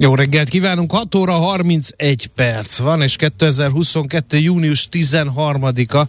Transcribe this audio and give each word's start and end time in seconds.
Jó 0.00 0.14
reggelt 0.14 0.48
kívánunk, 0.48 0.92
6 0.92 1.14
óra 1.14 1.32
31 1.32 2.26
perc 2.26 2.78
van, 2.78 3.02
és 3.02 3.16
2022. 3.16 4.38
június 4.38 4.88
13-a 4.92 6.02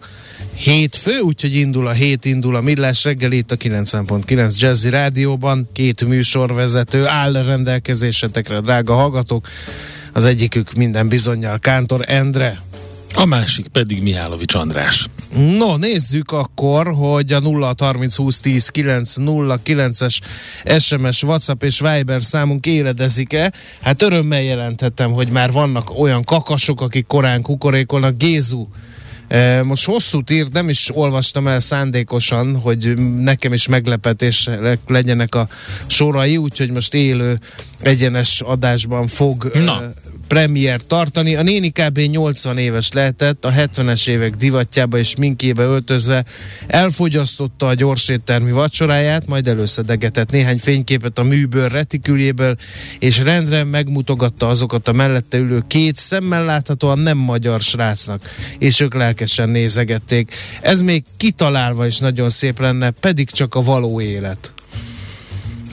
hétfő, 0.54 1.18
úgyhogy 1.18 1.54
indul 1.54 1.86
a 1.86 1.92
hét, 1.92 2.24
indul 2.24 2.56
a 2.56 2.60
Millás 2.60 3.04
reggel 3.04 3.32
itt 3.32 3.50
a 3.52 3.56
90.9 3.56 4.58
Jazzy 4.58 4.88
Rádióban, 4.88 5.68
két 5.72 6.04
műsorvezető 6.04 7.06
áll 7.06 7.32
rendelkezésetekre, 7.32 8.60
drága 8.60 8.94
hallgatók, 8.94 9.48
az 10.12 10.24
egyikük 10.24 10.72
minden 10.72 11.08
bizonyal 11.08 11.58
Kántor 11.58 12.04
Endre, 12.06 12.60
a 13.14 13.24
másik 13.24 13.68
pedig 13.68 14.02
Mihálovics 14.02 14.54
András. 14.54 15.06
No, 15.34 15.76
nézzük 15.76 16.30
akkor, 16.30 16.86
hogy 16.86 17.32
a 17.32 17.40
0 17.40 17.74
30 17.78 18.16
20 18.16 18.40
10 18.40 18.68
9 18.68 19.14
0 19.14 19.60
9-es 19.64 20.18
SMS, 20.78 21.22
WhatsApp 21.22 21.62
és 21.62 21.80
Viber 21.80 22.22
számunk 22.22 22.66
éledezik-e? 22.66 23.52
Hát 23.80 24.02
örömmel 24.02 24.42
jelentettem, 24.42 25.10
hogy 25.10 25.28
már 25.28 25.52
vannak 25.52 25.98
olyan 25.98 26.24
kakasok, 26.24 26.80
akik 26.80 27.06
korán 27.06 27.42
kukorékolnak. 27.42 28.16
Gézu, 28.16 28.66
e, 29.28 29.62
most 29.62 29.84
hosszút 29.84 30.30
írt, 30.30 30.52
nem 30.52 30.68
is 30.68 30.90
olvastam 30.94 31.48
el 31.48 31.60
szándékosan, 31.60 32.56
hogy 32.56 32.94
nekem 33.20 33.52
is 33.52 33.68
meglepetés 33.68 34.48
legyenek 34.86 35.34
a 35.34 35.48
sorai, 35.86 36.36
úgyhogy 36.36 36.70
most 36.70 36.94
élő 36.94 37.40
egyenes 37.80 38.40
adásban 38.40 39.06
fog 39.06 39.50
Na 39.54 39.92
premier 40.30 40.80
tartani. 40.80 41.34
A 41.36 41.42
néni 41.42 41.70
kb. 41.70 41.98
80 41.98 42.58
éves 42.58 42.92
lehetett, 42.92 43.44
a 43.44 43.50
70-es 43.52 44.08
évek 44.08 44.36
divatjába 44.36 44.98
és 44.98 45.16
minkébe 45.16 45.62
öltözve 45.62 46.24
elfogyasztotta 46.66 47.66
a 47.66 47.74
gyorséttermi 47.74 48.52
vacsoráját, 48.52 49.26
majd 49.26 49.48
előszedegetett 49.48 50.30
néhány 50.30 50.58
fényképet 50.58 51.18
a 51.18 51.22
műből 51.22 51.68
retiküljéből, 51.68 52.56
és 52.98 53.18
rendre 53.18 53.64
megmutogatta 53.64 54.48
azokat 54.48 54.88
a 54.88 54.92
mellette 54.92 55.38
ülő 55.38 55.62
két 55.66 55.96
szemmel 55.96 56.44
láthatóan 56.44 56.98
nem 56.98 57.18
magyar 57.18 57.60
srácnak, 57.60 58.22
és 58.58 58.80
ők 58.80 58.94
lelkesen 58.94 59.48
nézegették. 59.48 60.34
Ez 60.60 60.80
még 60.80 61.04
kitalálva 61.16 61.86
is 61.86 61.98
nagyon 61.98 62.28
szép 62.28 62.58
lenne, 62.58 62.90
pedig 62.90 63.30
csak 63.30 63.54
a 63.54 63.62
való 63.62 64.00
élet. 64.00 64.52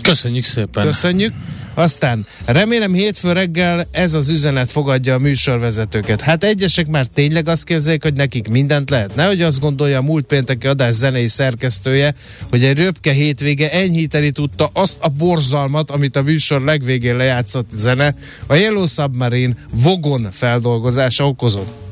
Köszönjük 0.01 0.43
szépen! 0.43 0.85
Köszönjük! 0.85 1.33
Aztán 1.77 2.25
remélem 2.45 2.93
hétfő 2.93 3.31
reggel 3.31 3.87
ez 3.91 4.13
az 4.13 4.29
üzenet 4.29 4.71
fogadja 4.71 5.13
a 5.13 5.17
műsorvezetőket. 5.17 6.21
Hát 6.21 6.43
egyesek 6.43 6.87
már 6.87 7.05
tényleg 7.05 7.47
azt 7.47 7.63
képzelik, 7.63 8.03
hogy 8.03 8.13
nekik 8.13 8.47
mindent 8.47 8.89
lehet. 8.89 9.15
Nehogy 9.15 9.41
azt 9.41 9.59
gondolja 9.59 9.97
a 9.97 10.01
múlt 10.01 10.25
pénteki 10.25 10.67
adás 10.67 10.93
zenei 10.93 11.27
szerkesztője, 11.27 12.15
hogy 12.49 12.63
egy 12.63 12.77
röpke 12.77 13.11
hétvége 13.11 13.71
enyhíteni 13.71 14.31
tudta 14.31 14.69
azt 14.73 14.97
a 14.99 15.07
borzalmat, 15.07 15.91
amit 15.91 16.15
a 16.15 16.21
műsor 16.21 16.61
legvégén 16.61 17.15
lejátszott 17.15 17.69
zene, 17.73 18.15
a 18.47 18.55
Yellow 18.55 18.85
Submarine 18.85 19.53
Vogon 19.71 20.27
feldolgozása 20.31 21.27
okozott. 21.27 21.86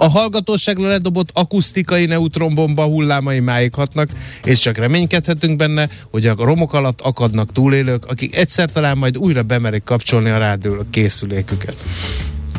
A 0.00 0.08
hallgatóságra 0.08 0.88
ledobott 0.88 1.30
akusztikai 1.32 2.06
neutronbomba 2.06 2.84
hullámai 2.84 3.40
máighatnak, 3.40 4.10
és 4.44 4.58
csak 4.58 4.76
reménykedhetünk 4.76 5.56
benne, 5.56 5.88
hogy 6.10 6.26
a 6.26 6.34
romok 6.38 6.72
alatt 6.72 7.00
akadnak 7.00 7.52
túlélők, 7.52 8.06
akik 8.06 8.36
egyszer 8.36 8.70
talán 8.70 8.98
majd 8.98 9.16
újra 9.16 9.42
bemerik 9.42 9.84
kapcsolni 9.84 10.30
a 10.30 10.38
rádió 10.38 10.84
készüléküket. 10.90 11.76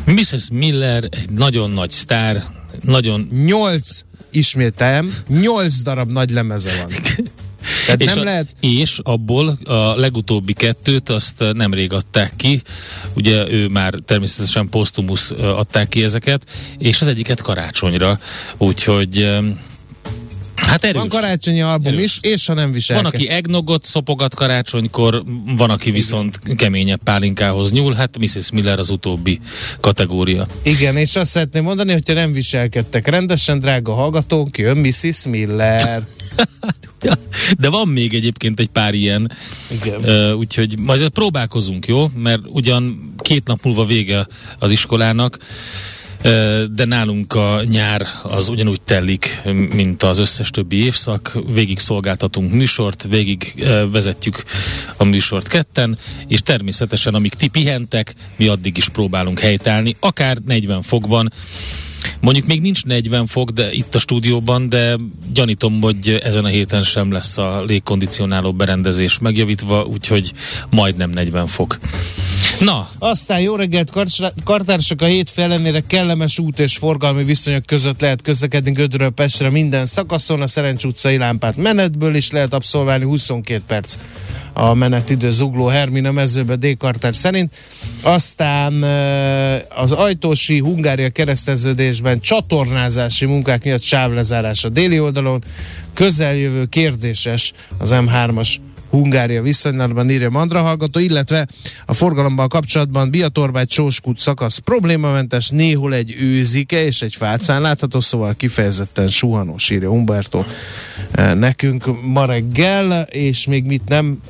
Mrs. 0.06 0.48
Miller 0.52 1.04
egy 1.10 1.30
nagyon 1.30 1.70
nagy 1.70 1.90
sztár, 1.90 2.44
nagyon... 2.80 3.28
Nyolc, 3.44 4.00
ismételem, 4.30 5.14
nyolc 5.28 5.82
darab 5.82 6.10
nagy 6.10 6.30
lemeze 6.30 6.70
van. 6.82 6.92
Tehát 7.96 8.02
és, 8.02 8.14
nem 8.14 8.18
a, 8.18 8.24
lehet... 8.24 8.46
és 8.60 8.98
abból 9.02 9.58
a 9.64 9.94
legutóbbi 9.94 10.52
kettőt 10.52 11.08
azt 11.08 11.44
nemrég 11.52 11.92
adták 11.92 12.32
ki, 12.36 12.62
ugye 13.14 13.50
ő 13.50 13.68
már 13.68 13.94
természetesen 14.04 14.68
posztumusz 14.68 15.30
adták 15.30 15.88
ki 15.88 16.02
ezeket, 16.02 16.46
és 16.78 17.00
az 17.00 17.06
egyiket 17.06 17.40
karácsonyra, 17.40 18.18
úgyhogy 18.56 19.28
Hát 20.70 20.84
erős. 20.84 21.00
Van 21.00 21.08
karácsonyi 21.08 21.60
album 21.60 21.92
erős. 21.92 22.02
is, 22.02 22.18
és 22.30 22.46
ha 22.46 22.54
nem 22.54 22.72
visel. 22.72 22.96
Van, 22.96 23.04
aki 23.04 23.28
egnogot 23.28 23.84
szopogat 23.84 24.34
karácsonykor, 24.34 25.22
van, 25.56 25.70
aki 25.70 25.90
viszont 25.90 26.38
Igen. 26.44 26.56
keményebb 26.56 27.00
pálinkához 27.04 27.72
nyúl, 27.72 27.92
hát 27.94 28.18
Mrs. 28.18 28.50
Miller 28.50 28.78
az 28.78 28.90
utóbbi 28.90 29.40
kategória. 29.80 30.46
Igen, 30.62 30.96
és 30.96 31.16
azt 31.16 31.30
szeretném 31.30 31.62
mondani, 31.62 31.92
hogyha 31.92 32.14
nem 32.14 32.32
viselkedtek 32.32 33.06
rendesen, 33.06 33.58
drága 33.58 33.94
hallgatók, 33.94 34.58
jön 34.58 34.76
Mrs. 34.76 35.24
Miller. 35.26 36.02
De 37.58 37.68
van 37.68 37.88
még 37.88 38.14
egyébként 38.14 38.60
egy 38.60 38.68
pár 38.68 38.94
ilyen, 38.94 39.32
Igen. 39.82 40.04
Uh, 40.04 40.38
úgyhogy 40.38 40.78
majd 40.78 41.08
próbálkozunk, 41.08 41.86
jó? 41.86 42.06
Mert 42.14 42.40
ugyan 42.46 43.14
két 43.18 43.46
nap 43.46 43.64
múlva 43.64 43.84
vége 43.84 44.26
az 44.58 44.70
iskolának, 44.70 45.38
de 46.72 46.84
nálunk 46.84 47.34
a 47.34 47.62
nyár 47.64 48.06
az 48.22 48.48
ugyanúgy 48.48 48.80
telik, 48.80 49.42
mint 49.74 50.02
az 50.02 50.18
összes 50.18 50.50
többi 50.50 50.84
évszak. 50.84 51.38
Végig 51.52 51.78
szolgáltatunk 51.78 52.52
műsort, 52.52 53.06
végig 53.08 53.64
vezetjük 53.92 54.44
a 54.96 55.04
műsort 55.04 55.48
ketten, 55.48 55.98
és 56.28 56.40
természetesen 56.40 57.14
amíg 57.14 57.34
ti 57.34 57.48
pihentek, 57.48 58.14
mi 58.36 58.46
addig 58.46 58.76
is 58.76 58.88
próbálunk 58.88 59.40
helytállni, 59.40 59.96
akár 60.00 60.36
40 60.46 60.82
fokban, 60.82 61.32
Mondjuk 62.20 62.46
még 62.46 62.60
nincs 62.60 62.84
40 62.84 63.26
fok 63.26 63.50
de 63.50 63.72
itt 63.72 63.94
a 63.94 63.98
stúdióban, 63.98 64.68
de 64.68 64.96
gyanítom, 65.32 65.80
hogy 65.80 66.20
ezen 66.22 66.44
a 66.44 66.48
héten 66.48 66.82
sem 66.82 67.12
lesz 67.12 67.38
a 67.38 67.62
légkondicionáló 67.62 68.52
berendezés 68.52 69.18
megjavítva, 69.18 69.84
úgyhogy 69.84 70.32
majdnem 70.70 71.10
40 71.10 71.46
fok. 71.46 71.78
Na. 72.60 72.88
Aztán 72.98 73.40
jó 73.40 73.54
reggelt, 73.54 73.92
kartársak 74.44 75.02
a 75.02 75.04
hét 75.04 75.32
ellenére 75.34 75.80
kellemes 75.80 76.38
út 76.38 76.58
és 76.58 76.76
forgalmi 76.76 77.24
viszonyok 77.24 77.66
között 77.66 78.00
lehet 78.00 78.22
közlekedni 78.22 78.70
Gödről 78.70 79.10
Pestre 79.10 79.50
minden 79.50 79.86
szakaszon, 79.86 80.42
a 80.42 80.46
Szerencs 80.46 80.84
utcai 80.84 81.18
lámpát 81.18 81.56
menetből 81.56 82.14
is 82.14 82.30
lehet 82.30 82.54
abszolválni 82.54 83.04
22 83.04 83.62
perc 83.66 83.96
a 84.52 84.74
menetidő 84.74 85.30
zugló 85.30 85.66
Hermina 85.66 86.12
mezőbe 86.12 86.56
Dékartár 86.56 87.14
szerint. 87.14 87.54
Aztán 88.02 88.82
az 89.68 89.92
ajtósi 89.92 90.58
Hungária 90.58 91.10
kereszteződésben 91.10 92.20
csatornázási 92.20 93.26
munkák 93.26 93.64
miatt 93.64 93.82
sávlezárás 93.82 94.64
a 94.64 94.68
déli 94.68 95.00
oldalon. 95.00 95.44
Közeljövő 95.94 96.64
kérdéses 96.66 97.52
az 97.78 97.90
M3-as 97.94 98.56
Hungária 98.90 99.42
viszonylatban 99.42 100.10
írja 100.10 100.30
Mandra 100.30 100.60
hallgató, 100.60 101.00
illetve 101.00 101.46
a 101.86 101.92
forgalomban 101.92 102.48
kapcsolatban 102.48 103.10
Biatorbágy 103.10 103.68
Csóskút 103.68 104.18
szakasz 104.18 104.58
problémamentes, 104.58 105.48
néhol 105.48 105.94
egy 105.94 106.16
őzike 106.20 106.84
és 106.84 107.02
egy 107.02 107.14
fácán 107.14 107.60
látható, 107.60 108.00
szóval 108.00 108.34
kifejezetten 108.34 109.08
suhanós 109.08 109.70
írja 109.70 109.88
Humberto 109.88 110.44
nekünk 111.34 112.02
ma 112.02 112.24
reggel, 112.24 113.02
és 113.02 113.46
még 113.46 113.64
mit 113.64 113.88
nem, 113.88 114.20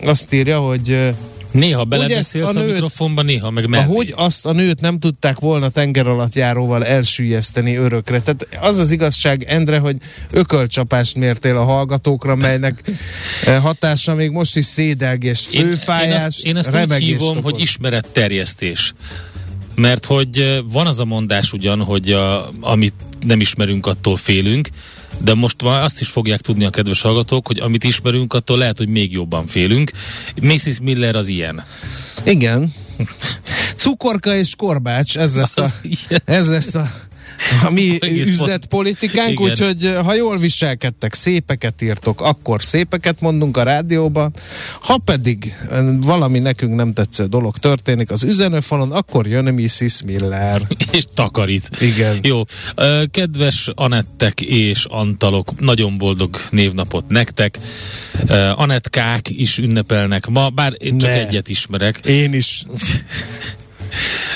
azt 0.00 0.32
írja, 0.32 0.58
hogy 0.58 1.14
Néha 1.50 1.84
belebeszélsz 1.84 2.54
a, 2.54 2.60
a 2.60 2.64
mikrofonba, 2.64 3.22
néha 3.22 3.50
meg 3.50 3.68
mellé. 3.68 3.84
Ahogy 3.84 4.12
azt 4.16 4.46
a 4.46 4.52
nőt 4.52 4.80
nem 4.80 4.98
tudták 4.98 5.38
volna 5.38 5.68
tenger 5.68 6.06
alatt 6.06 6.34
járóval 6.34 6.84
elsüllyeszteni 6.84 7.76
örökre. 7.76 8.20
Tehát 8.20 8.46
az 8.60 8.78
az 8.78 8.90
igazság, 8.90 9.42
Endre, 9.42 9.78
hogy 9.78 9.96
ökölcsapást 10.30 11.14
mértél 11.14 11.56
a 11.56 11.64
hallgatókra, 11.64 12.34
melynek 12.34 12.82
eh, 13.44 13.62
hatása 13.62 14.14
még 14.14 14.30
most 14.30 14.56
is 14.56 14.64
szédelgés, 14.64 15.46
főfájás, 15.52 16.10
Én, 16.42 16.50
én 16.50 16.56
azt, 16.56 16.68
én 16.68 16.74
azt 16.74 16.92
úgy 16.92 16.98
hívom, 16.98 17.36
okoz. 17.36 17.42
hogy 17.42 17.60
ismeretterjesztés. 17.60 18.94
Mert 19.78 20.04
hogy 20.04 20.62
van 20.72 20.86
az 20.86 21.00
a 21.00 21.04
mondás 21.04 21.52
ugyan, 21.52 21.82
hogy 21.82 22.12
a, 22.12 22.50
amit 22.60 22.94
nem 23.20 23.40
ismerünk, 23.40 23.86
attól 23.86 24.16
félünk, 24.16 24.68
de 25.18 25.34
most 25.34 25.62
már 25.62 25.82
azt 25.82 26.00
is 26.00 26.08
fogják 26.08 26.40
tudni 26.40 26.64
a 26.64 26.70
kedves 26.70 27.00
hallgatók, 27.00 27.46
hogy 27.46 27.58
amit 27.58 27.84
ismerünk, 27.84 28.32
attól 28.32 28.58
lehet, 28.58 28.78
hogy 28.78 28.88
még 28.88 29.12
jobban 29.12 29.46
félünk. 29.46 29.90
Mrs. 30.42 30.78
Miller 30.82 31.16
az 31.16 31.28
ilyen. 31.28 31.64
Igen. 32.24 32.74
Cukorka 33.76 34.34
és 34.34 34.54
korbács, 34.56 35.18
ez 35.18 35.36
lesz 35.36 35.58
a, 35.58 35.72
ez 36.24 36.48
lesz 36.48 36.74
a 36.74 36.90
a 37.66 37.70
mi 37.70 37.98
üzletpolitikánk, 38.26 39.40
úgyhogy 39.40 39.96
ha 40.04 40.14
jól 40.14 40.38
viselkedtek, 40.38 41.14
szépeket 41.14 41.82
írtok, 41.82 42.20
akkor 42.20 42.62
szépeket 42.62 43.20
mondunk 43.20 43.56
a 43.56 43.62
rádióba, 43.62 44.30
ha 44.80 44.98
pedig 45.04 45.54
valami 46.00 46.38
nekünk 46.38 46.74
nem 46.74 46.92
tetsző 46.92 47.26
dolog 47.26 47.58
történik 47.58 48.10
az 48.10 48.24
üzenőfalon, 48.24 48.92
akkor 48.92 49.26
jön 49.26 49.54
Mrs. 49.54 50.02
Miller. 50.04 50.62
és 50.92 51.04
takarít. 51.14 51.70
Igen. 51.80 52.18
Jó. 52.22 52.42
Kedves 53.10 53.70
Anettek 53.74 54.40
és 54.40 54.84
Antalok, 54.84 55.60
nagyon 55.60 55.98
boldog 55.98 56.36
névnapot 56.50 57.08
nektek. 57.08 57.58
Anetkák 58.54 59.28
is 59.30 59.58
ünnepelnek 59.58 60.26
ma, 60.26 60.48
bár 60.48 60.74
én 60.78 60.98
csak 60.98 61.10
ne. 61.10 61.26
egyet 61.26 61.48
ismerek. 61.48 62.00
Én 62.06 62.32
is. 62.32 62.64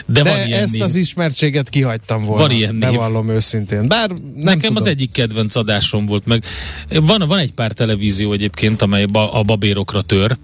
De, 0.07 0.23
De 0.23 0.31
van 0.31 0.47
ilyen 0.47 0.63
ezt 0.63 0.73
név. 0.73 0.83
az 0.83 0.95
ismertséget 0.95 1.69
kihagytam 1.69 2.25
volna. 2.25 2.43
Van 2.47 2.51
ilyen 2.51 2.75
név. 2.75 2.91
Bevallom 2.91 3.29
őszintén. 3.29 3.89
Bár 3.89 4.09
nem 4.09 4.21
Nekem 4.35 4.61
tudom. 4.61 4.77
az 4.77 4.87
egyik 4.87 5.11
kedvenc 5.13 5.55
adásom 5.57 6.07
volt 6.07 6.27
meg. 6.27 6.45
Van, 6.89 7.23
van 7.27 7.39
egy 7.39 7.53
pár 7.53 7.73
televízió 7.73 8.33
egyébként, 8.33 8.83
amely 8.83 9.05
ba, 9.05 9.33
a 9.33 9.43
babérokra 9.43 10.03
tör, 10.03 10.37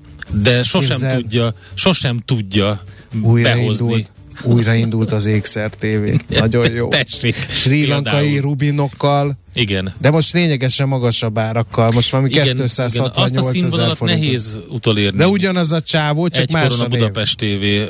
de 0.42 0.62
sosem 0.62 0.98
Képzeld. 0.98 1.20
tudja, 1.22 1.54
sosem 1.74 2.18
tudja 2.24 2.82
Újra 3.22 3.48
behozni. 3.54 3.86
Indult 3.86 4.12
újraindult 4.42 5.12
az 5.12 5.26
Ékszer 5.26 5.70
TV. 5.78 6.08
Nagyon 6.38 6.72
jó. 6.72 6.88
Tessék. 6.88 7.34
Sri 7.50 7.86
Lankai 7.86 8.38
rubinokkal. 8.38 9.38
Igen. 9.58 9.92
De 10.00 10.10
most 10.10 10.32
lényegesen 10.32 10.88
magasabb 10.88 11.38
árakkal, 11.38 11.90
most 11.94 12.10
valami 12.10 12.30
igen, 12.30 12.42
268 12.42 13.30
igen. 13.30 13.42
Azt 13.42 13.46
a 13.46 13.50
színvonalat 13.50 14.00
nehéz 14.00 14.60
utolérni. 14.68 15.18
De 15.18 15.28
ugyanaz 15.28 15.72
a 15.72 15.80
csávó, 15.80 16.28
csak 16.28 16.42
Egy 16.42 16.52
más 16.52 16.80
a 16.80 16.86
Budapest 16.86 17.36
TV 17.36 17.44
uh, 17.44 17.88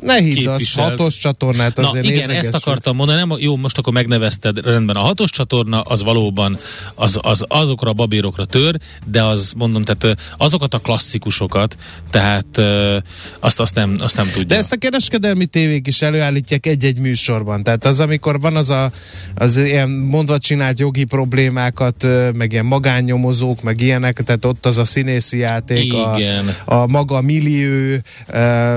Ne 0.00 0.20
hidd, 0.20 0.48
az 0.48 0.72
hatos 0.72 1.18
csatornát 1.18 1.78
azért 1.78 2.04
Na 2.04 2.12
igen, 2.12 2.30
ezt 2.30 2.54
akartam 2.54 2.96
mondani, 2.96 3.18
nem, 3.18 3.38
jó, 3.38 3.56
most 3.56 3.78
akkor 3.78 3.92
megnevezted, 3.92 4.64
rendben, 4.64 4.96
a 4.96 5.00
hatos 5.00 5.30
csatorna 5.30 5.80
az 5.80 6.02
valóban 6.02 6.58
az, 6.94 7.18
az 7.22 7.44
azokra 7.48 7.90
a 7.90 7.92
babérokra 7.92 8.44
tör, 8.44 8.78
de 9.06 9.22
az 9.22 9.52
mondom, 9.56 9.84
tehát 9.84 10.34
azokat 10.36 10.74
a 10.74 10.78
klasszikusokat, 10.78 11.76
tehát 12.10 12.46
uh, 12.56 12.96
azt, 13.40 13.60
azt, 13.60 13.74
nem, 13.74 13.96
azt 14.00 14.16
nem 14.16 14.26
tudja. 14.26 14.44
De 14.44 14.56
ezt 14.56 14.72
a 14.72 14.76
kereskedelmi 14.76 15.46
tévék 15.46 15.86
is 15.86 16.02
előállítják 16.02 16.66
egy-egy 16.66 16.98
műsorban, 16.98 17.62
tehát 17.62 17.84
az, 17.84 18.00
amikor 18.00 18.40
van 18.40 18.56
az 18.56 18.70
a 18.70 18.90
az 19.34 19.56
ilyen 19.56 19.90
mondva 19.90 20.38
csinált 20.38 20.80
jogi 20.92 21.04
problémákat, 21.04 22.06
meg 22.34 22.52
ilyen 22.52 22.64
magánnyomozók, 22.64 23.62
meg 23.62 23.80
ilyenek, 23.80 24.22
tehát 24.22 24.44
ott 24.44 24.66
az 24.66 24.78
a 24.78 24.84
színészi 24.84 25.38
játék, 25.38 25.92
a, 25.92 26.18
a 26.64 26.86
maga 26.86 27.20
millió, 27.20 27.98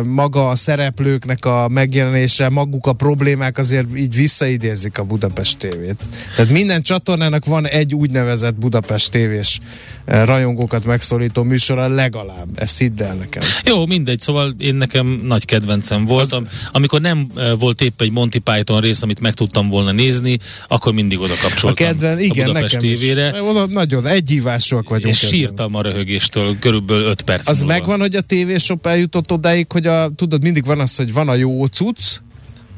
maga 0.04 0.50
a 0.50 0.56
szereplőknek 0.56 1.46
a 1.46 1.68
megjelenése, 1.68 2.50
maguk 2.50 2.88
a 2.88 2.94
problémák 2.94 3.58
azért 3.58 3.98
így 3.98 4.16
visszaidézik 4.16 4.98
a 4.98 5.04
Budapest 5.04 5.58
tévét. 5.58 5.96
Tehát 6.36 6.52
minden 6.52 6.82
csatornának 6.82 7.46
van 7.46 7.68
egy 7.68 7.96
úgynevezett 7.96 8.56
Budapest 8.56 9.12
tévés 9.12 9.60
rajongókat 10.06 10.86
megszólító 10.86 11.44
műsora 11.44 11.88
legalább. 11.88 12.48
Ezt 12.56 12.78
hidd 12.78 13.04
el 13.04 13.14
nekem. 13.14 13.42
Jó, 13.66 13.86
mindegy, 13.86 14.20
szóval 14.20 14.56
én 14.58 14.76
nekem 14.76 15.22
nagy 15.24 15.46
kedvencem 15.46 16.06
volt. 16.06 16.34
Az... 16.34 16.44
Amikor 16.72 17.02
nem 17.02 17.28
volt 17.60 17.82
épp 17.82 18.02
egy 18.02 18.12
Monty 18.12 18.38
Python 18.38 18.82
rész, 18.82 19.02
amit 19.02 19.20
meg 19.20 19.34
tudtam 19.34 19.70
volna 19.70 19.92
nézni, 19.92 20.38
akkor 20.68 20.94
mindig 20.94 21.20
oda 21.20 21.34
kapcsoltam. 21.42 21.88
A 21.88 21.90
kedven, 21.98 22.20
igen, 22.20 22.46
a 22.46 22.52
Budapest 22.52 22.74
nekem 22.76 22.90
tévére. 22.90 23.28
Is. 23.28 23.42
Oda 23.42 23.66
nagyon 23.66 24.06
egyívások 24.08 24.90
vagyunk. 24.90 25.14
És 25.14 25.20
sírtam 25.20 25.76
a 25.76 25.82
röhögéstől 25.82 26.60
körülbelül 26.60 27.06
5 27.06 27.22
perc 27.22 27.50
Az 27.50 27.60
múlva. 27.60 27.74
megvan, 27.74 28.00
hogy 28.00 28.16
a 28.16 28.22
tévésop 28.22 28.86
eljutott 28.86 29.32
odáig, 29.32 29.72
hogy 29.72 29.88
a, 29.88 30.10
tudod, 30.10 30.44
mindig 30.44 30.66
van 30.66 30.80
az, 30.80 30.96
hogy 30.96 31.14
van 31.14 31.30
a 31.30 31.36
jó 31.36 31.66
cucc, 31.66 32.20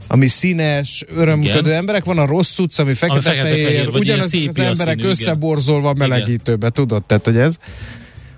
ami 0.07 0.27
színes, 0.27 1.05
örömködő 1.15 1.73
emberek, 1.73 2.03
van 2.03 2.17
a 2.17 2.25
rossz 2.25 2.53
cucc, 2.53 2.79
ami 2.79 2.93
fekete-fehér, 2.93 3.89
ugyanaz 3.93 4.25
az 4.25 4.59
emberek 4.59 4.99
színű, 4.99 5.09
összeborzolva 5.09 5.93
melegítőbe, 5.93 6.69
tudod? 6.69 7.03
Tehát, 7.03 7.25
hogy 7.25 7.37
ez 7.37 7.57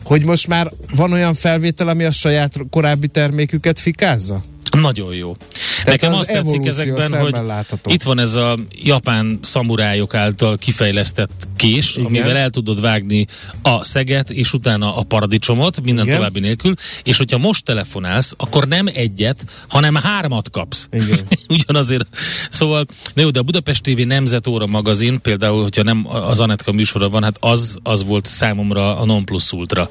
hogy 0.03 0.23
most 0.23 0.47
már 0.47 0.71
van 0.95 1.11
olyan 1.11 1.33
felvétel, 1.33 1.87
ami 1.87 2.03
a 2.03 2.11
saját 2.11 2.53
korábbi 2.69 3.07
terméküket 3.07 3.79
fikázza? 3.79 4.43
Nagyon 4.71 5.13
jó. 5.13 5.35
Tehát 5.83 6.01
Nekem 6.01 6.13
az 6.13 6.19
azt 6.19 6.31
tetszik 6.31 6.65
ezekben, 6.65 7.19
hogy 7.19 7.31
látható. 7.31 7.91
itt 7.91 8.03
van 8.03 8.19
ez 8.19 8.35
a 8.35 8.59
japán 8.71 9.39
szamurájok 9.41 10.13
által 10.13 10.57
kifejlesztett 10.57 11.47
kés, 11.55 11.95
Igen. 11.95 12.05
amivel 12.05 12.37
el 12.37 12.49
tudod 12.49 12.81
vágni 12.81 13.25
a 13.61 13.83
szeget, 13.83 14.29
és 14.29 14.53
utána 14.53 14.95
a 14.95 15.03
paradicsomot, 15.03 15.81
minden 15.83 16.05
Igen. 16.05 16.17
további 16.17 16.39
nélkül, 16.39 16.73
és 17.03 17.17
hogyha 17.17 17.37
most 17.37 17.63
telefonálsz, 17.63 18.33
akkor 18.37 18.67
nem 18.67 18.87
egyet, 18.93 19.45
hanem 19.67 19.95
hármat 19.95 20.49
kapsz. 20.49 20.87
Igen. 20.91 21.19
Ugyanazért. 21.57 22.07
Szóval, 22.49 22.85
na 23.13 23.21
jó, 23.21 23.29
de 23.29 23.39
a 23.39 23.43
Budapest 23.43 23.83
TV 23.83 24.01
Nemzetóra 24.01 24.65
magazin, 24.65 25.21
például, 25.21 25.61
hogyha 25.61 25.83
nem 25.83 26.07
az 26.09 26.39
Anetka 26.39 26.71
műsora 26.71 27.09
van, 27.09 27.23
hát 27.23 27.37
az, 27.39 27.77
az 27.83 28.03
volt 28.03 28.25
számomra 28.25 28.97
a 28.97 29.05
non 29.05 29.25
plus 29.25 29.51
ultra. 29.51 29.89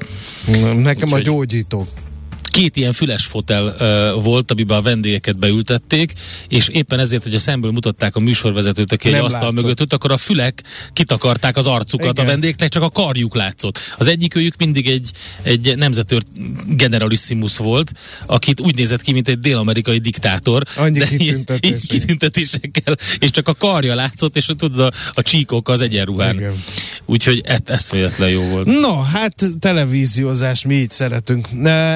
Nekem 0.77 1.03
Úgyhogy... 1.03 1.21
a 1.21 1.25
gyógyító 1.25 1.87
két 2.51 2.77
ilyen 2.77 2.93
füles 2.93 3.25
fotel 3.25 3.65
uh, 3.65 4.23
volt, 4.25 4.51
amiben 4.51 4.77
a 4.77 4.83
vendégeket 4.83 5.39
beültették, 5.39 6.13
és 6.49 6.69
éppen 6.69 6.99
ezért, 6.99 7.23
hogy 7.23 7.35
a 7.35 7.39
szemből 7.39 7.71
mutatták 7.71 8.17
a 8.17 8.21
műsorvezetőt, 8.21 8.93
aki 8.93 9.09
egy 9.09 9.15
asztal 9.15 9.41
látszott. 9.41 9.55
mögött 9.55 9.81
ült, 9.81 9.93
akkor 9.93 10.13
a 10.13 10.17
fülek 10.17 10.63
kitakarták 10.93 11.57
az 11.57 11.67
arcukat 11.67 12.11
Igen. 12.11 12.25
a 12.25 12.29
vendégnek, 12.29 12.69
csak 12.69 12.83
a 12.83 12.91
karjuk 12.91 13.35
látszott. 13.35 13.79
Az 13.99 14.07
egyik 14.07 14.35
őjük 14.35 14.55
mindig 14.59 14.89
egy, 14.89 15.11
egy 15.43 15.77
nemzetőr 15.77 16.23
generalissimus 16.67 17.57
volt, 17.57 17.93
akit 18.27 18.61
úgy 18.61 18.77
nézett 18.77 19.03
ki, 19.03 19.13
mint 19.13 19.29
egy 19.29 19.39
dél-amerikai 19.39 19.99
diktátor. 19.99 20.63
Annyi 20.77 20.99
de 20.99 21.07
kitüntetés. 21.07 21.83
kitüntetésekkel, 21.89 22.97
és 23.19 23.31
csak 23.31 23.49
a 23.49 23.55
karja 23.55 23.95
látszott, 23.95 24.37
és 24.37 24.47
tudod, 24.57 24.81
a, 24.81 24.91
a 25.15 25.23
csíkok 25.23 25.69
az 25.69 25.81
egyenruhán. 25.81 26.35
Igen. 26.35 26.63
Úgyhogy 27.07 27.43
ez, 27.45 27.61
ez 27.67 27.91
jó 28.31 28.43
volt. 28.43 28.67
No, 28.67 29.01
hát 29.01 29.45
televíziózás, 29.61 30.65
mi 30.65 30.75
így 30.75 30.91
szeretünk. 30.91 31.49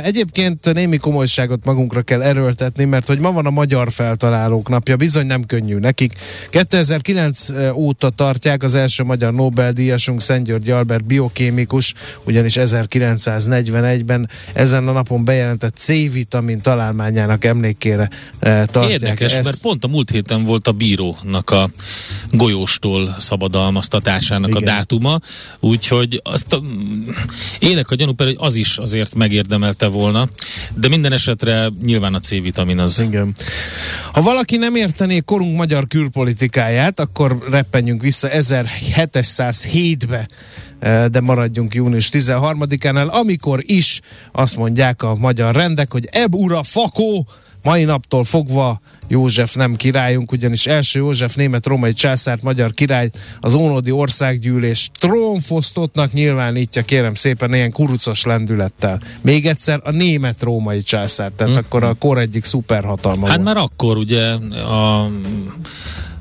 Egyébként 0.03 0.42
egyébként 0.43 0.75
némi 0.75 0.97
komolyságot 0.97 1.65
magunkra 1.65 2.03
kell 2.03 2.23
erőltetni, 2.23 2.85
mert 2.85 3.07
hogy 3.07 3.19
ma 3.19 3.33
van 3.33 3.47
a 3.47 3.51
Magyar 3.51 3.93
Feltalálók 3.93 4.69
napja, 4.69 4.97
bizony 4.97 5.27
nem 5.27 5.45
könnyű 5.45 5.79
nekik. 5.79 6.13
2009 6.51 7.49
óta 7.75 8.11
tartják 8.11 8.63
az 8.63 8.75
első 8.75 9.03
magyar 9.03 9.35
Nobel-díjasunk 9.35 10.21
Szent 10.21 10.47
György 10.47 10.71
Albert 10.71 11.05
biokémikus, 11.05 11.95
ugyanis 12.25 12.55
1941-ben 12.59 14.29
ezen 14.53 14.89
a 14.89 14.93
napon 14.93 15.25
bejelentett 15.25 15.77
C-vitamin 15.77 16.61
találmányának 16.61 17.45
emlékére 17.45 18.11
tartják. 18.41 18.91
Érdekes, 18.91 19.33
ezt. 19.35 19.45
mert 19.45 19.61
pont 19.61 19.85
a 19.85 19.89
múlt 19.89 20.11
héten 20.11 20.45
volt 20.45 20.69
a 20.69 20.73
bírónak 20.73 21.51
a 21.51 21.71
golyóstól 22.31 23.17
szabadalmaztatásának 23.19 24.49
Igen. 24.49 24.63
a 24.63 24.65
dátuma, 24.65 25.21
úgyhogy 25.61 26.21
azt 26.25 26.53
a, 26.53 26.63
élek 27.59 27.91
a 27.91 27.95
gyanú, 27.95 28.13
hogy 28.17 28.37
az 28.39 28.55
is 28.55 28.79
azért 28.79 29.15
megérdemelte 29.15 29.87
volna, 29.87 30.29
de 30.75 30.89
minden 30.89 31.13
esetre 31.13 31.69
nyilván 31.83 32.15
a 32.15 32.21
C-vitamin 32.21 32.79
az. 32.79 33.01
Igen. 33.01 33.35
Ha 34.13 34.21
valaki 34.21 34.57
nem 34.57 34.75
értené 34.75 35.21
korunk 35.21 35.57
magyar 35.57 35.87
külpolitikáját, 35.87 37.01
akkor 37.01 37.39
reppenjünk 37.51 38.03
vissza 38.03 38.29
1707-be 38.33 40.29
eh, 40.79 41.07
de 41.07 41.21
maradjunk 41.21 41.75
június 41.75 42.09
13-án, 42.13 43.11
amikor 43.11 43.63
is 43.67 44.01
azt 44.33 44.57
mondják 44.57 45.03
a 45.03 45.15
magyar 45.15 45.55
rendek, 45.55 45.93
hogy 45.93 46.09
eb 46.11 46.35
ura 46.35 46.63
fakó, 46.63 47.27
mai 47.63 47.85
naptól 47.85 48.25
fogva 48.25 48.81
József 49.09 49.55
nem 49.55 49.77
királyunk, 49.77 50.33
ugyanis 50.33 50.67
első 50.67 50.99
József 50.99 51.35
német-római 51.35 51.93
császárt, 51.93 52.43
magyar 52.43 52.73
király 52.73 53.11
az 53.41 53.55
ónodi 53.55 53.91
országgyűlés 53.91 54.91
trónfosztottnak 55.01 56.13
nyilvánítja, 56.13 56.83
kérem 56.83 57.15
szépen, 57.15 57.55
ilyen 57.55 57.73
kurucos 57.73 58.25
lendülettel. 58.25 59.01
Még 59.21 59.47
egyszer 59.47 59.81
a 59.85 59.91
német-római 59.91 60.83
császár, 60.83 61.33
tehát 61.33 61.53
hmm. 61.53 61.63
akkor 61.67 61.85
a 61.85 61.95
kor 61.95 62.19
egyik 62.19 62.45
szuperhatalma 62.45 63.27
Hát 63.27 63.37
volt. 63.37 63.47
már 63.47 63.57
akkor 63.57 63.97
ugye 63.97 64.33
a 64.55 65.11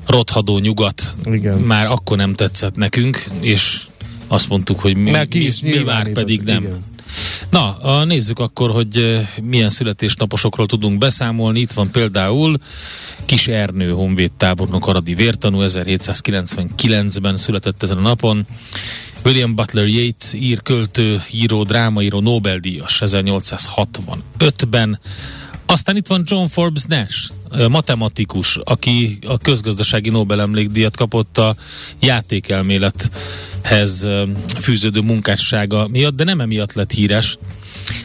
rothadó 0.06 0.58
nyugat 0.58 1.02
Igen. 1.24 1.58
már 1.58 1.86
akkor 1.86 2.16
nem 2.16 2.34
tetszett 2.34 2.76
nekünk, 2.76 3.24
és 3.40 3.82
azt 4.28 4.48
mondtuk, 4.48 4.80
hogy 4.80 4.96
mi, 4.96 5.10
mi, 5.10 5.50
mi 5.62 5.78
már 5.78 6.08
pedig 6.08 6.40
nem. 6.40 6.62
Igen. 6.62 6.90
Na, 7.50 8.04
nézzük 8.04 8.38
akkor, 8.38 8.70
hogy 8.70 9.20
milyen 9.42 9.70
születésnaposokról 9.70 10.66
tudunk 10.66 10.98
beszámolni. 10.98 11.60
Itt 11.60 11.72
van 11.72 11.90
például 11.90 12.58
Kis 13.24 13.48
Ernő 13.48 13.90
honvéd 13.90 14.32
tábornok 14.32 14.86
Aradi 14.86 15.14
vértanú, 15.14 15.58
1799-ben 15.62 17.36
született 17.36 17.82
ezen 17.82 17.96
a 17.98 18.00
napon. 18.00 18.46
William 19.24 19.54
Butler 19.54 19.86
Yeats, 19.86 20.32
ír, 20.32 20.62
költő, 20.62 21.22
író, 21.30 21.62
drámaíró, 21.62 22.20
Nobel-díjas 22.20 23.02
1865-ben. 23.04 25.00
Aztán 25.72 25.96
itt 25.96 26.06
van 26.06 26.22
John 26.26 26.46
Forbes 26.46 26.82
Nash, 26.88 27.30
matematikus, 27.68 28.58
aki 28.64 29.18
a 29.26 29.38
közgazdasági 29.38 30.10
Nobel-emlékdíjat 30.10 30.96
kapott 30.96 31.38
a 31.38 31.54
játékelmélethez 32.00 34.06
fűződő 34.60 35.00
munkássága 35.00 35.88
miatt, 35.88 36.16
de 36.16 36.24
nem 36.24 36.40
emiatt 36.40 36.72
lett 36.72 36.90
híres, 36.90 37.38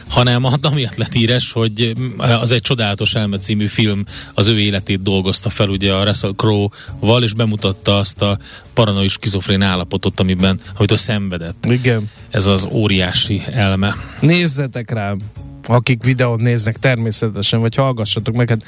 hanem 0.08 0.44
amiatt 0.44 0.96
lett 0.96 1.12
híres, 1.12 1.52
hogy 1.52 1.92
az 2.16 2.52
egy 2.52 2.60
csodálatos 2.60 3.14
elme 3.14 3.38
című 3.38 3.66
film 3.66 4.04
az 4.34 4.46
ő 4.46 4.58
életét 4.58 5.02
dolgozta 5.02 5.50
fel 5.50 5.68
ugye 5.68 5.92
a 5.92 6.04
Russell 6.04 6.34
Crowe-val, 6.36 7.22
és 7.22 7.32
bemutatta 7.32 7.98
azt 7.98 8.22
a 8.22 8.38
paranoid 8.74 9.10
skizofrén 9.10 9.62
állapotot, 9.62 10.20
amiben, 10.20 10.60
amit 10.76 10.90
ő 10.90 10.96
szenvedett. 10.96 11.64
Igen. 11.68 12.10
Ez 12.30 12.46
az 12.46 12.68
óriási 12.70 13.42
elme. 13.50 13.96
Nézzetek 14.20 14.90
rám, 14.90 15.20
akik 15.68 16.04
videót 16.04 16.40
néznek 16.40 16.78
természetesen, 16.78 17.60
vagy 17.60 17.74
hallgassatok 17.74 18.34
meg, 18.34 18.48
hát 18.48 18.64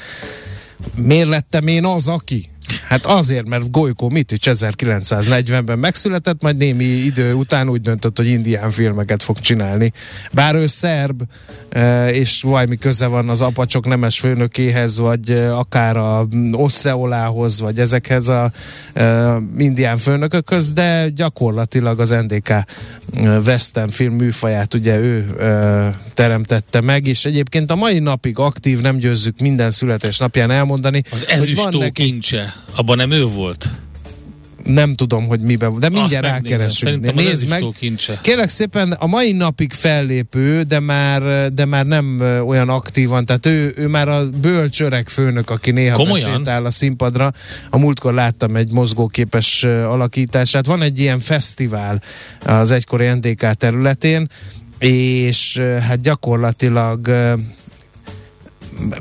miért 0.95 1.29
lettem 1.29 1.67
én 1.67 1.85
az, 1.85 2.07
aki? 2.07 2.49
Hát 2.87 3.05
azért, 3.05 3.47
mert 3.47 3.71
Golyko 3.71 4.09
Mitics 4.09 4.49
1940-ben 4.49 5.79
megszületett, 5.79 6.41
majd 6.41 6.57
némi 6.57 6.83
idő 6.83 7.33
után 7.33 7.69
úgy 7.69 7.81
döntött, 7.81 8.17
hogy 8.17 8.27
indián 8.27 8.71
filmeket 8.71 9.23
fog 9.23 9.39
csinálni. 9.39 9.93
Bár 10.31 10.55
ő 10.55 10.65
szerb, 10.65 11.21
e, 11.69 12.09
és 12.09 12.41
valami 12.41 12.77
köze 12.77 13.05
van 13.05 13.29
az 13.29 13.41
apacsok 13.41 13.87
nemes 13.87 14.19
főnökéhez, 14.19 14.99
vagy 14.99 15.31
e, 15.31 15.55
akár 15.55 15.97
a 15.97 16.27
Osseolához, 16.51 17.59
vagy 17.59 17.79
ezekhez 17.79 18.29
a 18.29 18.51
e, 18.93 19.37
indián 19.57 19.97
főnökökhöz, 19.97 20.73
de 20.73 21.09
gyakorlatilag 21.09 21.99
az 21.99 22.09
NDK 22.09 22.53
western 23.45 23.89
film 23.89 24.13
műfaját 24.13 24.73
ugye 24.73 24.97
ő 24.97 25.25
teremtette 26.13 26.81
meg, 26.81 27.07
és 27.07 27.25
egyébként 27.25 27.71
a 27.71 27.75
mai 27.75 27.99
napig 27.99 28.37
aktív, 28.37 28.81
nem 28.81 28.97
győzzük 28.97 29.39
minden 29.39 29.71
születésnapján 29.71 30.51
elmondani. 30.51 31.03
Az 31.11 31.27
ezüstó 31.27 31.79
neki... 31.79 32.03
kincse 32.03 32.53
abban 32.75 32.97
nem 32.97 33.11
ő 33.11 33.25
volt? 33.25 33.69
Nem 34.63 34.93
tudom, 34.93 35.27
hogy 35.27 35.39
miben, 35.39 35.79
de 35.79 35.89
mindjárt 35.89 36.25
rákeresünk. 36.25 36.71
Szerintem 36.71 37.15
Nézd 37.15 37.49
meg. 37.49 37.63
Kincse. 37.79 38.19
Kérlek 38.21 38.49
szépen, 38.49 38.91
a 38.91 39.07
mai 39.07 39.31
napig 39.31 39.73
fellépő, 39.73 40.61
de 40.61 40.79
már, 40.79 41.51
de 41.53 41.65
már 41.65 41.85
nem 41.85 42.21
olyan 42.45 42.69
aktívan, 42.69 43.25
tehát 43.25 43.45
ő, 43.45 43.73
ő 43.75 43.87
már 43.87 44.07
a 44.07 44.29
bölcsöreg 44.29 45.09
főnök, 45.09 45.49
aki 45.49 45.71
néha 45.71 45.95
Komolyan? 45.95 46.47
áll 46.49 46.65
a 46.65 46.69
színpadra. 46.69 47.33
A 47.69 47.77
múltkor 47.77 48.13
láttam 48.13 48.55
egy 48.55 48.71
mozgóképes 48.71 49.63
alakítását. 49.63 50.65
Van 50.65 50.81
egy 50.81 50.99
ilyen 50.99 51.19
fesztivál 51.19 52.01
az 52.45 52.71
egykori 52.71 53.07
NDK 53.07 53.53
területén, 53.53 54.29
és 54.79 55.61
hát 55.87 56.01
gyakorlatilag 56.01 57.09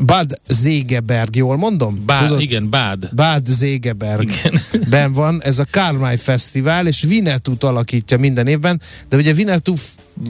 Bad 0.00 0.40
Zegeberg, 0.48 1.36
jól 1.36 1.56
mondom? 1.56 2.04
Tudod? 2.06 2.40
igen, 2.40 2.70
Bad. 2.70 3.08
Bad 3.14 3.46
Zegeberg. 3.46 4.30
Ben 4.90 5.12
van 5.12 5.42
ez 5.42 5.58
a 5.58 5.64
Karmai 5.70 6.16
Fesztivál, 6.16 6.86
és 6.86 7.02
Vinetut 7.02 7.64
alakítja 7.64 8.18
minden 8.18 8.46
évben, 8.46 8.80
de 9.08 9.16
ugye 9.16 9.32
Vinetu 9.32 9.74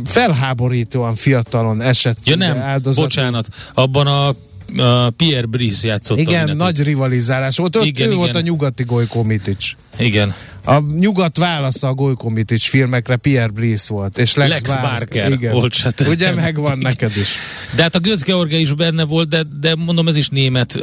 felháborítóan 0.05 1.15
fiatalon 1.15 1.81
esett. 1.81 2.19
Ja 2.25 2.37
nem, 2.37 2.59
áldozatul. 2.59 3.05
bocsánat, 3.05 3.49
abban 3.75 4.07
a 4.07 4.35
a 4.77 5.11
Pierre 5.11 5.47
Brice 5.47 5.87
játszott. 5.87 6.19
Igen, 6.19 6.57
nagy 6.57 6.83
rivalizálás 6.83 7.57
volt. 7.57 7.77
Ott 7.77 7.85
igen, 7.85 8.07
ő 8.07 8.11
igen. 8.11 8.19
volt 8.19 8.35
a 8.35 8.41
nyugati 8.41 8.83
Gojko 8.85 9.23
Mitic. 9.23 9.77
Igen. 10.01 10.35
A 10.65 10.81
nyugat 10.99 11.37
válasza 11.37 11.89
a 11.89 11.95
Gojko 11.95 12.29
Mitic 12.29 12.63
filmekre 12.63 13.17
Pierre 13.17 13.49
Brice 13.49 13.93
volt. 13.93 14.19
És 14.19 14.35
Lex, 14.35 14.51
Lex 14.51 14.69
Barker, 14.69 14.91
Barker 14.91 15.33
igen. 15.33 15.53
volt. 15.53 15.73
Se 15.73 15.93
Ugye 16.09 16.35
megvan 16.35 16.79
neked 16.79 17.17
is. 17.17 17.29
De 17.75 17.83
hát 17.83 17.95
a 17.95 17.99
Götz 17.99 18.23
George 18.23 18.57
is 18.59 18.73
benne 18.73 19.05
volt, 19.05 19.29
de, 19.29 19.43
de 19.61 19.75
mondom, 19.75 20.09
ez 20.09 20.17
is 20.17 20.29
német, 20.29 20.79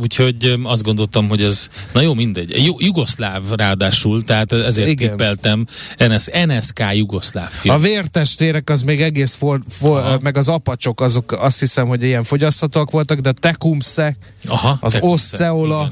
úgyhogy 0.00 0.54
azt 0.62 0.82
gondoltam, 0.82 1.28
hogy 1.28 1.42
ez, 1.42 1.68
na 1.92 2.00
jó, 2.00 2.14
mindegy. 2.14 2.74
Jugoszláv 2.78 3.42
ráadásul, 3.56 4.22
tehát 4.22 4.52
ezért 4.52 4.88
igen. 4.88 5.08
tippeltem 5.08 5.66
NS, 5.98 6.26
NSK 6.46 6.82
Jugoszláv 6.92 7.50
film. 7.50 7.74
A 7.74 7.78
vértestérek 7.78 8.70
az 8.70 8.82
még 8.82 9.02
egész, 9.02 9.34
for, 9.34 9.60
for, 9.68 10.18
meg 10.22 10.36
az 10.36 10.48
apacsok, 10.48 11.00
azok 11.00 11.32
azt 11.32 11.58
hiszem, 11.58 11.86
hogy 11.86 12.02
ilyen 12.02 12.22
fogyaszthatóak 12.22 12.90
voltak, 12.90 13.18
de 13.18 13.54
Aha, 14.48 14.78
az 14.80 14.98
Osceola, 15.00 15.90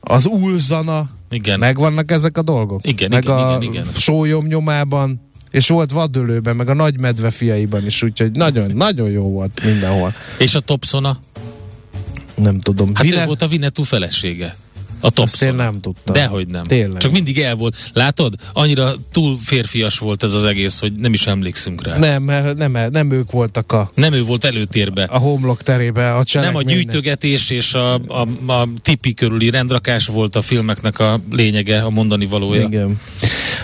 az 0.00 0.26
Ulzana, 0.26 1.08
igen. 1.32 1.58
Megvannak 1.58 2.10
ezek 2.10 2.38
a 2.38 2.42
dolgok? 2.42 2.80
Igen, 2.86 3.10
meg 3.10 3.22
igen, 3.22 3.36
a 3.36 3.56
igen, 3.60 3.62
igen. 3.62 3.84
sólyom 3.84 4.46
nyomában, 4.46 5.20
és 5.50 5.68
volt 5.68 5.90
vadölőben, 5.90 6.56
meg 6.56 6.68
a 6.68 6.74
nagy 6.74 6.98
medve 6.98 7.30
fiaiban 7.30 7.86
is, 7.86 8.02
úgyhogy 8.02 8.32
nagyon, 8.32 8.70
nagyon 8.74 9.10
jó 9.10 9.22
volt 9.22 9.64
mindenhol. 9.64 10.14
És 10.38 10.54
a 10.54 10.60
Topsona? 10.60 11.20
Nem 12.34 12.60
tudom. 12.60 12.94
Hát 12.94 13.04
Vine... 13.04 13.22
ő 13.22 13.26
volt 13.26 13.42
a 13.42 13.46
Vinetú 13.46 13.82
felesége. 13.82 14.54
A 15.04 15.10
Thompson. 15.10 15.48
én 15.48 15.54
nem 15.54 15.80
tudtam. 15.80 16.14
Dehogy 16.14 16.46
nem. 16.46 16.66
Tényleg. 16.66 17.00
Csak 17.00 17.12
mindig 17.12 17.40
el 17.40 17.54
volt. 17.54 17.90
Látod? 17.92 18.34
Annyira 18.52 18.92
túl 19.12 19.38
férfias 19.40 19.98
volt 19.98 20.22
ez 20.22 20.34
az 20.34 20.44
egész, 20.44 20.78
hogy 20.78 20.92
nem 20.92 21.12
is 21.12 21.26
emlékszünk 21.26 21.86
rá. 21.86 21.98
Nem, 21.98 22.22
mert 22.22 22.56
nem, 22.56 22.78
nem 22.90 23.10
ők 23.10 23.30
voltak 23.30 23.72
a... 23.72 23.90
Nem 23.94 24.12
ő 24.12 24.22
volt 24.22 24.44
előtérbe. 24.44 25.02
A 25.02 25.18
homlok 25.18 25.62
terébe, 25.62 26.14
a 26.14 26.22
Nem 26.32 26.56
a 26.56 26.62
gyűjtögetés 26.62 27.50
és 27.50 27.74
a, 27.74 27.94
a, 27.94 28.52
a 28.52 28.68
tipi 28.82 29.14
körüli 29.14 29.50
rendrakás 29.50 30.06
volt 30.06 30.36
a 30.36 30.42
filmeknek 30.42 30.98
a 30.98 31.20
lényege, 31.30 31.80
a 31.82 31.90
mondani 31.90 32.26
valója. 32.26 32.62
Igen. 32.62 33.00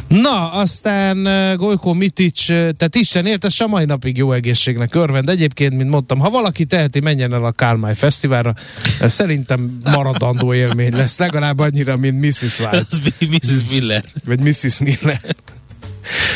Na, 0.08 0.52
aztán 0.52 1.28
Gojko 1.56 1.94
Mitic, 1.94 2.48
uh, 2.48 2.56
tehát 2.56 2.94
Isten 2.94 3.26
érte, 3.26 3.48
a 3.58 3.66
mai 3.66 3.84
napig 3.84 4.16
jó 4.16 4.32
egészségnek 4.32 4.94
örvend. 4.94 5.28
Egyébként, 5.28 5.76
mint 5.76 5.90
mondtam, 5.90 6.18
ha 6.18 6.30
valaki 6.30 6.64
teheti, 6.64 7.00
menjen 7.00 7.32
el 7.32 7.44
a 7.44 7.52
Kálmány 7.52 7.94
Fesztiválra. 7.94 8.54
Szerintem 9.00 9.80
maradandó 9.84 10.54
élmény 10.54 10.92
lesz, 10.92 11.18
legalább 11.18 11.58
annyira, 11.58 11.96
mint 11.96 12.20
Mrs. 12.20 12.58
White. 12.58 12.86
Mrs. 13.30 13.70
Miller. 13.70 14.04
Vagy 14.24 14.40
Mrs. 14.40 14.78
Miller. 14.78 15.20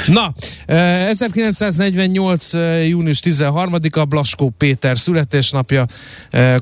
Na, 0.06 0.34
1948. 0.66 2.52
június 2.88 3.20
13-a 3.24 4.04
Blaskó 4.04 4.52
Péter 4.58 4.98
születésnapja, 4.98 5.86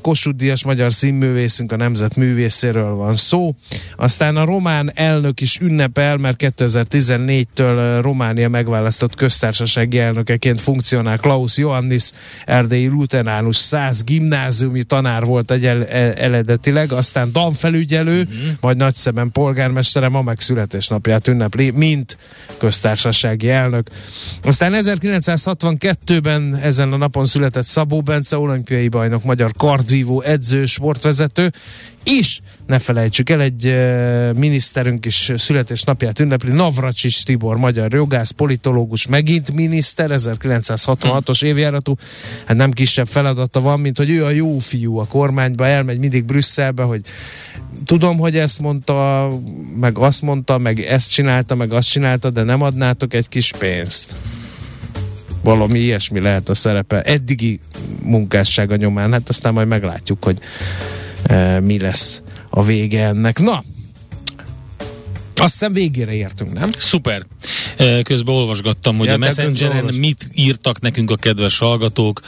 Kossuth 0.01 0.37
Díjas 0.37 0.63
magyar 0.63 0.93
színművészünk, 0.93 1.71
a 1.71 1.75
nemzet 1.75 2.15
művészéről 2.15 2.93
van 2.93 3.15
szó. 3.15 3.55
Aztán 3.95 4.35
a 4.35 4.45
román 4.45 4.91
elnök 4.95 5.41
is 5.41 5.59
ünnepel, 5.59 6.17
mert 6.17 6.43
2014-től 6.57 7.99
Románia 8.01 8.49
megválasztott 8.49 9.15
köztársasági 9.15 9.99
elnökeként 9.99 10.61
funkcionál 10.61 11.17
Klaus 11.17 11.57
Johannis, 11.57 12.11
erdélyi 12.45 12.87
luteránus 12.87 13.55
100 13.55 14.03
gimnáziumi 14.03 14.83
tanár 14.83 15.23
volt 15.23 15.51
egy 15.51 15.65
el, 15.65 15.85
eredetileg, 15.87 16.91
aztán 16.91 17.31
danfelügyelő, 17.31 18.21
uh-huh. 18.21 18.37
majd 18.59 18.77
nagyszeben 18.77 19.31
polgármestere, 19.31 20.09
ma 20.09 20.21
meg 20.21 20.39
születésnapját 20.39 21.27
ünnepli, 21.27 21.69
mint 21.69 22.17
köztársasági 22.57 23.00
köztársasági 23.01 23.49
elnök. 23.49 23.87
Aztán 24.43 24.73
1962-ben 24.75 26.55
ezen 26.55 26.93
a 26.93 26.97
napon 26.97 27.25
született 27.25 27.65
Szabó 27.65 28.01
Bence, 28.01 28.37
olimpiai 28.37 28.87
bajnok, 28.87 29.23
magyar 29.23 29.51
kardvívó, 29.57 30.21
edző, 30.21 30.65
sportvezető, 30.65 31.51
és 32.03 32.39
ne 32.67 32.79
felejtsük 32.79 33.29
el, 33.29 33.41
egy 33.41 33.75
miniszterünk 34.35 35.05
is 35.05 35.31
születésnapját 35.35 36.19
ünnepli, 36.19 36.51
Navracsics 36.51 37.23
Tibor, 37.23 37.57
magyar 37.57 37.93
jogász, 37.93 38.29
politológus, 38.29 39.07
megint 39.07 39.51
miniszter, 39.51 40.09
1966-os 40.13 41.43
évjáratú, 41.43 41.95
hát 42.45 42.57
nem 42.57 42.71
kisebb 42.71 43.07
feladata 43.07 43.61
van, 43.61 43.79
mint 43.79 43.97
hogy 43.97 44.09
ő 44.09 44.25
a 44.25 44.29
jó 44.29 44.57
fiú 44.57 44.97
a 44.97 45.05
kormányba, 45.05 45.67
elmegy 45.67 45.99
mindig 45.99 46.23
Brüsszelbe, 46.23 46.83
hogy 46.83 47.01
tudom, 47.85 48.17
hogy 48.17 48.37
ezt 48.37 48.59
mondta, 48.59 49.29
meg 49.79 49.97
azt 49.97 50.21
mondta, 50.21 50.57
meg 50.57 50.79
ezt 50.79 51.11
csinálta, 51.11 51.55
meg 51.55 51.73
azt 51.73 51.89
csinálta, 51.89 52.29
de 52.29 52.43
nem 52.43 52.61
adnátok 52.61 53.13
egy 53.13 53.29
kis 53.29 53.51
pénzt. 53.57 54.15
Valami 55.43 55.79
ilyesmi 55.79 56.19
lehet 56.19 56.49
a 56.49 56.53
szerepe. 56.53 57.01
Eddigi 57.01 57.59
munkássága 58.03 58.75
nyomán, 58.75 59.11
hát 59.11 59.29
aztán 59.29 59.53
majd 59.53 59.67
meglátjuk, 59.67 60.23
hogy 60.23 60.39
e, 61.23 61.59
mi 61.59 61.79
lesz 61.79 62.21
a 62.49 62.63
vége 62.63 63.05
ennek. 63.05 63.39
Na, 63.39 63.63
azt 65.41 65.51
hiszem 65.51 65.73
végére 65.73 66.13
értünk, 66.13 66.53
nem? 66.53 66.69
Szuper. 66.77 67.25
Közben 68.03 68.35
olvasgattam, 68.35 68.97
hogy 68.97 69.07
ja, 69.07 69.13
a 69.13 69.17
Messengeren 69.17 69.93
mit 69.93 70.27
írtak 70.33 70.79
nekünk 70.81 71.11
a 71.11 71.15
kedves 71.15 71.57
hallgatók, 71.57 72.21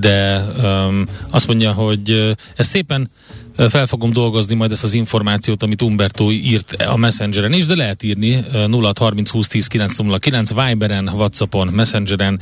de 0.00 0.44
um, 0.62 1.06
azt 1.30 1.46
mondja, 1.46 1.72
hogy 1.72 2.34
ez 2.56 2.66
szépen 2.66 3.10
Fel 3.56 3.86
fogom 3.86 4.12
dolgozni 4.12 4.54
majd 4.54 4.70
ezt 4.70 4.84
az 4.84 4.94
információt, 4.94 5.62
amit 5.62 5.82
Umberto 5.82 6.30
írt 6.30 6.72
a 6.72 6.96
Messengeren 6.96 7.52
is, 7.52 7.66
de 7.66 7.74
lehet 7.74 8.02
írni 8.02 8.44
0 8.66 8.92
30 8.98 9.30
20 9.30 9.48
10 9.48 9.66
909 9.66 10.50
Viberen, 10.54 11.08
Whatsappon, 11.08 11.68
Messengeren, 11.72 12.40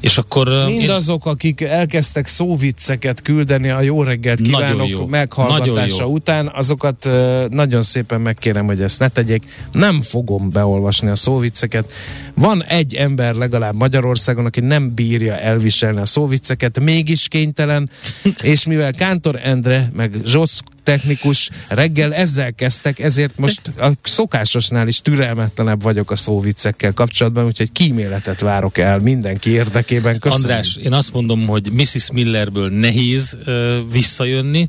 és 0.00 0.18
akkor... 0.18 0.64
Mindazok, 0.66 1.22
én... 1.26 1.32
akik 1.32 1.60
elkezdtek 1.60 2.26
szóvicceket 2.26 3.22
küldeni 3.22 3.68
a 3.68 3.80
jó 3.80 4.02
reggelt 4.02 4.40
kívánok 4.40 4.88
jó. 4.88 5.06
meghallgatása 5.06 6.02
jó. 6.02 6.12
után, 6.12 6.50
azokat 6.54 7.08
nagyon 7.50 7.82
szépen 7.82 8.20
megkérem, 8.20 8.66
hogy 8.66 8.80
ezt 8.80 8.98
ne 8.98 9.08
tegyék. 9.08 9.42
Nem 9.72 10.00
fogom 10.00 10.50
beolvasni 10.50 11.08
a 11.08 11.16
szóvicceket. 11.16 11.92
Van 12.34 12.64
egy 12.64 12.94
ember 12.94 13.34
legalább 13.34 13.74
Magyarországon, 13.74 14.46
aki 14.46 14.60
nem 14.60 14.94
bírja 14.94 15.36
elviselni 15.36 16.00
a 16.00 16.04
szóvicceket, 16.04 16.80
mégis 16.80 17.28
kénytelen, 17.28 17.90
és 18.42 18.66
mivel 18.66 18.92
Kántor 18.92 19.40
Endre, 19.42 19.90
meg 19.96 20.16
Zsoc 20.28 20.58
technikus 20.82 21.50
reggel 21.68 22.14
ezzel 22.14 22.52
kezdtek, 22.52 22.98
ezért 22.98 23.38
most 23.38 23.60
a 23.78 23.90
szokásosnál 24.02 24.88
is 24.88 25.00
türelmetlenebb 25.00 25.82
vagyok 25.82 26.10
a 26.10 26.16
szóviccekkel 26.16 26.92
kapcsolatban, 26.92 27.44
úgyhogy 27.44 27.72
kíméletet 27.72 28.40
várok 28.40 28.78
el 28.78 28.98
mindenki 28.98 29.50
érdekében. 29.50 30.18
Köszönöm. 30.18 30.44
András, 30.44 30.76
én 30.76 30.92
azt 30.92 31.12
mondom, 31.12 31.46
hogy 31.46 31.72
Mrs. 31.72 32.10
Millerből 32.12 32.70
nehéz 32.70 33.36
uh, 33.46 33.76
visszajönni, 33.92 34.68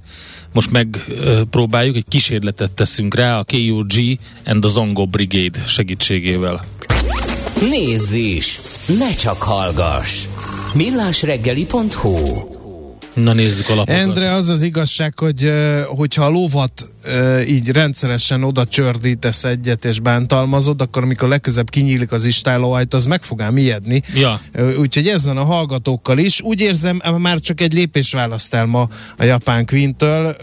most 0.53 0.71
megpróbáljuk, 0.71 1.95
egy 1.95 2.07
kísérletet 2.07 2.71
teszünk 2.71 3.15
rá 3.15 3.39
a 3.39 3.43
KUG 3.43 4.19
and 4.45 4.61
the 4.61 4.69
Zongo 4.69 5.05
Brigade 5.05 5.59
segítségével. 5.67 6.65
Nézz 7.69 8.13
is! 8.13 8.59
Ne 8.99 9.13
csak 9.13 9.41
hallgass! 9.41 10.25
millásreggeli.hu 10.73 12.58
Na 13.23 13.33
nézzük 13.33 13.69
a 13.69 13.75
lapokat. 13.75 14.01
Endre, 14.01 14.33
az 14.33 14.49
az 14.49 14.61
igazság, 14.61 15.19
hogy 15.19 15.51
hogyha 15.87 16.25
a 16.25 16.29
lovat 16.29 16.91
így 17.47 17.69
rendszeresen 17.69 18.43
oda 18.43 18.65
csördítesz 18.65 19.43
egyet 19.43 19.85
és 19.85 19.99
bántalmazod, 19.99 20.81
akkor 20.81 21.03
amikor 21.03 21.27
legközebb 21.27 21.69
kinyílik 21.69 22.11
az 22.11 22.25
istálóajt, 22.25 22.93
az 22.93 23.05
meg 23.05 23.23
fog 23.23 23.41
ám 23.41 23.57
ijedni. 23.57 24.01
Ja. 24.15 24.41
Úgyhogy 24.79 25.07
ez 25.07 25.25
van 25.25 25.37
a 25.37 25.43
hallgatókkal 25.43 26.17
is. 26.17 26.41
Úgy 26.41 26.61
érzem, 26.61 27.01
már 27.17 27.39
csak 27.39 27.61
egy 27.61 27.73
lépés 27.73 28.11
választál 28.11 28.65
ma 28.65 28.89
a 29.17 29.23
japán 29.23 29.65
Quintől, 29.65 30.35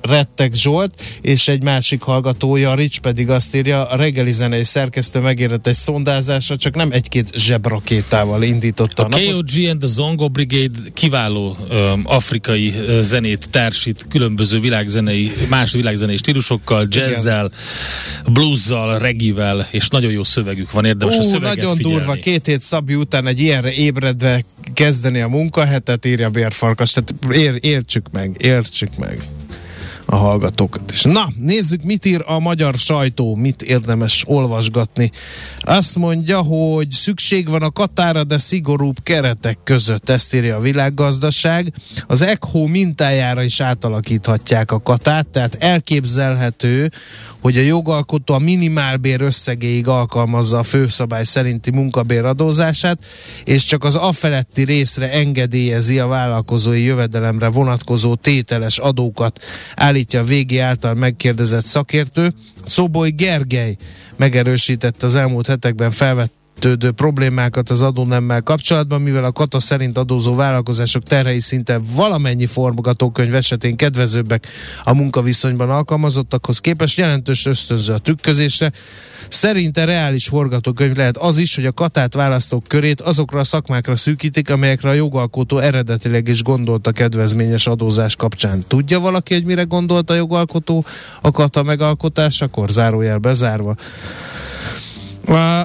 Rettek 0.00 0.54
Zsolt, 0.54 1.02
és 1.20 1.48
egy 1.48 1.62
másik 1.62 2.02
hallgatója, 2.02 2.74
Rich 2.74 2.98
pedig 2.98 3.30
azt 3.30 3.54
írja, 3.54 3.86
a 3.86 3.96
reggeli 3.96 4.32
zenei 4.32 4.64
szerkesztő 4.64 5.20
megérett 5.20 5.66
egy 5.66 5.74
szondázásra, 5.74 6.56
csak 6.56 6.74
nem 6.74 6.88
egy-két 6.92 7.30
zsebrakétával 7.36 8.42
indította 8.42 9.02
a, 9.02 9.06
a 9.06 9.08
napot. 9.08 9.32
KOG 9.32 9.68
and 9.68 9.78
the 9.78 9.88
Zongo 9.88 10.28
Brigade 10.28 10.74
kiváló 10.94 11.56
um, 11.70 12.02
afrikai 12.24 12.74
zenét 13.00 13.48
társít, 13.50 14.06
különböző 14.08 14.60
világzenei, 14.60 15.32
más 15.48 15.72
világzenei 15.72 16.16
stílusokkal, 16.16 16.86
jazzzel, 16.90 17.50
bluesszal, 18.32 18.98
regivel, 18.98 19.66
és 19.70 19.88
nagyon 19.88 20.12
jó 20.12 20.22
szövegük 20.22 20.70
van, 20.70 20.84
érdemes 20.84 21.16
Ó, 21.16 21.18
a 21.18 21.22
szöveget 21.22 21.56
nagyon 21.56 21.76
figyelni. 21.76 21.96
durva, 21.96 22.12
két 22.12 22.46
hét 22.46 22.60
Szabi 22.60 22.94
után 22.94 23.26
egy 23.26 23.40
ilyenre 23.40 23.72
ébredve 23.72 24.44
kezdeni 24.74 25.20
a 25.20 25.28
munkahetet, 25.28 26.04
írja 26.04 26.30
Bérfarkas, 26.30 26.92
tehát 26.92 27.14
ér, 27.32 27.58
értsük 27.60 28.06
meg, 28.12 28.36
értsük 28.38 28.96
meg 28.96 29.26
a 30.06 30.16
hallgatókat 30.16 30.92
is. 30.92 31.02
Na, 31.02 31.26
nézzük, 31.38 31.82
mit 31.82 32.04
ír 32.04 32.22
a 32.26 32.38
magyar 32.38 32.74
sajtó, 32.74 33.34
mit 33.34 33.62
érdemes 33.62 34.24
olvasgatni. 34.26 35.10
Azt 35.58 35.96
mondja, 35.96 36.42
hogy 36.42 36.90
szükség 36.90 37.48
van 37.48 37.62
a 37.62 37.70
Katára, 37.70 38.24
de 38.24 38.38
szigorúbb 38.38 38.96
keretek 39.02 39.58
között, 39.64 40.08
ezt 40.08 40.34
írja 40.34 40.56
a 40.56 40.60
világgazdaság. 40.60 41.72
Az 42.06 42.22
ECHO 42.22 42.66
mintájára 42.66 43.42
is 43.42 43.60
átalakíthatják 43.60 44.70
a 44.72 44.82
Katát, 44.82 45.26
tehát 45.26 45.54
elképzelhető, 45.54 46.90
hogy 47.44 47.56
a 47.56 47.60
jogalkotó 47.60 48.34
a 48.34 48.38
minimálbér 48.38 49.20
összegéig 49.20 49.88
alkalmazza 49.88 50.58
a 50.58 50.62
főszabály 50.62 51.24
szerinti 51.24 51.70
munkabér 51.70 52.24
adózását, 52.24 53.04
és 53.44 53.64
csak 53.64 53.84
az 53.84 53.94
afeletti 53.94 54.62
részre 54.62 55.12
engedélyezi 55.12 55.98
a 55.98 56.06
vállalkozói 56.06 56.82
jövedelemre 56.82 57.48
vonatkozó 57.48 58.14
tételes 58.14 58.78
adókat, 58.78 59.40
állítja 59.74 60.20
a 60.20 60.24
végé 60.24 60.58
által 60.58 60.94
megkérdezett 60.94 61.64
szakértő. 61.64 62.34
Szoboly 62.66 63.10
Gergely 63.10 63.76
megerősítette 64.16 65.06
az 65.06 65.14
elmúlt 65.14 65.46
hetekben 65.46 65.90
felvett 65.90 66.33
felvetődő 66.54 66.90
problémákat 66.90 67.70
az 67.70 67.82
adónemmel 67.82 68.42
kapcsolatban, 68.42 69.00
mivel 69.00 69.24
a 69.24 69.32
kata 69.32 69.60
szerint 69.60 69.98
adózó 69.98 70.34
vállalkozások 70.34 71.02
terhei 71.02 71.40
szinte 71.40 71.80
valamennyi 71.94 72.46
forgatókönyv 72.46 73.34
esetén 73.34 73.76
kedvezőbbek 73.76 74.46
a 74.84 74.94
munkaviszonyban 74.94 75.70
alkalmazottakhoz 75.70 76.58
képest 76.58 76.98
jelentős 76.98 77.46
ösztönző 77.46 77.92
a 77.92 77.98
trükközésre. 77.98 78.72
Szerinte 79.28 79.84
reális 79.84 80.26
forgatókönyv 80.26 80.96
lehet 80.96 81.16
az 81.16 81.38
is, 81.38 81.54
hogy 81.54 81.66
a 81.66 81.72
katát 81.72 82.14
választók 82.14 82.64
körét 82.68 83.00
azokra 83.00 83.38
a 83.38 83.44
szakmákra 83.44 83.96
szűkítik, 83.96 84.50
amelyekre 84.50 84.88
a 84.88 84.92
jogalkotó 84.92 85.58
eredetileg 85.58 86.28
is 86.28 86.42
gondolta 86.42 86.92
kedvezményes 86.92 87.66
adózás 87.66 88.16
kapcsán. 88.16 88.64
Tudja 88.68 89.00
valaki, 89.00 89.34
hogy 89.34 89.44
mire 89.44 89.62
gondolt 89.62 90.10
a 90.10 90.14
jogalkotó 90.14 90.84
a 91.20 91.30
kata 91.30 91.62
megalkotásakor? 91.62 92.70
Zárójel 92.70 93.18
bezárva. 93.18 93.76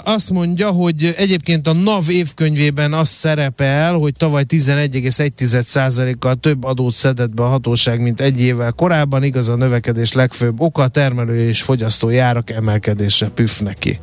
Azt 0.04 0.30
mondja, 0.30 0.72
hogy 0.72 1.14
egyébként 1.18 1.68
a 1.68 1.74
NAV 1.74 2.10
évkönyvében 2.10 2.94
az 2.94 3.10
szerepel, 3.10 3.94
hogy 3.94 4.14
tavaly 4.14 4.44
11,1%-kal 4.48 6.36
több 6.36 6.64
adót 6.64 6.94
szedett 6.94 7.34
be 7.34 7.44
a 7.44 7.48
hatóság, 7.48 8.02
mint 8.02 8.22
egy 8.22 8.40
évvel 8.40 8.72
korábban. 8.72 9.24
Igaz, 9.24 9.50
a 9.50 9.56
növekedés 9.56 10.14
legfőbb 10.14 10.62
oka 10.62 10.82
a 10.82 10.88
termelő 10.88 11.48
és 11.48 11.62
fogyasztói 11.62 12.18
árak 12.18 12.50
emelkedése 12.50 13.30
püf 13.30 13.60
neki. 13.60 14.00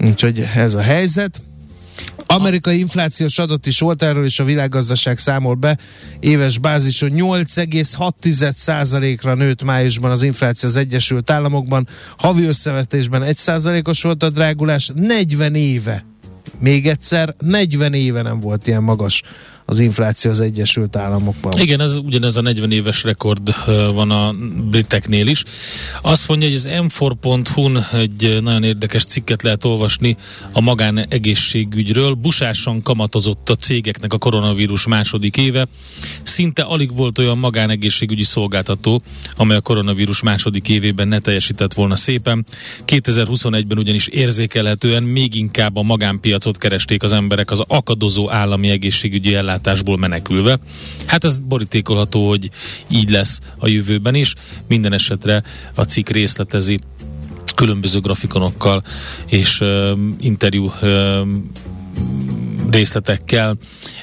Úgyhogy 0.00 0.44
ez 0.56 0.74
a 0.74 0.80
helyzet. 0.80 1.40
Amerikai 2.26 2.78
inflációs 2.78 3.38
adat 3.38 3.66
is 3.66 3.80
volt 3.80 4.02
erről, 4.02 4.24
és 4.24 4.40
a 4.40 4.44
világgazdaság 4.44 5.18
számol 5.18 5.54
be. 5.54 5.78
Éves 6.20 6.58
bázison 6.58 7.10
8,6%-ra 7.14 9.34
nőtt 9.34 9.62
májusban 9.62 10.10
az 10.10 10.22
infláció 10.22 10.68
az 10.68 10.76
Egyesült 10.76 11.30
Államokban. 11.30 11.88
Havi 12.16 12.44
összevetésben 12.44 13.22
1%-os 13.24 14.02
volt 14.02 14.22
a 14.22 14.30
drágulás, 14.30 14.90
40 14.94 15.54
éve. 15.54 16.04
Még 16.58 16.86
egyszer, 16.86 17.34
40 17.38 17.92
éve 17.92 18.22
nem 18.22 18.40
volt 18.40 18.66
ilyen 18.66 18.82
magas 18.82 19.22
az 19.66 19.78
infláció 19.78 20.30
az 20.30 20.40
Egyesült 20.40 20.96
Államokban. 20.96 21.60
Igen, 21.60 21.80
ez 21.80 21.96
ugyanez 21.96 22.36
a 22.36 22.40
40 22.40 22.72
éves 22.72 23.02
rekord 23.02 23.54
van 23.94 24.10
a 24.10 24.32
briteknél 24.70 25.26
is. 25.26 25.44
Azt 26.02 26.28
mondja, 26.28 26.48
hogy 26.48 26.56
az 26.56 26.68
m4.hu-n 26.70 27.86
egy 27.92 28.42
nagyon 28.42 28.62
érdekes 28.62 29.04
cikket 29.04 29.42
lehet 29.42 29.64
olvasni 29.64 30.16
a 30.52 30.60
magánegészségügyről. 30.60 32.14
Busásan 32.14 32.82
kamatozott 32.82 33.50
a 33.50 33.54
cégeknek 33.54 34.12
a 34.12 34.18
koronavírus 34.18 34.86
második 34.86 35.36
éve. 35.36 35.66
Szinte 36.22 36.62
alig 36.62 36.96
volt 36.96 37.18
olyan 37.18 37.38
magánegészségügyi 37.38 38.24
szolgáltató, 38.24 39.02
amely 39.36 39.56
a 39.56 39.60
koronavírus 39.60 40.22
második 40.22 40.68
évében 40.68 41.08
ne 41.08 41.18
teljesített 41.18 41.74
volna 41.74 41.96
szépen. 41.96 42.46
2021-ben 42.86 43.78
ugyanis 43.78 44.06
érzékelhetően 44.06 45.02
még 45.02 45.34
inkább 45.34 45.76
a 45.76 45.82
magánpiacot 45.82 46.58
keresték 46.58 47.02
az 47.02 47.12
emberek 47.12 47.50
az 47.50 47.62
akadozó 47.66 48.30
állami 48.30 48.68
egészségügyi 48.68 49.34
ellátások 49.34 49.52
ellátásból 49.54 49.96
menekülve. 49.96 50.58
Hát 51.06 51.24
ez 51.24 51.38
borítékolható, 51.38 52.28
hogy 52.28 52.50
így 52.88 53.10
lesz 53.10 53.40
a 53.58 53.68
jövőben 53.68 54.14
is. 54.14 54.34
Minden 54.68 54.92
esetre 54.92 55.42
a 55.74 55.82
cikk 55.82 56.08
részletezi 56.08 56.80
különböző 57.54 57.98
grafikonokkal 58.00 58.82
és 59.26 59.60
uh, 59.60 59.98
interjú 60.20 60.64
uh, 60.64 61.26
részletekkel 62.74 63.56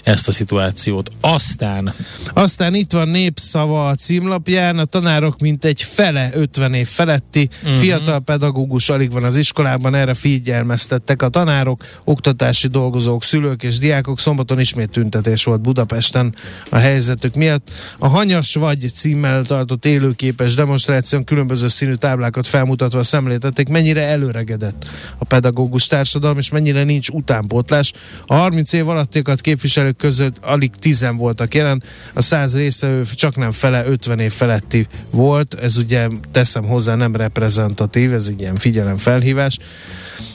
ezt 0.03 0.27
a 0.27 0.31
szituációt. 0.31 1.11
Aztán... 1.21 1.93
Aztán 2.33 2.73
itt 2.73 2.91
van 2.91 3.07
népszava 3.07 3.87
a 3.87 3.95
címlapján, 3.95 4.77
a 4.77 4.85
tanárok 4.85 5.39
mint 5.39 5.65
egy 5.65 5.81
fele 5.81 6.29
50 6.33 6.73
év 6.73 6.87
feletti, 6.87 7.49
uh-huh. 7.63 7.79
fiatal 7.79 8.19
pedagógus 8.19 8.89
alig 8.89 9.11
van 9.11 9.23
az 9.23 9.35
iskolában, 9.35 9.95
erre 9.95 10.13
figyelmeztettek 10.13 11.21
a 11.21 11.29
tanárok, 11.29 11.85
oktatási 12.03 12.67
dolgozók, 12.67 13.23
szülők 13.23 13.63
és 13.63 13.77
diákok. 13.77 14.19
Szombaton 14.19 14.59
ismét 14.59 14.89
tüntetés 14.91 15.43
volt 15.43 15.61
Budapesten 15.61 16.35
a 16.69 16.77
helyzetük 16.77 17.35
miatt. 17.35 17.71
A 17.97 18.07
Hanyas 18.07 18.55
vagy 18.55 18.91
címmel 18.93 19.43
tartott 19.43 19.85
élőképes 19.85 20.53
demonstráción 20.53 21.23
különböző 21.23 21.67
színű 21.67 21.93
táblákat 21.93 22.47
felmutatva 22.47 23.03
szemléltették, 23.03 23.67
mennyire 23.67 24.03
előregedett 24.03 24.85
a 25.17 25.25
pedagógus 25.25 25.87
társadalom, 25.87 26.37
és 26.37 26.49
mennyire 26.49 26.83
nincs 26.83 27.09
utánpótlás. 27.09 27.93
A 28.25 28.33
30 28.33 28.60
év 28.69 28.87
alattiakat 28.87 29.41
képviselők 29.41 29.95
között 29.95 30.37
alig 30.41 30.71
10 30.79 31.05
voltak 31.17 31.55
jelen, 31.55 31.83
a 32.13 32.21
100 32.21 32.55
résztvevő 32.55 33.03
csak 33.15 33.35
nem 33.35 33.51
fele 33.51 33.85
50 33.85 34.19
év 34.19 34.31
feletti 34.31 34.87
volt, 35.09 35.53
ez 35.53 35.77
ugye 35.77 36.07
teszem 36.31 36.63
hozzá 36.63 36.95
nem 36.95 37.15
reprezentatív, 37.15 38.13
ez 38.13 38.27
egy 38.27 38.39
ilyen 38.39 38.55
figyelemfelhívás. 38.55 39.57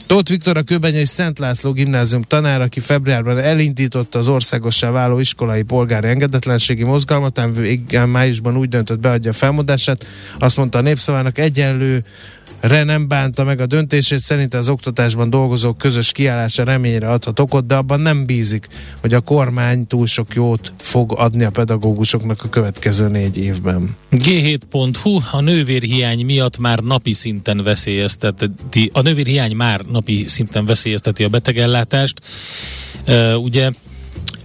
Tóth 0.07 0.29
Viktor 0.29 0.57
a 0.57 0.61
Kőbenyei 0.61 1.05
Szent 1.05 1.39
László 1.39 1.71
gimnázium 1.71 2.21
tanár, 2.21 2.61
aki 2.61 2.79
februárban 2.79 3.37
elindította 3.37 4.19
az 4.19 4.27
országossá 4.27 4.89
váló 4.89 5.19
iskolai 5.19 5.61
polgári 5.61 6.07
engedetlenségi 6.07 6.83
mozgalmat, 6.83 7.39
ám 7.39 8.09
májusban 8.09 8.57
úgy 8.57 8.69
döntött 8.69 8.99
beadja 8.99 9.29
a 9.29 9.33
felmondását. 9.33 10.05
Azt 10.39 10.57
mondta 10.57 10.77
a 10.77 10.81
népszavának 10.81 11.37
egyenlő 11.37 12.03
Re 12.59 12.83
nem 12.83 13.07
bánta 13.07 13.43
meg 13.43 13.61
a 13.61 13.65
döntését, 13.65 14.19
szerint 14.19 14.53
az 14.53 14.69
oktatásban 14.69 15.29
dolgozók 15.29 15.77
közös 15.77 16.11
kiállása 16.11 16.63
reményre 16.63 17.09
adhat 17.11 17.39
okot, 17.39 17.65
de 17.65 17.75
abban 17.75 17.99
nem 17.99 18.25
bízik, 18.25 18.67
hogy 19.01 19.13
a 19.13 19.19
kormány 19.19 19.87
túl 19.87 20.05
sok 20.05 20.33
jót 20.33 20.73
fog 20.77 21.13
adni 21.17 21.43
a 21.43 21.49
pedagógusoknak 21.49 22.43
a 22.43 22.49
következő 22.49 23.07
négy 23.07 23.37
évben. 23.37 23.95
G7.hu 24.11 25.19
a 25.31 25.41
nővérhiány 25.41 26.25
miatt 26.25 26.57
már 26.57 26.79
napi 26.79 27.13
szinten 27.13 27.63
veszélyezteti, 27.63 28.89
a 28.93 29.01
nővérhiány 29.01 29.55
már 29.55 29.81
napi 29.91 30.27
szinten 30.27 30.65
veszélyezteti 30.65 31.23
a 31.23 31.29
betegellátást. 31.29 32.21
Ugye 33.35 33.71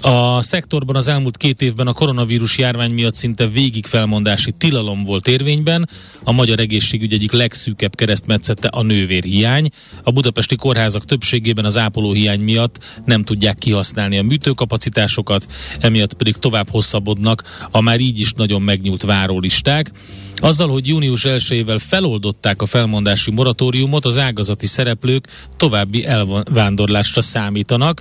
a 0.02 0.42
szektorban 0.42 0.96
az 0.96 1.08
elmúlt 1.08 1.36
két 1.36 1.62
évben 1.62 1.86
a 1.86 1.92
koronavírus 1.92 2.58
járvány 2.58 2.90
miatt 2.90 3.14
szinte 3.14 3.46
végig 3.46 3.86
felmondási 3.86 4.52
tilalom 4.58 5.04
volt 5.04 5.28
érvényben. 5.28 5.88
A 6.24 6.32
magyar 6.32 6.58
egészségügy 6.58 7.12
egyik 7.12 7.32
legszűkebb 7.32 7.94
keresztmetszete 7.94 8.68
a 8.68 8.82
nővérhiány. 8.82 9.70
A 10.02 10.10
budapesti 10.10 10.56
kórházak 10.56 11.04
többségében 11.04 11.64
az 11.64 11.76
ápolóhiány 11.76 12.40
miatt 12.40 13.02
nem 13.04 13.24
tudják 13.24 13.58
kihasználni 13.58 14.18
a 14.18 14.22
műtőkapacitásokat, 14.22 15.46
emiatt 15.80 16.12
pedig 16.12 16.36
tovább 16.36 16.68
hosszabbodnak 16.70 17.42
a 17.70 17.80
már 17.80 18.00
így 18.00 18.20
is 18.20 18.32
nagyon 18.32 18.62
megnyúlt 18.62 19.02
várólisták. 19.02 19.90
Azzal, 20.36 20.68
hogy 20.68 20.86
június 20.86 21.22
1-ével 21.26 21.80
feloldották 21.88 22.62
a 22.62 22.66
felmondási 22.66 23.30
moratóriumot, 23.30 24.04
az 24.04 24.18
ágazati 24.18 24.66
szereplők 24.66 25.28
további 25.56 26.04
elvándorlásra 26.04 27.22
számítanak. 27.22 28.00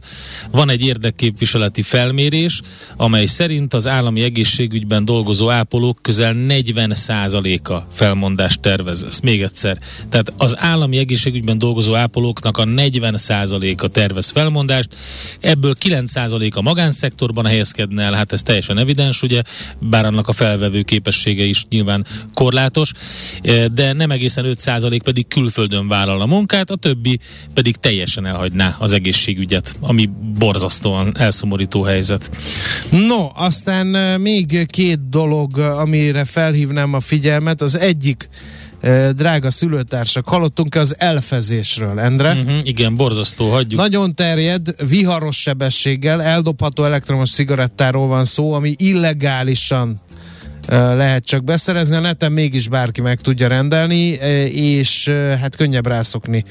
Van 0.51 0.69
egy 0.69 0.85
érdekképviseleti 0.85 1.81
felmérés, 1.91 2.61
amely 2.97 3.25
szerint 3.25 3.73
az 3.73 3.87
állami 3.87 4.21
egészségügyben 4.21 5.05
dolgozó 5.05 5.49
ápolók 5.49 5.99
közel 6.01 6.35
40%-a 6.37 7.77
felmondást 7.93 8.59
tervez. 8.59 9.03
Ezt 9.03 9.21
még 9.21 9.41
egyszer. 9.41 9.77
Tehát 10.09 10.33
az 10.37 10.59
állami 10.59 10.97
egészségügyben 10.97 11.57
dolgozó 11.57 11.95
ápolóknak 11.95 12.57
a 12.57 12.63
40%-a 12.63 13.87
tervez 13.87 14.29
felmondást, 14.29 14.95
ebből 15.39 15.75
9% 15.79 16.53
a 16.53 16.61
magánszektorban 16.61 17.45
helyezkedne 17.45 18.03
el, 18.03 18.13
hát 18.13 18.33
ez 18.33 18.43
teljesen 18.43 18.77
evidens, 18.77 19.21
ugye, 19.21 19.41
bár 19.79 20.05
annak 20.05 20.27
a 20.27 20.33
felvevő 20.33 20.81
képessége 20.81 21.43
is 21.43 21.65
nyilván 21.69 22.05
korlátos, 22.33 22.91
eh, 23.41 23.65
de 23.65 23.93
nem 23.93 24.11
egészen 24.11 24.45
5% 24.47 25.01
pedig 25.03 25.27
külföldön 25.27 25.87
vállal 25.87 26.21
a 26.21 26.25
munkát, 26.25 26.69
a 26.69 26.75
többi 26.75 27.19
pedig 27.53 27.75
teljesen 27.75 28.25
elhagyná 28.25 28.75
az 28.79 28.93
egészségügyet, 28.93 29.75
ami 29.81 30.09
borzasztóan 30.39 31.17
elszomorító 31.17 31.80
helyzet. 31.83 32.29
No, 32.89 33.29
aztán 33.35 33.87
még 34.21 34.65
két 34.65 35.09
dolog, 35.09 35.57
amire 35.57 36.25
felhívnám 36.25 36.93
a 36.93 36.99
figyelmet. 36.99 37.61
Az 37.61 37.77
egyik 37.77 38.29
drága 39.15 39.49
szülőtársak, 39.49 40.27
hallottunk-e 40.27 40.79
az 40.79 40.95
elfezésről, 40.97 41.99
Endre? 41.99 42.31
Uh-huh, 42.31 42.59
igen, 42.63 42.95
borzasztó, 42.95 43.49
hagyjuk. 43.49 43.79
Nagyon 43.79 44.15
terjed, 44.15 44.75
viharos 44.89 45.41
sebességgel, 45.41 46.23
eldobható 46.23 46.83
elektromos 46.83 47.31
cigarettáról 47.31 48.07
van 48.07 48.25
szó, 48.25 48.53
ami 48.53 48.75
illegálisan 48.77 50.01
lehet 50.67 51.25
csak 51.25 51.43
beszerezni, 51.43 51.95
a 51.95 51.99
neten 51.99 52.31
mégis 52.31 52.67
bárki 52.67 53.01
meg 53.01 53.19
tudja 53.21 53.47
rendelni, 53.47 54.07
és 54.53 55.07
hát 55.41 55.55
könnyebb 55.55 55.87
rászokni 55.87 56.45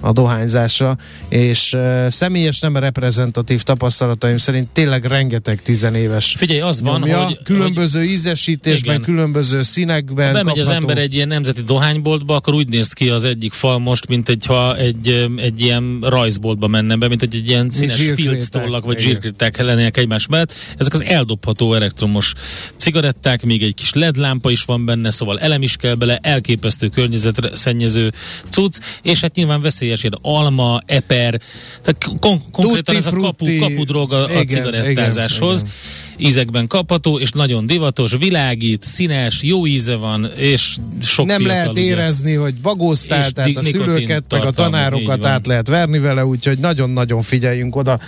a 0.00 0.12
dohányzásra, 0.12 0.96
és 1.28 1.76
személyes 2.08 2.60
nem 2.60 2.76
reprezentatív 2.76 3.62
tapasztalataim 3.62 4.36
szerint 4.36 4.68
tényleg 4.68 5.04
rengeteg 5.04 5.62
tizenéves 5.62 6.34
Figyelj, 6.38 6.60
az 6.60 6.80
van, 6.80 7.00
nyomja, 7.00 7.24
hogy 7.24 7.42
különböző 7.42 8.00
hogy, 8.00 8.08
ízesítésben, 8.08 8.94
igen. 8.94 9.06
különböző 9.06 9.62
színekben 9.62 10.26
Ha 10.26 10.32
bemegy 10.32 10.44
kapható. 10.44 10.70
az 10.70 10.76
ember 10.76 10.98
egy 10.98 11.14
ilyen 11.14 11.28
nemzeti 11.28 11.62
dohányboltba, 11.62 12.34
akkor 12.34 12.54
úgy 12.54 12.68
néz 12.68 12.88
ki 12.88 13.08
az 13.08 13.24
egyik 13.24 13.52
fal 13.52 13.78
most, 13.78 14.08
mint 14.08 14.28
egy, 14.28 14.46
ha 14.46 14.76
egy, 14.76 15.30
egy 15.36 15.60
ilyen 15.60 15.98
rajzboltba 16.02 16.66
menne 16.66 16.96
be, 16.96 17.08
mint 17.08 17.22
egy, 17.22 17.34
egy 17.34 17.48
ilyen 17.48 17.70
színes 17.70 18.10
filctollak, 18.14 18.84
vagy 18.84 18.98
zsírkréták 18.98 19.62
lennének 19.62 19.96
egymás 19.96 20.26
mellett. 20.26 20.52
Ezek 20.76 20.94
az 20.94 21.02
eldobható 21.02 21.74
elektromos 21.74 22.32
cigaretták, 22.76 23.44
még 23.44 23.55
egy 23.62 23.74
kis 23.74 23.92
LED 23.92 24.16
lámpa 24.16 24.50
is 24.50 24.64
van 24.64 24.84
benne, 24.84 25.10
szóval 25.10 25.38
elem 25.40 25.62
is 25.62 25.76
kell 25.76 25.94
bele, 25.94 26.18
elképesztő 26.22 26.88
környezetre 26.88 27.56
szennyező 27.56 28.12
cucc, 28.50 28.78
és 29.02 29.20
hát 29.20 29.34
nyilván 29.34 29.60
veszélyes 29.60 30.02
ilyen 30.02 30.18
alma, 30.22 30.80
eper, 30.86 31.40
tehát 31.82 32.18
kon- 32.18 32.50
konkrétan 32.50 32.94
Tutti 32.94 32.96
ez 32.96 33.06
a 33.06 33.16
kapu, 33.16 33.58
kapudrog 33.58 34.12
a, 34.12 34.24
a 34.24 34.44
cigarettázáshoz. 34.44 35.60
Igen, 35.60 35.72
igen 35.72 36.05
ízekben 36.16 36.66
kapható, 36.66 37.18
és 37.18 37.30
nagyon 37.30 37.66
divatos, 37.66 38.16
világít, 38.18 38.82
színes, 38.82 39.42
jó 39.42 39.66
íze 39.66 39.96
van, 39.96 40.30
és 40.36 40.76
sok 41.02 41.26
Nem 41.26 41.46
lehet 41.46 41.70
ugye, 41.70 41.80
érezni, 41.80 42.34
hogy 42.34 42.54
bagóztál, 42.54 43.30
tehát 43.30 43.56
a 43.56 43.62
szülőket, 43.62 44.24
meg 44.30 44.44
a 44.44 44.50
tanárokat 44.50 45.24
át 45.24 45.46
lehet 45.46 45.68
verni 45.68 45.98
vele, 45.98 46.26
úgyhogy 46.26 46.58
nagyon-nagyon 46.58 47.22
figyeljünk 47.22 47.76
oda. 47.76 48.00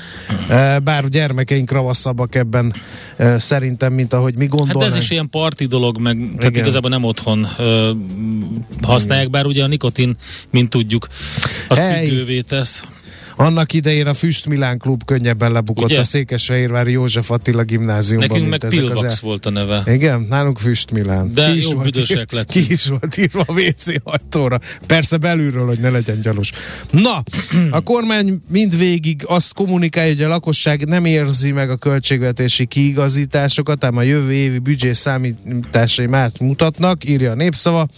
Eh, 0.48 0.78
bár 0.78 1.08
gyermekeink 1.08 1.70
ravaszabbak 1.70 2.34
ebben 2.34 2.74
eh, 3.16 3.38
szerintem, 3.38 3.92
mint 3.92 4.12
ahogy 4.12 4.34
mi 4.34 4.46
gondolnánk. 4.46 4.82
Hát 4.82 4.90
ez 4.90 5.02
is 5.02 5.10
ilyen 5.10 5.30
parti 5.30 5.66
dolog, 5.66 6.00
meg 6.00 6.16
Igen. 6.16 6.36
tehát 6.36 6.56
igazából 6.56 6.90
nem 6.90 7.04
otthon 7.04 7.46
ö, 7.58 7.92
használják, 8.82 9.30
bár 9.30 9.46
ugye 9.46 9.62
a 9.62 9.66
nikotin, 9.66 10.16
mint 10.50 10.70
tudjuk, 10.70 11.08
az 11.68 11.78
függővé 11.78 12.40
tesz. 12.40 12.82
Annak 13.40 13.72
idején 13.72 14.06
a 14.06 14.14
Füst 14.14 14.46
Milán 14.46 14.78
klub 14.78 15.04
könnyebben 15.04 15.52
lebukott 15.52 15.84
Ugye? 15.84 15.98
a 15.98 16.04
Székesfehérvári 16.04 16.92
József 16.92 17.30
Attila 17.30 17.62
gimnáziumban. 17.62 18.28
Nekünk 18.28 18.50
meg 18.50 18.60
Pilvax 18.68 19.02
el... 19.02 19.12
volt 19.20 19.46
a 19.46 19.50
neve. 19.50 19.82
Igen, 19.86 20.26
nálunk 20.28 20.58
Füst 20.58 20.90
Milán. 20.90 21.32
De 21.34 21.52
ki 21.52 21.60
jó 21.60 21.78
büdösek 21.78 22.32
lett. 22.32 22.50
Ki 22.50 22.72
is 22.72 22.86
volt 22.86 23.16
írva 23.16 23.44
a 23.46 23.52
WC 23.52 23.86
ajtóra. 24.02 24.60
Persze 24.86 25.16
belülről, 25.16 25.66
hogy 25.66 25.78
ne 25.78 25.90
legyen 25.90 26.20
gyanús. 26.20 26.52
Na, 26.90 27.22
a 27.70 27.80
kormány 27.80 28.40
mindvégig 28.48 29.22
azt 29.26 29.54
kommunikálja, 29.54 30.14
hogy 30.14 30.22
a 30.22 30.28
lakosság 30.28 30.86
nem 30.86 31.04
érzi 31.04 31.50
meg 31.50 31.70
a 31.70 31.76
költségvetési 31.76 32.66
kiigazításokat, 32.66 33.84
ám 33.84 33.96
a 33.96 34.02
jövő 34.02 34.32
évi 34.32 34.58
büdzsé 34.58 34.92
számításai 34.92 36.06
már 36.06 36.30
mutatnak, 36.40 37.08
írja 37.08 37.30
a 37.30 37.34
népszava. 37.34 37.88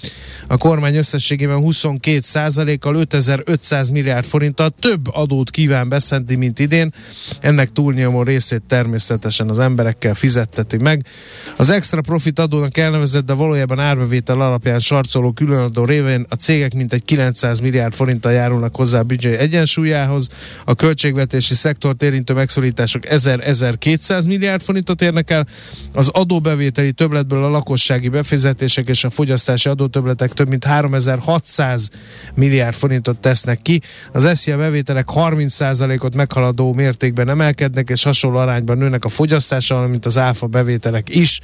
A 0.46 0.56
kormány 0.56 0.96
összességében 0.96 1.56
22 1.56 2.76
kal 2.78 2.94
5500 2.94 3.88
milliárd 3.88 4.24
forinttal 4.24 4.70
több 4.80 5.08
adó 5.14 5.29
adót 5.30 5.50
kíván 5.50 5.88
beszedni, 5.88 6.34
mint 6.34 6.58
idén. 6.58 6.92
Ennek 7.40 7.72
túlnyomó 7.72 8.22
részét 8.22 8.62
természetesen 8.68 9.48
az 9.48 9.58
emberekkel 9.58 10.14
fizetteti 10.14 10.76
meg. 10.76 11.04
Az 11.56 11.70
extra 11.70 12.00
profit 12.00 12.38
adónak 12.38 12.76
elnevezett, 12.76 13.24
de 13.24 13.32
valójában 13.32 13.78
árbevétel 13.78 14.40
alapján 14.40 14.78
sarcoló 14.78 15.32
különadó 15.32 15.84
révén 15.84 16.26
a 16.28 16.34
cégek 16.34 16.74
mintegy 16.74 17.04
900 17.04 17.60
milliárd 17.60 17.92
forinttal 17.92 18.32
járulnak 18.32 18.76
hozzá 18.76 18.98
a 18.98 19.02
büdzsé 19.02 19.36
egyensúlyához. 19.36 20.28
A 20.64 20.74
költségvetési 20.74 21.54
szektort 21.54 22.02
érintő 22.02 22.34
megszorítások 22.34 23.02
1000-1200 23.06 24.26
milliárd 24.26 24.62
forintot 24.62 25.02
érnek 25.02 25.30
el. 25.30 25.46
Az 25.92 26.08
adóbevételi 26.08 26.92
többletből 26.92 27.44
a 27.44 27.48
lakossági 27.48 28.08
befizetések 28.08 28.88
és 28.88 29.04
a 29.04 29.10
fogyasztási 29.10 29.68
adótöbletek 29.68 30.32
több 30.32 30.48
mint 30.48 30.64
3600 30.64 31.90
milliárd 32.34 32.74
forintot 32.74 33.18
tesznek 33.18 33.62
ki. 33.62 33.80
Az 34.12 34.38
SZIA 34.38 34.56
bevételek 34.56 35.08
30%-ot 35.28 36.14
meghaladó 36.14 36.72
mértékben 36.72 37.28
emelkednek, 37.28 37.88
és 37.88 38.02
hasonló 38.02 38.38
arányban 38.38 38.78
nőnek 38.78 39.04
a 39.04 39.08
fogyasztása, 39.08 39.86
mint 39.86 40.06
az 40.06 40.18
áfa 40.18 40.46
bevételek 40.46 41.14
is. 41.14 41.40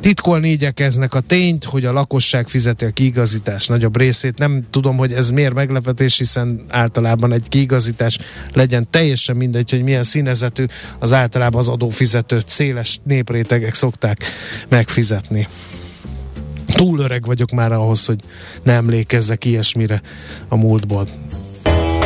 Titkolni 0.00 0.50
igyekeznek 0.50 1.14
a 1.14 1.20
tényt, 1.20 1.64
hogy 1.64 1.84
a 1.84 1.92
lakosság 1.92 2.48
fizeti 2.48 2.84
a 2.84 2.90
kiigazítás 2.90 3.66
nagyobb 3.66 3.96
részét. 3.96 4.38
Nem 4.38 4.62
tudom, 4.70 4.96
hogy 4.96 5.12
ez 5.12 5.30
miért 5.30 5.54
meglepetés, 5.54 6.18
hiszen 6.18 6.64
általában 6.68 7.32
egy 7.32 7.48
kiigazítás 7.48 8.18
legyen 8.52 8.86
teljesen 8.90 9.36
mindegy, 9.36 9.70
hogy 9.70 9.82
milyen 9.82 10.02
színezetű, 10.02 10.64
az 10.98 11.12
általában 11.12 11.60
az 11.60 11.68
adófizető 11.68 12.42
széles 12.46 13.00
néprétegek 13.02 13.74
szokták 13.74 14.22
megfizetni 14.68 15.48
túl 16.74 16.98
öreg 16.98 17.24
vagyok 17.24 17.50
már 17.50 17.72
ahhoz, 17.72 18.06
hogy 18.06 18.20
ne 18.62 18.72
emlékezzek 18.72 19.44
ilyesmire 19.44 20.02
a 20.48 20.56
múltból. 20.56 21.08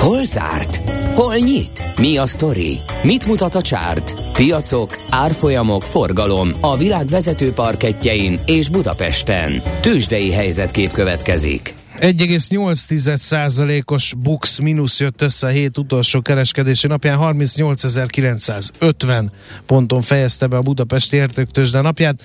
Hol 0.05 0.25
zárt? 0.25 0.91
Hol 1.15 1.37
nyit? 1.37 1.85
Mi 1.99 2.17
a 2.17 2.27
sztori? 2.27 2.79
Mit 3.03 3.27
mutat 3.27 3.55
a 3.55 3.63
csárt? 3.63 4.33
Piacok, 4.33 4.97
árfolyamok, 5.11 5.83
forgalom 5.83 6.51
a 6.61 6.77
világ 6.77 7.07
vezető 7.07 7.53
parketjein 7.53 8.39
és 8.47 8.69
Budapesten. 8.69 9.53
Tősdei 9.81 10.33
helyzetkép 10.33 10.93
következik. 10.93 11.75
1,8%-os 11.99 14.15
Bux 14.19 14.59
mínusz 14.59 15.01
jött 15.01 15.23
össze 15.23 15.47
a 15.47 15.51
hét 15.51 15.79
utolsó 15.79 16.21
kereskedési 16.21 16.87
napján, 16.87 17.19
38.950 17.23 19.25
ponton 19.67 20.01
fejezte 20.01 20.47
be 20.47 20.57
a 20.57 20.61
budapesti 20.61 21.17
értéktősde 21.17 21.81
napját. 21.81 22.23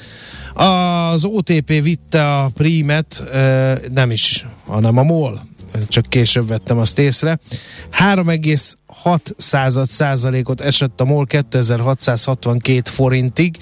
Az 0.54 1.26
OTP 1.26 1.68
vitte 1.68 2.38
a 2.38 2.50
prímet, 2.54 3.24
nem 3.94 4.12
is, 4.12 4.46
hanem 4.68 4.98
a 4.98 5.04
MOL, 5.04 5.48
csak 5.88 6.06
később 6.06 6.48
vettem 6.48 6.78
azt 6.78 7.00
észre. 7.00 7.40
3,6 7.92 9.84
százalékot 9.86 10.62
esett 10.62 11.02
a 11.02 11.06
MOL 11.06 11.26
2662 11.26 12.90
forintig, 12.90 13.58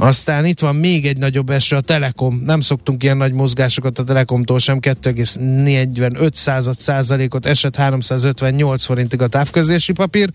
aztán 0.00 0.44
itt 0.44 0.60
van 0.60 0.76
még 0.76 1.06
egy 1.06 1.16
nagyobb 1.16 1.50
eső, 1.50 1.76
a 1.76 1.80
Telekom. 1.80 2.42
Nem 2.44 2.60
szoktunk 2.60 3.02
ilyen 3.02 3.16
nagy 3.16 3.32
mozgásokat 3.32 3.98
a 3.98 4.04
Telekomtól 4.04 4.58
sem, 4.58 4.78
2,45 4.80 6.72
százalékot 6.72 7.46
esett 7.46 7.76
358 7.76 8.84
forintig 8.84 9.22
a 9.22 9.28
távközlési 9.28 9.92
papír, 9.92 10.30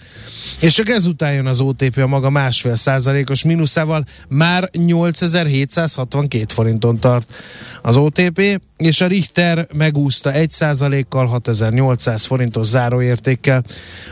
és 0.59 0.73
csak 0.73 0.89
ezután 0.89 1.33
jön 1.33 1.45
az 1.45 1.61
OTP 1.61 1.97
a 1.97 2.07
maga 2.07 2.29
másfél 2.29 2.75
százalékos 2.75 3.43
mínuszával, 3.43 4.03
már 4.27 4.69
8762 4.71 6.45
forinton 6.53 6.99
tart 6.99 7.33
az 7.81 7.95
OTP, 7.95 8.61
és 8.77 9.01
a 9.01 9.07
Richter 9.07 9.67
megúszta 9.73 10.31
1 10.31 10.51
százalékkal 10.51 11.27
6800 11.27 12.25
forintos 12.25 12.67
záróértékkel. 12.67 13.63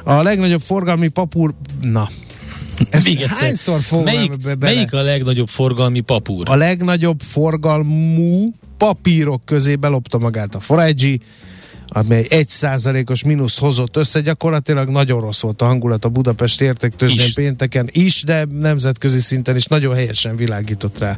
A 0.03 0.21
legnagyobb 0.21 0.61
forgalmi 0.61 1.07
papúr, 1.07 1.53
na, 1.81 2.09
ezt 2.89 3.07
Még 3.07 3.21
egyszer. 3.21 3.37
Hányszor 3.37 3.81
fogom 3.81 4.03
melyik, 4.03 4.37
bele? 4.37 4.55
melyik 4.59 4.93
a 4.93 5.01
legnagyobb 5.01 5.47
forgalmi 5.47 5.99
papúr? 5.99 6.49
A 6.49 6.55
legnagyobb 6.55 7.21
forgalmú 7.21 8.51
papírok 8.77 9.45
közé 9.45 9.75
belopta 9.75 10.17
magát 10.17 10.55
a 10.55 10.59
Forage, 10.59 11.17
amely 11.95 12.25
egy 12.29 12.49
százalékos 12.49 13.23
mínusz 13.23 13.59
hozott 13.59 13.95
össze, 13.95 14.21
gyakorlatilag 14.21 14.89
nagyon 14.89 15.21
rossz 15.21 15.41
volt 15.41 15.61
a 15.61 15.65
hangulat 15.65 16.05
a 16.05 16.09
Budapest 16.09 16.61
értéktőzsdén 16.61 17.33
pénteken 17.33 17.89
is, 17.91 18.23
de 18.23 18.45
nemzetközi 18.51 19.19
szinten 19.19 19.55
is 19.55 19.65
nagyon 19.65 19.95
helyesen 19.95 20.35
világított 20.35 20.97
rá 20.99 21.17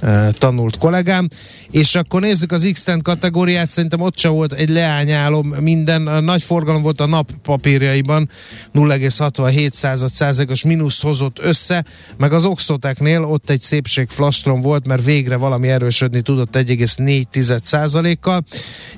e, 0.00 0.30
tanult 0.38 0.78
kollégám. 0.78 1.28
És 1.70 1.94
akkor 1.94 2.20
nézzük 2.20 2.52
az 2.52 2.68
x 2.72 2.86
kategóriát, 3.02 3.70
szerintem 3.70 4.00
ott 4.00 4.18
se 4.18 4.28
volt 4.28 4.52
egy 4.52 4.68
leányálom 4.68 5.46
minden, 5.46 6.06
a 6.06 6.20
nagy 6.20 6.42
forgalom 6.42 6.82
volt 6.82 7.00
a 7.00 7.06
nap 7.06 7.30
papírjaiban, 7.42 8.30
0,67 8.74 10.06
százalékos 10.06 10.64
mínusz 10.64 11.02
hozott 11.02 11.38
össze, 11.38 11.84
meg 12.16 12.32
az 12.32 12.44
Oxoteknél 12.44 13.24
ott 13.24 13.50
egy 13.50 13.62
szépség 13.62 14.08
flastrom 14.08 14.60
volt, 14.60 14.86
mert 14.86 15.04
végre 15.04 15.36
valami 15.36 15.68
erősödni 15.68 16.20
tudott 16.20 16.56
1,4 16.56 17.58
százalékkal, 17.62 18.44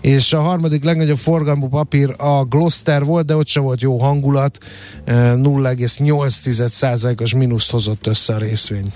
és 0.01 0.33
a 0.33 0.41
harmadik 0.41 0.85
legnagyobb 0.85 1.12
legnagyobb 1.13 1.19
forgalmú 1.19 1.69
papír 1.69 2.15
a 2.17 2.45
Gloster 2.45 3.05
volt, 3.05 3.27
de 3.27 3.37
ott 3.37 3.47
sem 3.47 3.63
volt 3.63 3.81
jó 3.81 3.99
hangulat, 3.99 4.59
0,8%-os 5.07 7.35
mínuszt 7.35 7.71
hozott 7.71 8.07
össze 8.07 8.35
a 8.35 8.39
részvény. 8.39 8.91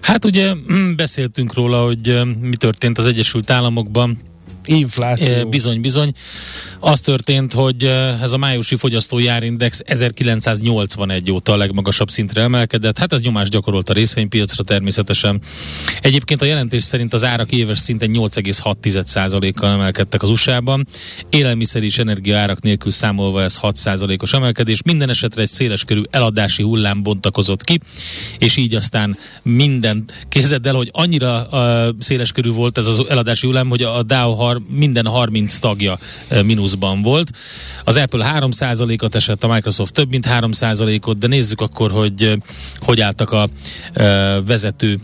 Hát 0.00 0.24
ugye 0.24 0.54
beszéltünk 0.96 1.54
róla, 1.54 1.84
hogy 1.84 2.20
mi 2.40 2.56
történt 2.56 2.98
az 2.98 3.06
Egyesült 3.06 3.50
Államokban, 3.50 4.18
Infláció. 4.64 5.48
Bizony, 5.48 5.80
bizony. 5.80 6.12
Az 6.80 7.00
történt, 7.00 7.52
hogy 7.52 7.84
ez 8.22 8.32
a 8.32 8.36
májusi 8.36 8.76
fogyasztói 8.76 9.26
árindex 9.26 9.80
1981 9.84 11.30
óta 11.30 11.52
a 11.52 11.56
legmagasabb 11.56 12.10
szintre 12.10 12.42
emelkedett. 12.42 12.98
Hát 12.98 13.12
ez 13.12 13.20
nyomást 13.20 13.50
gyakorolt 13.50 13.90
a 13.90 13.92
részvénypiacra 13.92 14.62
természetesen. 14.62 15.40
Egyébként 16.00 16.42
a 16.42 16.44
jelentés 16.44 16.82
szerint 16.82 17.14
az 17.14 17.24
árak 17.24 17.52
éves 17.52 17.78
szinten 17.78 18.10
8,6%-kal 18.12 19.70
emelkedtek 19.70 20.22
az 20.22 20.30
USA-ban. 20.30 20.86
Élelmiszer 21.30 21.82
és 21.82 21.98
energia 21.98 22.38
árak 22.38 22.62
nélkül 22.62 22.92
számolva 22.92 23.42
ez 23.42 23.58
6%-os 23.62 24.32
emelkedés. 24.32 24.82
Minden 24.82 25.08
esetre 25.08 25.42
egy 25.42 25.48
széleskörű 25.48 26.02
eladási 26.10 26.62
hullám 26.62 27.02
bontakozott 27.02 27.64
ki, 27.64 27.80
és 28.38 28.56
így 28.56 28.74
aztán 28.74 29.16
minden 29.42 30.04
kézed 30.28 30.66
el, 30.66 30.74
hogy 30.74 30.88
annyira 30.92 31.46
uh, 31.50 31.94
széleskörű 31.98 32.50
volt 32.50 32.78
ez 32.78 32.86
az 32.86 33.04
eladási 33.08 33.46
hullám, 33.46 33.68
hogy 33.68 33.82
a 33.82 34.02
Dow 34.02 34.34
har, 34.50 34.62
minden 34.68 35.06
30 35.06 35.58
tagja 35.58 35.98
mínuszban 36.44 37.02
volt. 37.02 37.30
Az 37.84 37.96
Apple 37.96 38.32
3%-ot 38.38 39.14
esett, 39.14 39.44
a 39.44 39.52
Microsoft 39.52 39.92
több 39.92 40.10
mint 40.10 40.26
3%-ot, 40.30 41.18
de 41.18 41.26
nézzük 41.26 41.60
akkor, 41.60 41.90
hogy 41.90 42.34
hogy 42.80 43.00
álltak 43.00 43.32
a 43.32 43.48
vezető 44.46 44.98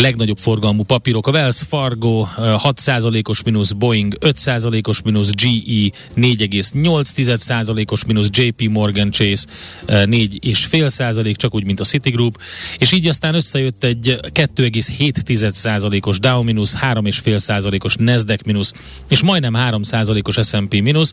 legnagyobb 0.00 0.38
forgalmú 0.38 0.82
papírok. 0.82 1.26
A 1.26 1.30
Wells 1.30 1.62
Fargo 1.68 2.26
6%-os 2.36 3.42
mínusz, 3.42 3.72
Boeing 3.72 4.16
5%-os 4.20 5.02
mínusz, 5.02 5.30
GE 5.30 5.90
4,8%-os 6.16 8.04
mínusz, 8.04 8.28
JP 8.30 8.68
Morgan 8.70 9.10
Chase 9.10 9.46
4,5%, 9.86 11.36
csak 11.36 11.54
úgy, 11.54 11.64
mint 11.64 11.80
a 11.80 11.84
Citigroup, 11.84 12.40
és 12.78 12.92
így 12.92 13.06
aztán 13.06 13.34
összejött 13.34 13.84
egy 13.84 14.18
2,7%-os 14.32 16.18
Dow 16.18 16.42
mínusz, 16.42 16.76
3,5%-os 16.80 17.96
Nasdaq 17.96 18.42
mínusz, 18.46 18.72
és 19.08 19.22
majdnem 19.22 19.54
3%-os 19.56 20.46
S&P 20.46 20.80
mínusz. 20.80 21.12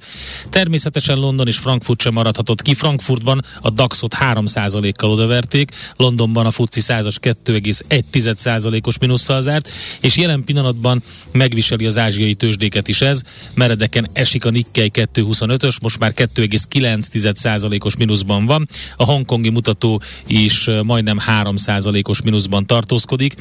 Természetesen 0.49 1.17
London 1.17 1.47
és 1.47 1.57
Frankfurt 1.57 2.01
sem 2.01 2.13
maradhatott 2.13 2.61
ki. 2.61 2.73
Frankfurtban 2.73 3.41
a 3.61 3.69
DAX-ot 3.69 4.15
3%-kal 4.19 5.09
odaverték, 5.09 5.71
Londonban 5.95 6.45
a 6.45 6.51
FTSE 6.51 7.01
100-as 7.01 7.35
2,1% 7.45 8.74
os 8.83 8.97
minusszal 8.97 9.41
zárt, 9.41 9.69
és 10.01 10.17
jelen 10.17 10.43
pillanatban 10.43 11.03
megviseli 11.31 11.85
az 11.85 11.97
ázsiai 11.97 12.33
tőzsdéket 12.33 12.87
is 12.87 13.01
ez. 13.01 13.21
Meredeken 13.53 14.07
esik 14.13 14.45
a 14.45 14.49
Nikkei 14.49 14.91
225-ös, 14.93 15.81
most 15.81 15.99
már 15.99 16.13
2,9%-os 16.15 17.95
mínuszban 17.95 18.45
van. 18.45 18.67
A 18.97 19.03
hongkongi 19.03 19.49
mutató 19.49 20.01
is 20.27 20.69
majdnem 20.83 21.19
3%-os 21.43 22.21
mínuszban 22.21 22.65
tartózkodik. 22.65 23.35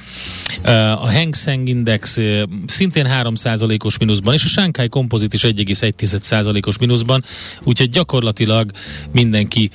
A 0.97 1.11
Hang 1.12 1.35
Seng 1.35 1.68
Index 1.68 2.18
szintén 2.66 3.07
3%-os 3.09 3.99
mínuszban, 3.99 4.35
és 4.35 4.44
a 4.44 4.49
Shanghai 4.49 4.88
Composite 4.88 5.35
is 5.35 5.42
1,1%-os 5.42 6.79
mínuszban, 6.79 7.25
úgyhogy 7.62 7.88
gyakorlatilag 7.88 8.70
mindenki 9.12 9.70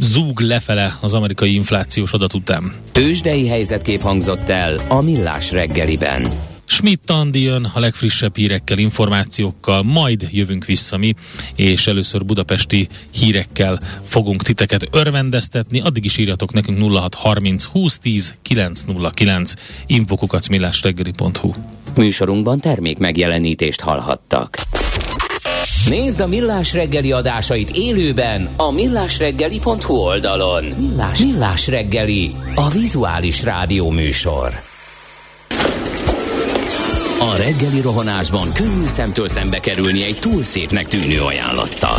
zúg 0.00 0.40
lefele 0.40 0.98
az 1.00 1.14
amerikai 1.14 1.54
inflációs 1.54 2.12
adat 2.12 2.34
után. 2.34 2.72
Tőzsdei 2.92 3.48
helyzetkép 3.48 4.00
hangzott 4.00 4.29
hangzott 4.30 4.48
el 4.48 4.80
a 4.88 5.00
Millás 5.00 5.52
reggeliben. 5.52 6.22
Schmidt 6.64 7.10
Andi 7.10 7.42
jön 7.42 7.70
a 7.74 7.80
legfrissebb 7.80 8.36
hírekkel, 8.36 8.78
információkkal, 8.78 9.82
majd 9.82 10.28
jövünk 10.30 10.64
vissza 10.64 10.96
mi, 10.96 11.14
és 11.54 11.86
először 11.86 12.24
budapesti 12.24 12.88
hírekkel 13.10 13.80
fogunk 14.06 14.42
titeket 14.42 14.88
örvendeztetni. 14.90 15.80
Addig 15.80 16.04
is 16.04 16.16
írjatok 16.16 16.52
nekünk 16.52 16.78
0630 16.78 17.64
2010 17.64 18.34
909 18.42 19.52
infokukacmillásreggeli.hu 19.86 21.52
Műsorunkban 21.96 22.60
termék 22.60 22.98
megjelenítést 22.98 23.80
hallhattak. 23.80 24.58
Nézd 25.88 26.20
a 26.20 26.26
Millás 26.26 26.72
reggeli 26.72 27.12
adásait 27.12 27.70
élőben 27.70 28.48
a 28.56 28.70
millásreggeli.hu 28.70 29.94
oldalon. 29.94 30.64
Millás. 30.64 31.18
Millás 31.18 31.68
reggeli, 31.68 32.34
a 32.54 32.68
vizuális 32.68 33.42
rádió 33.42 33.90
műsor. 33.90 34.52
A 37.18 37.36
reggeli 37.36 37.80
rohanásban 37.80 38.52
könnyű 38.52 38.86
szemtől 38.86 39.28
szembe 39.28 39.58
kerülni 39.58 40.04
egy 40.04 40.16
túl 40.20 40.42
szépnek 40.42 40.86
tűnő 40.86 41.20
ajánlattal. 41.20 41.98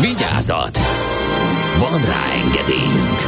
Vigyázat! 0.00 0.78
Van 1.78 2.00
rá 2.04 2.22
engedélyünk! 2.44 3.18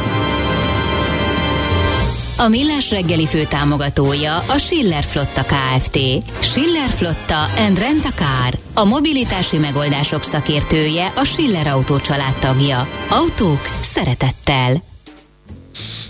A 2.37 2.47
Millás 2.47 2.91
reggeli 2.91 3.25
fő 3.25 3.43
támogatója 3.43 4.37
a 4.37 4.57
Schiller 4.57 5.03
Flotta 5.03 5.43
KFT. 5.43 5.99
Schiller 6.39 6.89
Flotta 6.89 7.43
and 7.67 7.79
Rent 7.79 8.05
a 8.05 8.09
Car. 8.15 8.59
A 8.73 8.85
mobilitási 8.85 9.57
megoldások 9.57 10.23
szakértője 10.23 11.11
a 11.15 11.23
Schiller 11.23 11.67
Autó 11.67 11.97
tagja. 12.39 12.87
Autók 13.09 13.61
szeretettel. 13.81 14.83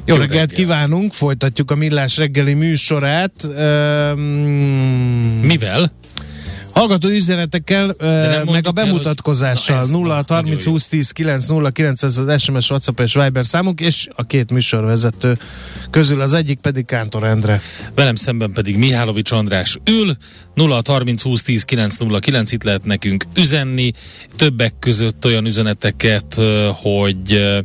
Jó, 0.06 0.16
reggelt 0.16 0.52
reggel. 0.52 0.56
kívánunk, 0.56 1.14
folytatjuk 1.14 1.72
a 1.72 1.76
Millás 1.76 2.18
reggeli 2.18 2.54
műsorát. 2.54 3.34
Um, 3.44 4.20
Mivel? 5.42 5.92
Hallgató 6.74 7.08
üzenetekkel, 7.08 7.96
meg 8.00 8.08
a 8.10 8.44
mondjuk 8.44 8.56
el, 8.56 8.62
Na, 8.62 8.72
bemutatkozással 8.72 9.78
ez 9.78 9.90
0 9.90 10.24
30 10.28 10.66
20 10.66 10.88
10 10.88 11.12
9 11.12 11.48
0 11.48 11.70
9 11.70 12.04
ez 12.04 12.18
az 12.18 12.42
SMS, 12.42 12.70
WhatsApp 12.70 13.00
és 13.00 13.14
Viber 13.14 13.46
számunk, 13.46 13.82
és 13.82 14.08
a 14.16 14.24
két 14.24 14.52
műsorvezető 14.52 15.38
közül 15.90 16.22
az 16.22 16.34
egyik 16.34 16.60
pedig 16.60 16.86
Kántor 16.86 17.24
Endre. 17.24 17.62
Velem 17.96 18.16
szemben 18.16 18.52
pedig 18.52 18.78
Mihálovics 18.78 19.32
András 19.32 19.78
ül, 19.86 20.18
0 20.54 20.82
30 20.86 21.22
20 21.22 21.44
10 21.44 21.64
909, 21.64 22.52
itt 22.52 22.64
lehet 22.64 22.86
nekünk 22.86 23.26
üzenni, 23.36 23.92
többek 24.36 24.74
között 24.80 25.26
olyan 25.26 25.46
üzeneteket, 25.46 26.38
ö, 26.38 26.70
hogy 26.74 27.34
ö, 27.34 27.60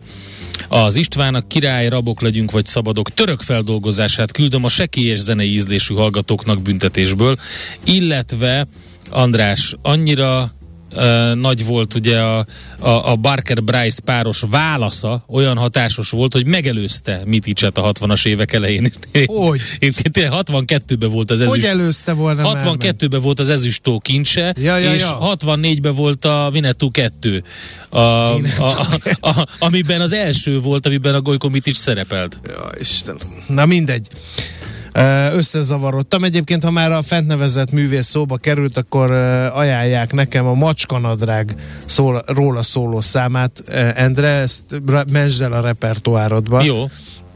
az 0.68 0.96
István 0.96 1.34
a 1.34 1.46
király, 1.46 1.88
rabok 1.88 2.20
legyünk 2.20 2.50
vagy 2.50 2.66
szabadok 2.66 3.10
török 3.10 3.40
feldolgozását 3.40 4.32
küldöm 4.32 4.64
a 4.64 4.68
sekélyes 4.68 5.18
zenei 5.18 5.52
ízlésű 5.52 5.94
hallgatóknak 5.94 6.62
büntetésből, 6.62 7.38
illetve 7.84 8.66
András, 9.10 9.74
annyira 9.82 10.52
ö, 10.94 11.34
nagy 11.34 11.64
volt 11.64 11.94
ugye 11.94 12.20
a, 12.20 12.46
a, 12.78 12.88
a 13.10 13.16
Barker-Bryce 13.16 14.00
páros 14.04 14.42
válasza, 14.50 15.24
olyan 15.28 15.56
hatásos 15.56 16.10
volt, 16.10 16.32
hogy 16.32 16.46
megelőzte 16.46 17.22
Miticset 17.24 17.78
a 17.78 17.92
60-as 17.92 18.26
évek 18.26 18.52
elején. 18.52 18.92
Hogy? 19.26 19.60
Egyébként 19.78 20.12
tényleg 20.12 20.32
62-ben 20.46 21.10
volt 21.10 21.30
az 21.30 21.38
Hogy 21.38 21.48
ezüst. 21.48 21.66
előzte 21.66 22.12
volna 22.12 22.42
már 22.42 22.64
meg? 22.64 22.94
62-ben 22.98 23.20
volt 23.20 23.40
az 23.40 23.48
ezüstó 23.48 23.98
kincse, 23.98 24.54
Ja, 24.58 24.76
ja, 24.76 24.94
és 24.94 25.00
ja. 25.00 25.36
64-ben 25.38 25.94
volt 25.94 26.24
a 26.24 26.48
Vinetú 26.52 26.90
2, 26.90 27.44
a, 27.88 27.98
a, 27.98 28.36
a, 28.58 29.28
a, 29.28 29.46
amiben 29.58 30.00
az 30.00 30.12
első 30.12 30.60
volt, 30.60 30.86
amiben 30.86 31.14
a 31.14 31.20
Gojko 31.20 31.48
Mitic 31.48 31.76
szerepelt. 31.78 32.40
Ja, 32.46 32.70
Istenem. 32.80 33.26
Na 33.46 33.66
mindegy. 33.66 34.06
Összezavarodtam. 35.32 36.24
Egyébként, 36.24 36.64
ha 36.64 36.70
már 36.70 36.92
a 36.92 37.02
fent 37.02 37.26
nevezett 37.26 37.70
művész 37.70 38.06
szóba 38.06 38.36
került, 38.36 38.76
akkor 38.76 39.10
ajánlják 39.54 40.12
nekem 40.12 40.46
a 40.46 40.54
Macskanadrág 40.54 41.54
szól, 41.84 42.22
róla 42.26 42.62
szóló 42.62 43.00
számát. 43.00 43.62
Endre, 43.94 44.28
ezt 44.28 44.64
mentsd 45.12 45.42
el 45.42 45.52
a 45.52 45.60
repertoárodba. 45.60 46.62
Jó, 46.62 46.84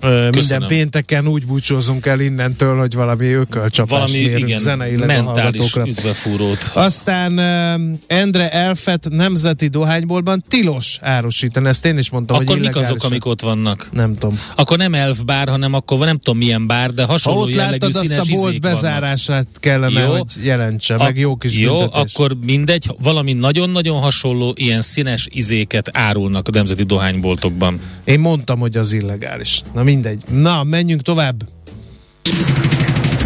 Ö, 0.03 0.09
Minden 0.11 0.31
köszönöm. 0.31 0.69
pénteken 0.69 1.27
úgy 1.29 1.47
búcsúzunk 1.47 2.07
el 2.07 2.21
innentől, 2.21 2.79
hogy 2.79 2.95
valami 2.95 3.27
ökölcsapást 3.33 3.91
valami 4.13 4.27
mérünk 4.27 4.47
igen, 4.49 4.59
zeneileg 4.59 5.07
mentális 5.07 5.77
üdvefúrót. 5.77 6.71
Aztán 6.75 7.33
uh, 7.39 7.97
Endre 8.07 8.51
Elfet 8.51 9.07
nemzeti 9.11 9.67
dohányboltban 9.69 10.43
tilos 10.49 10.99
árusítani. 11.01 11.69
Ezt 11.69 11.85
én 11.85 11.99
is 11.99 12.11
mondtam, 12.11 12.37
Akkor 12.37 12.49
hogy 12.49 12.61
mik 12.61 12.77
azok, 12.77 13.05
amik 13.05 13.25
ott 13.27 13.41
vannak? 13.41 13.89
Nem 13.93 14.15
tudom. 14.15 14.39
Akkor 14.57 14.79
nem 14.79 14.95
elf 14.95 15.19
bár, 15.23 15.49
hanem 15.49 15.75
akkor 15.75 15.99
nem 15.99 16.19
tudom 16.19 16.39
milyen 16.39 16.67
bár, 16.67 16.91
de 16.93 17.03
Ha 17.05 17.11
hasonló 17.11 17.41
ott 17.41 17.55
jellegű 17.55 17.71
láttad 17.71 17.89
azt 17.89 18.05
a 18.05 18.07
színes 18.07 18.29
bolt 18.29 18.43
vannak. 18.45 18.61
bezárását 18.61 19.47
kellene, 19.61 20.01
Jó. 20.01 20.11
hogy 20.11 20.25
jelentse, 20.43 20.97
meg 20.97 21.19
jó 21.19 21.37
kis 21.37 21.57
Jó, 21.57 21.79
büntetés. 21.79 22.15
akkor 22.15 22.37
mindegy, 22.47 22.91
valami 23.03 23.33
nagyon-nagyon 23.33 24.01
hasonló 24.01 24.53
ilyen 24.57 24.81
színes 24.81 25.27
izéket 25.31 25.89
árulnak 25.93 26.49
a 26.49 26.51
nemzeti 26.55 26.83
dohányboltokban. 26.83 27.79
Én 28.05 28.21
mondtam, 28.21 28.59
hogy 28.59 28.77
az 28.77 28.93
illegális. 28.93 29.61
Na 29.75 29.83
mindegy. 29.93 30.23
Na, 30.31 30.63
menjünk 30.63 31.03
tovább. 31.03 31.43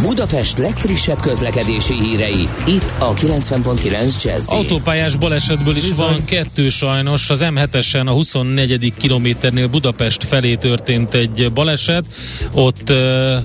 Budapest 0.03 0.59
legfrissebb 0.59 1.21
közlekedési 1.21 1.95
hírei, 1.95 2.49
itt 2.67 2.95
a 2.99 3.15
90.9 3.15 4.23
jazz 4.23 4.49
Autópályás 4.49 5.17
balesetből 5.17 5.77
is 5.77 5.89
Bizony. 5.89 6.07
van 6.07 6.25
kettő 6.25 6.69
sajnos. 6.69 7.31
Az 7.31 7.45
M7-esen 7.45 8.07
a 8.07 8.11
24. 8.11 8.93
kilométernél 8.99 9.69
Budapest 9.69 10.25
felé 10.25 10.55
történt 10.55 11.15
egy 11.15 11.53
baleset. 11.53 12.05
Ott 12.53 12.91
uh, 12.91 13.37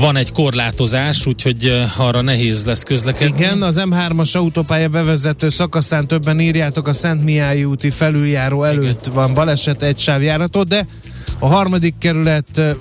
van 0.00 0.16
egy 0.16 0.32
korlátozás, 0.32 1.26
úgyhogy 1.26 1.82
arra 1.96 2.20
nehéz 2.20 2.64
lesz 2.64 2.82
közlekedni. 2.82 3.36
Igen, 3.36 3.62
az 3.62 3.80
M3-as 3.80 4.36
autópálya 4.36 4.88
bevezető 4.88 5.48
szakaszán 5.48 6.06
többen 6.06 6.40
írjátok, 6.40 6.88
a 6.88 6.92
Szent 6.92 7.24
Mihály 7.24 7.64
úti 7.64 7.90
felüljáró 7.90 8.62
előtt 8.62 9.06
van 9.06 9.34
baleset, 9.34 9.82
egy 9.82 9.98
sávjárató, 9.98 10.62
de 10.62 10.86
a 11.42 11.50
harmadik 11.50 12.00
kerület, 12.02 12.76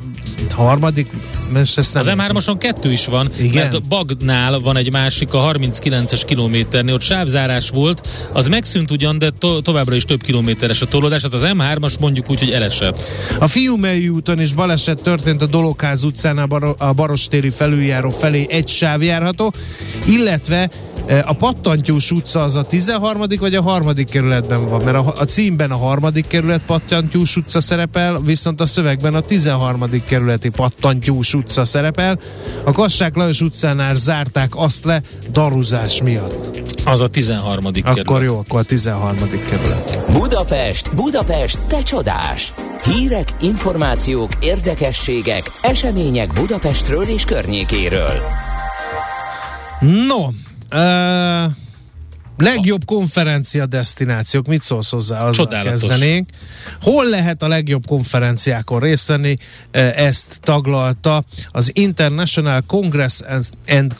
harmadik, 0.58 1.08
ezt 1.56 1.94
nem 1.94 2.20
Az 2.20 2.28
M3-ason 2.30 2.56
kettő 2.58 2.92
is 2.92 3.06
van, 3.06 3.30
Igen? 3.40 3.64
mert 3.64 3.84
Bagnál 3.84 4.60
van 4.60 4.78
egy 4.78 4.92
másik, 4.92 5.34
a 5.34 5.52
39-es 5.54 6.22
kilométernél, 6.26 6.94
ott 6.94 7.02
sávzárás 7.02 7.70
volt, 7.70 8.08
az 8.34 8.48
megszűnt 8.48 8.92
ugyan, 8.92 9.18
de 9.18 9.30
to- 9.40 9.64
továbbra 9.64 9.96
is 9.96 10.04
több 10.04 10.24
kilométeres 10.24 10.82
a 10.82 10.86
tolódás, 10.86 11.22
hát 11.22 11.34
az 11.34 11.46
M3-as 11.46 12.00
mondjuk 12.00 12.30
úgy, 12.30 12.40
hogy 12.40 12.52
elesett. 12.52 13.08
A 13.40 13.48
Fiumei 13.48 14.10
úton 14.10 14.40
is 14.40 14.54
baleset 14.54 15.02
történt 15.02 15.42
a 15.42 15.46
Dologház 15.46 16.04
utcán 16.04 16.38
a, 16.38 16.48
Bar- 16.48 16.82
a 16.82 16.94
Barostéri 16.94 17.50
felüljáró 17.50 18.10
felé 18.10 18.48
egy 18.50 18.68
sáv 18.68 19.04
járható, 19.04 19.54
illetve 20.06 20.70
e, 21.08 21.24
a 21.28 21.34
Pattantyús 21.34 22.12
utca 22.12 22.44
az 22.44 22.56
a 22.56 22.64
13. 22.64 23.24
vagy 23.40 23.56
a 23.56 23.62
harmadik 23.62 24.10
kerületben 24.10 24.70
van, 24.70 24.84
mert 24.84 24.98
a, 24.98 25.14
a 25.18 25.24
címben 25.24 25.72
a 25.72 25.78
harmadik 25.78 26.28
kerület 26.28 26.62
Pattantyús 26.66 27.36
utca 27.36 27.62
szerepel, 27.62 28.22
viszont 28.22 28.62
a 28.62 28.66
szövegben 28.66 29.16
a 29.16 29.22
13. 29.22 30.04
kerületi 30.06 30.50
Pattantyús 30.50 31.34
utca 31.34 31.39
szerepel. 31.48 32.20
A 32.64 32.72
Kassák 32.72 33.16
Lajos 33.16 33.42
utcánál 33.42 33.96
zárták 33.96 34.56
azt 34.56 34.86
le 34.86 35.02
daruzás 35.32 36.02
miatt. 36.02 36.58
Az 36.86 37.02
a 37.02 37.08
13. 37.08 37.66
Akkor 37.66 37.94
kerület. 37.94 38.24
jó, 38.24 38.38
akkor 38.38 38.60
a 38.60 38.64
13. 38.64 39.30
kerület. 39.30 40.12
Budapest, 40.12 40.96
Budapest, 40.96 41.60
te 41.68 41.84
csodás! 41.84 42.54
Hírek, 42.84 43.34
információk, 43.42 44.32
érdekességek, 44.42 45.52
események 45.62 46.34
Budapestről 46.34 47.04
és 47.04 47.26
környékéről. 47.26 48.12
No, 49.80 50.28
uh, 50.72 51.52
legjobb 52.42 52.86
konferencia 52.86 53.66
destinációk, 53.66 54.48
mit 54.48 54.64
szólsz 54.64 54.90
hozzá? 54.90 55.18
Azzal 55.18 55.46
Csodálatos. 55.46 55.80
kezdenénk. 55.80 56.30
Hol 56.82 57.10
lehet 57.10 57.44
a 57.44 57.48
legjobb 57.48 57.86
konferenciákon 57.86 58.80
részt 58.80 59.08
venni? 59.08 59.36
Ezt 59.96 60.40
taglalta 60.42 61.24
az 61.52 61.72
International 61.74 62.64
Congress 62.68 63.20
and- 63.68 63.96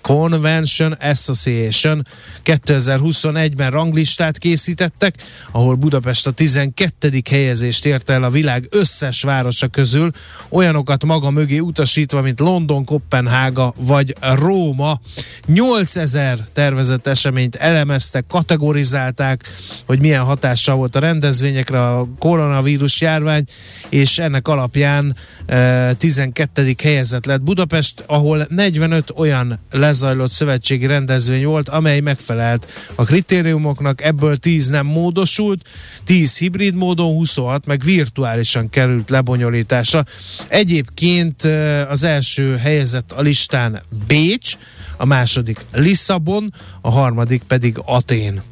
Convention- 0.00 0.96
Association 1.00 2.06
2021-ben 2.44 3.70
ranglistát 3.70 4.38
készítettek, 4.38 5.14
ahol 5.52 5.74
Budapest 5.74 6.26
a 6.26 6.30
12. 6.30 7.22
helyezést 7.30 7.84
érte 7.86 8.12
el 8.12 8.22
a 8.22 8.30
világ 8.30 8.66
összes 8.70 9.22
városa 9.22 9.68
közül, 9.68 10.10
olyanokat 10.48 11.04
maga 11.04 11.30
mögé 11.30 11.58
utasítva, 11.58 12.20
mint 12.20 12.40
London, 12.40 12.84
Kopenhága 12.84 13.74
vagy 13.78 14.14
Róma. 14.34 15.00
8000 15.46 16.38
tervezett 16.52 17.06
eseményt 17.40 17.56
elemeztek, 17.56 18.24
kategorizálták, 18.28 19.52
hogy 19.86 20.00
milyen 20.00 20.22
hatással 20.22 20.76
volt 20.76 20.96
a 20.96 21.00
rendezvényekre 21.00 21.86
a 21.86 22.06
koronavírus 22.18 23.00
járvány, 23.00 23.44
és 23.88 24.18
ennek 24.18 24.48
alapján 24.48 25.16
eh, 25.46 25.90
12. 25.98 26.74
helyezett 26.82 27.24
lett 27.24 27.40
Budapest, 27.40 28.04
ahol 28.06 28.46
45 28.48 29.12
olyan 29.16 29.58
lezajlott 29.70 30.30
szövetségi 30.30 30.86
rendezvény 30.86 31.44
volt, 31.44 31.68
amely 31.68 32.00
megfelelt 32.00 32.66
a 32.94 33.04
kritériumoknak, 33.04 34.02
ebből 34.02 34.36
10 34.36 34.68
nem 34.68 34.86
módosult, 34.86 35.68
10 36.04 36.36
hibrid 36.36 36.74
módon, 36.74 37.12
26 37.12 37.66
meg 37.66 37.82
virtuálisan 37.82 38.68
került 38.68 39.10
lebonyolításra. 39.10 40.04
Egyébként 40.48 41.44
eh, 41.44 41.90
az 41.90 42.04
első 42.04 42.56
helyezett 42.56 43.12
a 43.12 43.20
listán 43.20 43.82
Bécs, 44.06 44.56
a 45.00 45.04
második 45.04 45.64
Lisszabon, 45.72 46.54
a 46.80 46.90
harmadik 46.90 47.42
pedig 47.42 47.80
Atén. 47.84 48.42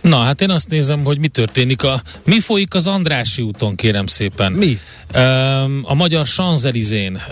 Na, 0.00 0.16
hát 0.16 0.40
én 0.40 0.50
azt 0.50 0.68
nézem, 0.68 1.04
hogy 1.04 1.18
mi 1.18 1.28
történik. 1.28 1.82
A, 1.82 2.02
mi 2.24 2.40
folyik 2.40 2.74
az 2.74 2.86
Andrási 2.86 3.42
úton, 3.42 3.74
kérem 3.74 4.06
szépen? 4.06 4.52
Mi? 4.52 4.78
A 5.82 5.94
magyar 5.94 6.26
Sanzelizén. 6.26 7.22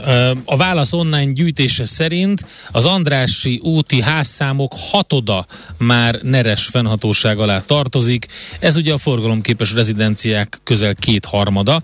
A 0.45 0.57
válasz 0.57 0.93
online 0.93 1.33
gyűjtése 1.33 1.85
szerint 1.85 2.45
az 2.71 2.85
Andrási 2.85 3.61
úti 3.63 4.03
házszámok 4.03 4.75
hatoda 4.91 5.47
már 5.79 6.19
neres 6.23 6.65
fennhatóság 6.65 7.39
alá 7.39 7.63
tartozik. 7.67 8.27
Ez 8.61 8.77
ugye 8.77 8.93
a 8.93 8.99
forgalomképes 8.99 9.73
rezidenciák 9.73 10.61
közel 10.65 10.95
kétharmada. 10.95 11.83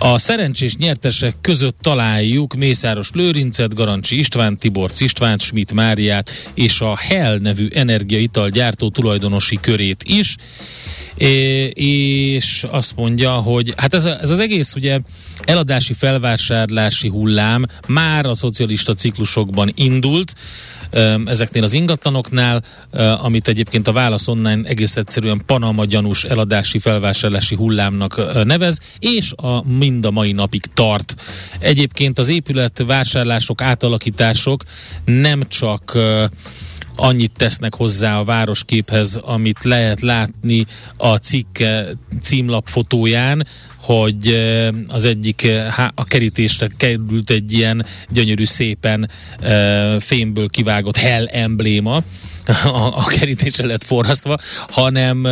A 0.00 0.18
szerencsés 0.18 0.76
nyertesek 0.76 1.34
között 1.40 1.76
találjuk 1.80 2.54
Mészáros 2.54 3.10
Lőrincet, 3.12 3.74
Garancsi 3.74 4.18
István, 4.18 4.58
Tibor 4.58 4.90
István, 4.98 5.38
Schmidt 5.38 5.72
Máriát 5.72 6.30
és 6.54 6.80
a 6.80 6.96
Hell 6.96 7.38
nevű 7.38 7.68
energiaital 7.74 8.48
gyártó 8.48 8.90
tulajdonosi 8.90 9.58
körét 9.78 10.02
is. 10.04 10.36
És 11.74 12.64
azt 12.70 12.96
mondja, 12.96 13.30
hogy 13.30 13.74
hát 13.76 13.94
ez, 13.94 14.04
ez 14.04 14.30
az 14.30 14.38
egész 14.38 14.74
ugye 14.74 14.98
eladási 15.44 15.92
felvásárlási 15.92 17.08
hullám 17.08 17.66
már 17.86 18.26
a 18.26 18.34
szocialista 18.34 18.94
ciklusokban 18.94 19.72
indult, 19.74 20.32
ezeknél 21.26 21.62
az 21.62 21.72
ingatlanoknál, 21.72 22.62
amit 23.20 23.48
egyébként 23.48 23.88
a 23.88 23.92
Válasz 23.92 24.28
Online 24.28 24.68
egész 24.68 24.96
egyszerűen 24.96 25.42
Panama 25.46 25.84
gyanús 25.84 26.24
eladási 26.24 26.78
felvásárlási 26.78 27.54
hullámnak 27.54 28.44
nevez, 28.44 28.78
és 28.98 29.32
a 29.36 29.68
mind 29.68 30.04
a 30.04 30.10
mai 30.10 30.32
napig 30.32 30.62
tart. 30.74 31.14
Egyébként 31.58 32.18
az 32.18 32.28
épület 32.28 32.82
vásárlások, 32.86 33.60
átalakítások 33.60 34.62
nem 35.04 35.48
csak 35.48 35.98
annyit 36.98 37.32
tesznek 37.36 37.74
hozzá 37.74 38.18
a 38.18 38.24
városképhez, 38.24 39.16
amit 39.16 39.64
lehet 39.64 40.00
látni 40.00 40.66
a 40.96 41.16
cikk 41.16 41.62
címlap 42.22 42.68
fotóján, 42.68 43.46
hogy 43.76 44.28
az 44.88 45.04
egyik 45.04 45.48
a 45.94 46.04
kerítésre 46.04 46.68
került 46.76 47.30
egy 47.30 47.52
ilyen 47.52 47.86
gyönyörű 48.08 48.44
szépen 48.44 49.10
fémből 49.98 50.48
kivágott 50.48 50.96
hell 50.96 51.26
embléma, 51.26 52.02
a, 52.64 52.96
a 52.96 53.04
kerítésre 53.04 53.66
lett 53.66 53.84
forrasztva, 53.84 54.38
hanem 54.68 55.26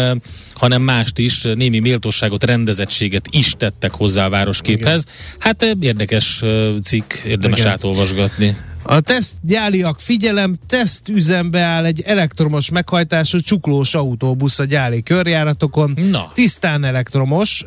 hanem 0.54 0.82
mást 0.82 1.18
is, 1.18 1.42
némi 1.42 1.78
méltóságot, 1.78 2.44
rendezettséget 2.44 3.28
is 3.30 3.54
tettek 3.58 3.90
hozzá 3.90 4.26
a 4.26 4.28
városképhez. 4.28 5.02
Igen. 5.02 5.14
Hát 5.38 5.76
érdekes 5.80 6.42
cikk, 6.82 7.12
érdemes 7.12 7.58
Igen. 7.58 7.70
átolvasgatni. 7.70 8.56
A 8.88 9.00
tesztgyáliak 9.00 10.00
figyelem, 10.00 10.54
tesztüzembe 10.66 11.60
áll 11.60 11.84
egy 11.84 12.00
elektromos 12.00 12.70
meghajtású 12.70 13.38
csuklós 13.38 13.94
autóbusz 13.94 14.58
a 14.58 14.64
gyáli 14.64 15.02
körjáratokon. 15.02 15.94
Na. 16.10 16.30
Tisztán 16.34 16.84
elektromos, 16.84 17.64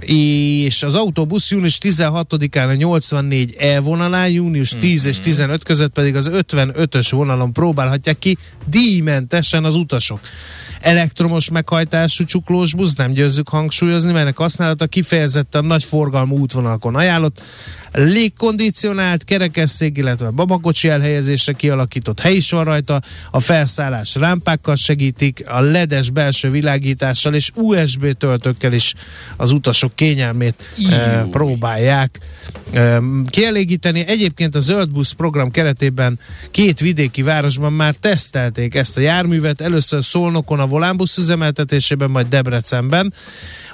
és 0.00 0.82
az 0.82 0.94
autóbusz 0.94 1.50
június 1.50 1.78
16-án 1.82 2.68
a 2.68 2.74
84 2.74 3.54
E 3.58 3.80
vonalán, 3.80 4.30
június 4.30 4.70
10 4.78 5.00
mm-hmm. 5.00 5.10
és 5.10 5.20
15 5.20 5.64
között 5.64 5.92
pedig 5.92 6.16
az 6.16 6.30
55-ös 6.32 7.08
vonalon 7.10 7.52
próbálhatják 7.52 8.18
ki 8.18 8.38
díjmentesen 8.66 9.64
az 9.64 9.74
utasok 9.74 10.20
elektromos 10.80 11.50
meghajtású 11.50 12.24
csuklós 12.24 12.74
busz, 12.74 12.94
nem 12.94 13.12
győzzük 13.12 13.48
hangsúlyozni, 13.48 14.12
mert 14.12 14.36
használata 14.36 14.86
kifejezetten 14.86 15.64
nagy 15.64 15.84
forgalmú 15.84 16.38
útvonalakon 16.38 16.96
ajánlott, 16.96 17.42
légkondicionált, 17.92 19.24
kerekesszék, 19.24 19.96
illetve 19.96 20.30
babakocsi 20.30 20.88
elhelyezésre 20.88 21.52
kialakított 21.52 22.20
hely 22.20 22.34
is 22.34 22.50
van 22.50 22.64
rajta, 22.64 23.00
a 23.30 23.40
felszállás 23.40 24.14
rámpákkal 24.14 24.76
segítik, 24.76 25.44
a 25.48 25.60
ledes 25.60 26.10
belső 26.10 26.50
világítással 26.50 27.34
és 27.34 27.50
USB 27.54 28.12
töltőkkel 28.12 28.72
is 28.72 28.94
az 29.36 29.52
utasok 29.52 29.94
kényelmét 29.94 30.54
e, 30.90 31.26
próbálják 31.30 32.18
e, 32.72 33.00
kielégíteni. 33.26 34.04
Egyébként 34.06 34.54
a 34.54 34.60
Zöld 34.60 34.90
Busz 34.90 35.12
program 35.12 35.50
keretében 35.50 36.18
két 36.50 36.80
vidéki 36.80 37.22
városban 37.22 37.72
már 37.72 37.94
tesztelték 37.94 38.74
ezt 38.74 38.96
a 38.96 39.00
járművet, 39.00 39.60
először 39.60 40.04
Szolnokon 40.04 40.60
a 40.60 40.66
volánbusz 40.66 41.16
üzemeltetésében, 41.16 42.10
majd 42.10 42.26
Debrecenben, 42.28 43.12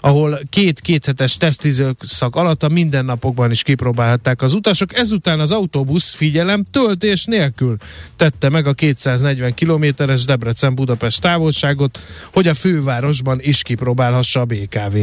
ahol 0.00 0.38
két 0.50 0.80
kéthetes 0.80 1.36
tesztizőszak 1.36 2.36
alatt 2.36 2.62
a 2.62 2.68
mindennapokban 2.68 3.50
is 3.50 3.62
kipróbálhatták 4.06 4.42
az 4.42 4.54
utasok. 4.54 4.96
Ezután 4.96 5.40
az 5.40 5.52
autóbusz, 5.52 6.14
figyelem, 6.14 6.64
töltés 6.70 7.24
nélkül 7.24 7.76
tette 8.16 8.48
meg 8.48 8.66
a 8.66 8.72
240 8.72 9.54
kilométeres 9.54 10.24
Debrecen-Budapest 10.24 11.20
távolságot, 11.20 11.98
hogy 12.32 12.48
a 12.48 12.54
fővárosban 12.54 13.38
is 13.40 13.62
kipróbálhassa 13.62 14.40
a 14.40 14.44
BKV. 14.44 14.96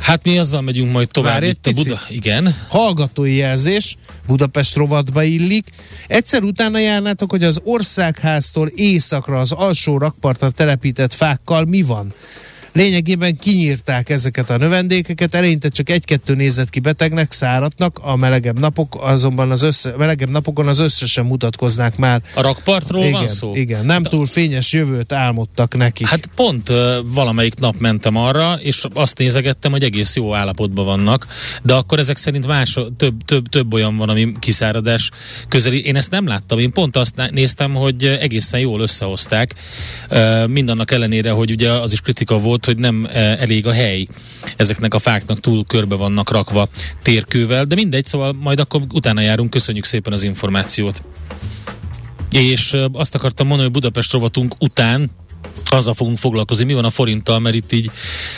Hát 0.00 0.24
mi 0.24 0.38
azzal 0.38 0.60
megyünk 0.60 0.92
majd 0.92 1.10
tovább 1.10 1.32
Várj 1.32 1.48
itt 1.48 1.66
a 1.66 1.72
Buda... 1.72 2.00
Igen. 2.08 2.56
Hallgatói 2.68 3.34
jelzés, 3.34 3.96
Budapest 4.26 4.76
rovatba 4.76 5.22
illik. 5.22 5.66
Egyszer 6.06 6.42
utána 6.42 6.78
járnátok, 6.78 7.30
hogy 7.30 7.44
az 7.44 7.60
országháztól 7.64 8.68
északra 8.68 9.40
az 9.40 9.52
alsó 9.52 9.98
rakpartra 9.98 10.50
telepített 10.50 11.12
fákkal 11.12 11.64
mi 11.64 11.82
van? 11.82 12.12
Lényegében 12.72 13.36
kinyírták 13.36 14.08
ezeket 14.08 14.50
a 14.50 14.56
növendékeket, 14.56 15.34
eleinte 15.34 15.68
csak 15.68 15.90
egy-kettő 15.90 16.34
nézett 16.34 16.70
ki 16.70 16.80
betegnek, 16.80 17.32
száratnak, 17.32 17.98
a 18.02 18.16
melegebb 18.16 18.58
napok 18.58 18.96
azonban 19.00 19.50
az 19.50 19.62
össze, 19.62 19.94
melegebb 19.96 20.28
napokon 20.28 20.68
az 20.68 20.78
összesen 20.78 21.24
mutatkoznák 21.24 21.96
már. 21.96 22.22
A 22.34 22.40
rakpartról 22.40 23.04
igen, 23.04 23.12
van 23.12 23.28
szó? 23.28 23.54
Igen, 23.54 23.84
nem 23.84 24.02
túl 24.02 24.26
fényes 24.26 24.72
jövőt 24.72 25.12
álmodtak 25.12 25.76
neki. 25.76 26.04
Hát 26.06 26.28
pont 26.34 26.68
uh, 26.68 26.96
valamelyik 27.04 27.54
nap 27.58 27.74
mentem 27.78 28.16
arra, 28.16 28.54
és 28.60 28.84
azt 28.92 29.18
nézegettem, 29.18 29.70
hogy 29.70 29.82
egész 29.82 30.16
jó 30.16 30.34
állapotban 30.34 30.84
vannak, 30.84 31.26
de 31.62 31.74
akkor 31.74 31.98
ezek 31.98 32.16
szerint 32.16 32.46
más, 32.46 32.78
több, 32.96 33.24
több, 33.24 33.48
több 33.48 33.72
olyan 33.72 33.96
van, 33.96 34.08
ami 34.08 34.32
kiszáradás 34.38 35.10
közeli. 35.48 35.84
Én 35.84 35.96
ezt 35.96 36.10
nem 36.10 36.26
láttam, 36.26 36.58
én 36.58 36.72
pont 36.72 36.96
azt 36.96 37.30
néztem, 37.30 37.74
hogy 37.74 38.04
egészen 38.04 38.60
jól 38.60 38.80
összehozták, 38.80 39.54
uh, 40.10 40.46
mindannak 40.46 40.90
ellenére, 40.90 41.30
hogy 41.30 41.50
ugye 41.50 41.70
az 41.70 41.92
is 41.92 42.00
kritika 42.00 42.38
volt, 42.38 42.61
volt, 42.64 42.64
hogy 42.64 42.92
nem 42.92 43.08
e, 43.12 43.18
elég 43.40 43.66
a 43.66 43.72
hely. 43.72 44.06
Ezeknek 44.56 44.94
a 44.94 44.98
fáknak 44.98 45.40
túl 45.40 45.64
körbe 45.66 45.96
vannak 45.96 46.30
rakva 46.30 46.68
térkővel, 47.02 47.64
de 47.64 47.74
mindegy, 47.74 48.04
szóval 48.04 48.32
majd 48.32 48.60
akkor 48.60 48.82
utána 48.92 49.20
járunk. 49.20 49.50
Köszönjük 49.50 49.84
szépen 49.84 50.12
az 50.12 50.24
információt. 50.24 51.04
És 52.30 52.72
e, 52.72 52.88
azt 52.92 53.14
akartam 53.14 53.46
mondani, 53.46 53.70
hogy 53.70 53.80
Budapest 53.80 54.12
rovatunk 54.12 54.54
után 54.58 55.10
azzal 55.72 55.94
fogunk 55.94 56.18
foglalkozni, 56.18 56.64
mi 56.64 56.74
van 56.74 56.84
a 56.84 56.90
forinttal, 56.90 57.38
mert 57.38 57.54
itt 57.54 57.72
így 57.72 57.90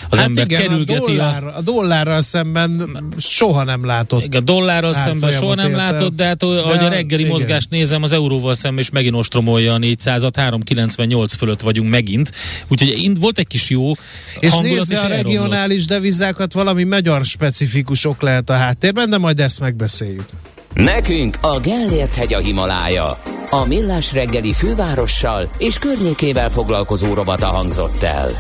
az 0.09 0.19
hát 0.19 0.27
ember 0.27 0.45
igen, 0.45 0.61
kerülgeti 0.61 1.01
a, 1.01 1.07
dollár, 1.07 1.45
a... 1.45 1.57
a 1.57 1.61
dollárral 1.61 2.21
szemben 2.21 2.99
soha 3.19 3.65
nem 3.65 3.85
látott. 3.85 4.25
Igen, 4.25 4.41
a 4.41 4.45
dollárral 4.45 4.93
szemben 4.93 5.33
soha 5.33 5.55
nem 5.55 5.71
értem. 5.71 5.87
látott, 5.87 6.15
de 6.15 6.25
hát 6.25 6.39
de 6.39 6.47
ahogy 6.47 6.85
a 6.85 6.89
reggeli 6.89 7.21
igen. 7.21 7.33
mozgást 7.33 7.71
nézem, 7.71 8.03
az 8.03 8.13
euróval 8.13 8.55
szemben 8.55 8.81
is 8.81 8.91
megint 8.91 9.15
ostromolja 9.15 9.75
a 9.75 9.79
400-at, 9.79 10.33
398 10.35 11.35
fölött 11.35 11.61
vagyunk 11.61 11.91
megint. 11.91 12.31
Úgyhogy 12.69 13.19
volt 13.19 13.39
egy 13.39 13.47
kis 13.47 13.71
jó 13.71 13.93
És 14.41 14.53
nézze 14.63 14.99
a 14.99 15.07
regionális 15.07 15.87
devizákat, 15.87 16.53
valami 16.53 16.85
magyar 16.85 17.25
specifikusok 17.25 18.23
lehet 18.23 18.51
a 18.51 18.55
háttérben, 18.55 19.11
de 19.11 19.19
majd 19.19 19.41
ezt 19.41 19.61
megbeszéljük. 19.61 20.27
Nekünk 20.75 21.37
a 21.41 21.61
Gellért 21.61 22.15
hegy 22.15 22.35
a 22.35 22.39
Himalája. 22.39 23.19
A 23.51 23.65
Millás 23.65 24.13
reggeli 24.13 24.53
fővárossal 24.53 25.49
és 25.59 25.79
környékével 25.79 26.51
foglalkozó 26.51 27.15
robata 27.15 27.47
hangzott 27.47 28.03
el. 28.03 28.37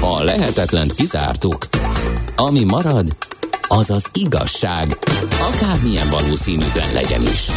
A 0.00 0.22
lehetetlent 0.22 0.94
kizártuk. 0.94 1.66
Ami 2.36 2.64
marad, 2.64 3.16
az 3.68 3.90
az 3.90 4.06
igazság, 4.12 4.98
akármilyen 5.40 6.08
valószínűtlen 6.10 6.92
legyen 6.92 7.22
is. 7.22 7.50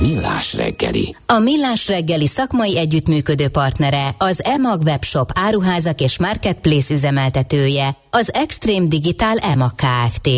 Millás 0.00 0.54
reggeli. 0.54 1.16
A 1.26 1.38
Millás 1.38 1.88
reggeli 1.88 2.26
szakmai 2.26 2.78
együttműködő 2.78 3.48
partnere, 3.48 4.08
az 4.18 4.44
EMAG 4.44 4.82
webshop 4.82 5.30
áruházak 5.34 6.00
és 6.00 6.18
marketplace 6.18 6.94
üzemeltetője, 6.94 7.96
az 8.10 8.32
Extreme 8.32 8.86
Digital 8.88 9.36
EMAG 9.36 9.72
Kft. 9.74 10.28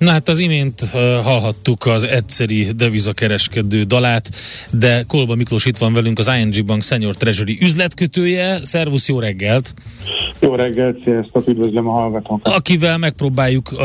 Na 0.00 0.10
hát 0.10 0.28
az 0.28 0.38
imént 0.38 0.80
uh, 0.82 0.90
hallhattuk 1.22 1.86
az 1.86 2.04
egyszeri 2.04 2.64
devizakereskedő 2.76 3.82
dalát, 3.82 4.30
de 4.70 5.04
Kolba 5.08 5.34
Miklós 5.34 5.64
itt 5.64 5.78
van 5.78 5.92
velünk, 5.92 6.18
az 6.18 6.30
ING 6.38 6.64
Bank 6.64 6.82
Senior 6.82 7.14
Treasury 7.14 7.58
üzletkötője. 7.60 8.64
Szervusz, 8.64 9.08
jó 9.08 9.18
reggelt! 9.18 9.74
Jó 10.38 10.54
reggelt, 10.54 10.98
sziasztok, 11.04 11.48
üdvözlöm 11.48 11.88
a 11.88 11.92
hallgatókat! 11.92 12.54
Akivel 12.54 12.98
megpróbáljuk 12.98 13.72
uh, 13.72 13.78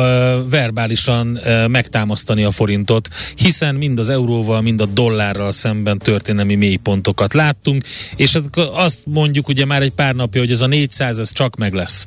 verbálisan 0.49 1.39
uh, 1.43 1.67
megtámasztani 1.67 2.43
a 2.43 2.51
forintot, 2.51 3.07
hiszen 3.35 3.75
mind 3.75 3.99
az 3.99 4.09
euróval, 4.09 4.61
mind 4.61 4.81
a 4.81 4.85
dollárral 4.85 5.51
szemben 5.51 5.97
történelmi 5.97 6.55
mélypontokat 6.55 7.33
láttunk, 7.33 7.83
és 8.15 8.39
azt 8.73 9.05
mondjuk 9.05 9.47
ugye 9.47 9.65
már 9.65 9.81
egy 9.81 9.93
pár 9.93 10.15
napja, 10.15 10.41
hogy 10.41 10.51
ez 10.51 10.61
a 10.61 10.67
400, 10.67 11.19
ez 11.19 11.31
csak 11.31 11.55
meg 11.55 11.73
lesz. 11.73 12.05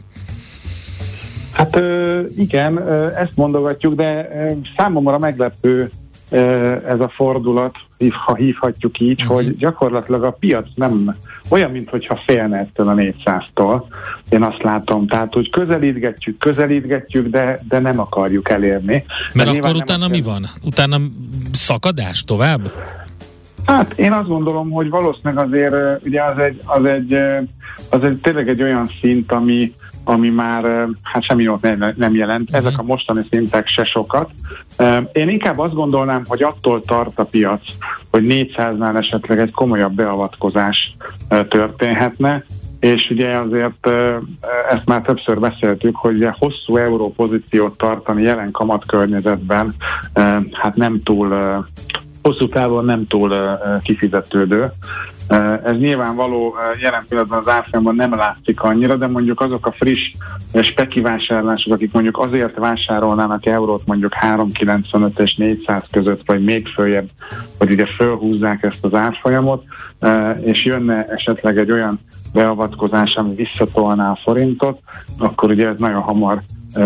Hát 1.58 1.80
igen, 2.36 2.88
ezt 3.16 3.36
mondogatjuk, 3.36 3.94
de 3.94 4.28
számomra 4.76 5.18
meglepő 5.18 5.90
ez 6.88 7.00
a 7.00 7.12
fordulat, 7.14 7.74
ha 8.24 8.34
hívhatjuk 8.34 9.00
így, 9.00 9.22
uh-huh. 9.22 9.36
hogy 9.36 9.56
gyakorlatilag 9.56 10.22
a 10.22 10.30
piac 10.30 10.66
nem 10.74 11.16
olyan, 11.48 11.70
mintha 11.70 12.16
félne 12.26 12.58
ettől 12.58 12.88
a 12.88 12.94
400-tól. 12.94 13.82
Én 14.28 14.42
azt 14.42 14.62
látom, 14.62 15.06
tehát 15.06 15.32
hogy 15.34 15.50
közelítgetjük, 15.50 16.38
közelítgetjük, 16.38 17.28
de, 17.28 17.60
de 17.68 17.78
nem 17.78 18.00
akarjuk 18.00 18.48
elérni. 18.48 19.04
Mert 19.32 19.48
akkor 19.48 19.74
utána 19.74 20.08
mi 20.08 20.20
van? 20.20 20.46
Utána 20.64 20.96
szakadás 21.52 22.24
tovább? 22.24 22.72
Hát 23.66 23.98
én 23.98 24.12
azt 24.12 24.28
gondolom, 24.28 24.70
hogy 24.70 24.88
valószínűleg 24.88 25.46
azért 25.46 26.04
ugye 26.04 26.22
az 26.22 26.38
egy, 26.38 26.60
az 26.64 26.84
egy, 26.84 27.14
az 27.90 28.02
egy 28.02 28.18
tényleg 28.22 28.48
egy 28.48 28.62
olyan 28.62 28.90
szint, 29.00 29.32
ami, 29.32 29.74
ami 30.08 30.28
már 30.28 30.88
hát 31.02 31.22
semmi 31.22 31.42
jót 31.42 31.96
nem 31.96 32.14
jelent. 32.14 32.50
Uh-huh. 32.50 32.66
Ezek 32.66 32.78
a 32.78 32.82
mostani 32.82 33.26
szintek 33.30 33.66
se 33.66 33.84
sokat. 33.84 34.30
Én 35.12 35.28
inkább 35.28 35.58
azt 35.58 35.74
gondolnám, 35.74 36.22
hogy 36.26 36.42
attól 36.42 36.82
tart 36.82 37.18
a 37.18 37.24
piac, 37.24 37.60
hogy 38.10 38.24
400-nál 38.28 38.96
esetleg 38.96 39.38
egy 39.38 39.50
komolyabb 39.50 39.92
beavatkozás 39.92 40.96
történhetne, 41.48 42.44
és 42.80 43.10
ugye 43.10 43.36
azért 43.36 43.88
ezt 44.70 44.86
már 44.86 45.02
többször 45.02 45.40
beszéltük, 45.40 45.96
hogy 45.96 46.16
ugye 46.16 46.30
hosszú 46.38 46.76
euró 46.76 47.12
pozíciót 47.12 47.76
tartani 47.76 48.22
jelen 48.22 48.50
kamatkörnyezetben 48.50 49.74
hát 50.52 50.74
nem 50.74 51.02
túl 51.02 51.64
hosszú 52.22 52.48
távon 52.48 52.84
nem 52.84 53.06
túl 53.06 53.58
kifizetődő. 53.82 54.72
Uh, 55.30 55.60
ez 55.64 55.76
nyilvánvaló, 55.78 56.48
uh, 56.48 56.80
jelen 56.80 57.04
pillanatban 57.08 57.38
az 57.38 57.48
árfolyamban 57.48 57.94
nem 57.94 58.14
látszik 58.14 58.60
annyira, 58.60 58.96
de 58.96 59.06
mondjuk 59.06 59.40
azok 59.40 59.66
a 59.66 59.72
friss 59.72 60.12
spekivásárlások, 60.62 61.72
akik 61.72 61.92
mondjuk 61.92 62.18
azért 62.18 62.58
vásárolnának 62.58 63.46
eurót 63.46 63.86
mondjuk 63.86 64.12
3,95 64.20 65.20
és 65.20 65.34
400 65.34 65.82
között, 65.90 66.26
vagy 66.26 66.44
még 66.44 66.66
följebb, 66.66 67.08
hogy 67.58 67.70
ugye 67.70 67.86
fölhúzzák 67.86 68.62
ezt 68.62 68.84
az 68.84 68.94
árfolyamot, 68.94 69.64
és 70.40 70.64
jönne 70.64 71.06
esetleg 71.06 71.58
egy 71.58 71.70
olyan 71.70 72.00
beavatkozás, 72.32 73.16
ami 73.16 73.34
visszatolná 73.34 74.10
a 74.10 74.18
forintot, 74.22 74.80
akkor 75.18 75.50
ugye 75.50 75.68
ez 75.68 75.78
nagyon 75.78 76.00
hamar 76.00 76.40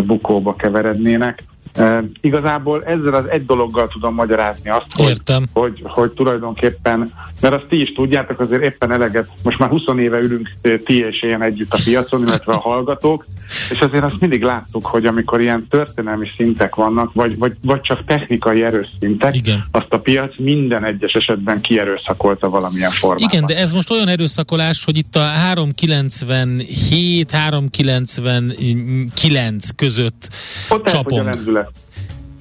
bukóba 0.05 0.55
keverednének. 0.55 1.45
E, 1.75 2.05
igazából 2.21 2.85
ezzel 2.85 3.15
az 3.15 3.29
egy 3.29 3.47
dologgal 3.47 3.89
tudom 3.89 4.15
magyarázni 4.15 4.71
azt, 4.71 4.87
hogy, 4.95 5.09
Értem. 5.09 5.47
hogy, 5.53 5.83
hogy 5.85 6.11
tulajdonképpen, 6.11 7.13
mert 7.41 7.55
azt 7.55 7.67
ti 7.69 7.81
is 7.81 7.93
tudjátok, 7.93 8.41
azért 8.41 8.63
éppen 8.63 8.93
eleget, 8.93 9.29
most 9.43 9.59
már 9.59 9.69
20 9.69 9.83
éve 9.99 10.19
ülünk 10.19 10.51
ti 10.85 10.99
és 10.99 11.23
én 11.23 11.43
együtt 11.43 11.73
a 11.73 11.79
piacon, 11.85 12.27
illetve 12.27 12.53
a 12.53 12.59
hallgatók, 12.59 13.27
és 13.71 13.81
azért 13.81 14.05
azt 14.05 14.21
mindig 14.21 14.43
láttuk, 14.43 14.87
hogy 14.87 15.07
amikor 15.07 15.41
ilyen 15.41 15.67
történelmi 15.71 16.29
szintek 16.37 16.75
vannak, 16.75 17.13
vagy, 17.13 17.39
vagy, 17.39 17.53
vagy 17.63 17.81
csak 17.81 18.05
technikai 18.05 18.63
erős 18.63 18.89
szintek, 19.01 19.35
Igen. 19.35 19.65
azt 19.71 19.93
a 19.93 19.99
piac 19.99 20.35
minden 20.39 20.85
egyes 20.85 21.13
esetben 21.13 21.61
kierőszakolta 21.61 22.51
valamilyen 22.51 22.91
formában. 22.91 23.29
Igen, 23.33 23.47
de 23.47 23.57
ez 23.57 23.73
most 23.73 23.91
olyan 23.91 24.09
erőszakolás, 24.09 24.85
hogy 24.85 24.97
itt 24.97 25.17
a 25.17 25.23
397, 25.23 27.31
399 27.31 29.69
között 29.77 30.29
Ott 30.69 31.11
lendület. 31.11 31.62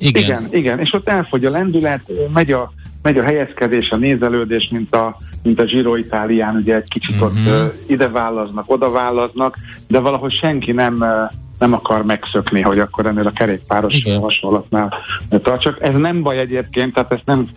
Igen. 0.02 0.24
Igen, 0.24 0.47
igen, 0.52 0.80
és 0.80 0.93
ott 0.93 1.10
elfogy 1.10 1.45
a 1.45 1.49
lendület, 1.49 2.12
megy 2.34 2.52
a, 2.52 2.74
megy 3.02 3.18
a 3.18 3.24
helyezkedés, 3.24 3.89
a 3.89 3.95
nézelődés, 3.95 4.70
mint 4.70 4.95
a, 4.95 5.16
mint 5.43 5.60
a 5.60 5.64
Giro 5.64 5.95
Itálián, 5.95 6.56
ugye 6.56 6.76
egy 6.76 6.88
kicsit 6.88 7.16
uh-huh. 7.16 7.30
ott 7.30 7.47
uh, 7.47 7.74
ide 7.88 8.10
vállaznak, 8.10 8.72
oda 8.72 8.91
vállaznak, 8.91 9.58
de 9.88 9.99
valahogy 9.99 10.34
senki 10.34 10.72
nem 10.72 10.95
uh, 10.99 11.39
nem 11.62 11.74
akar 11.74 12.06
megszökni, 12.06 12.62
hogy 12.62 12.80
akkor 12.80 13.06
ennél 13.06 13.28
a 13.28 13.32
kerékpáros 13.32 13.95
Igen. 13.95 14.20
hasonlatnál 14.20 14.93
tartsak. 15.41 15.78
Ez 15.82 15.95
nem 15.95 16.22
baj 16.22 16.39
egyébként, 16.39 16.93
tehát 16.93 17.14
ezt 17.14 17.26
nem, 17.26 17.49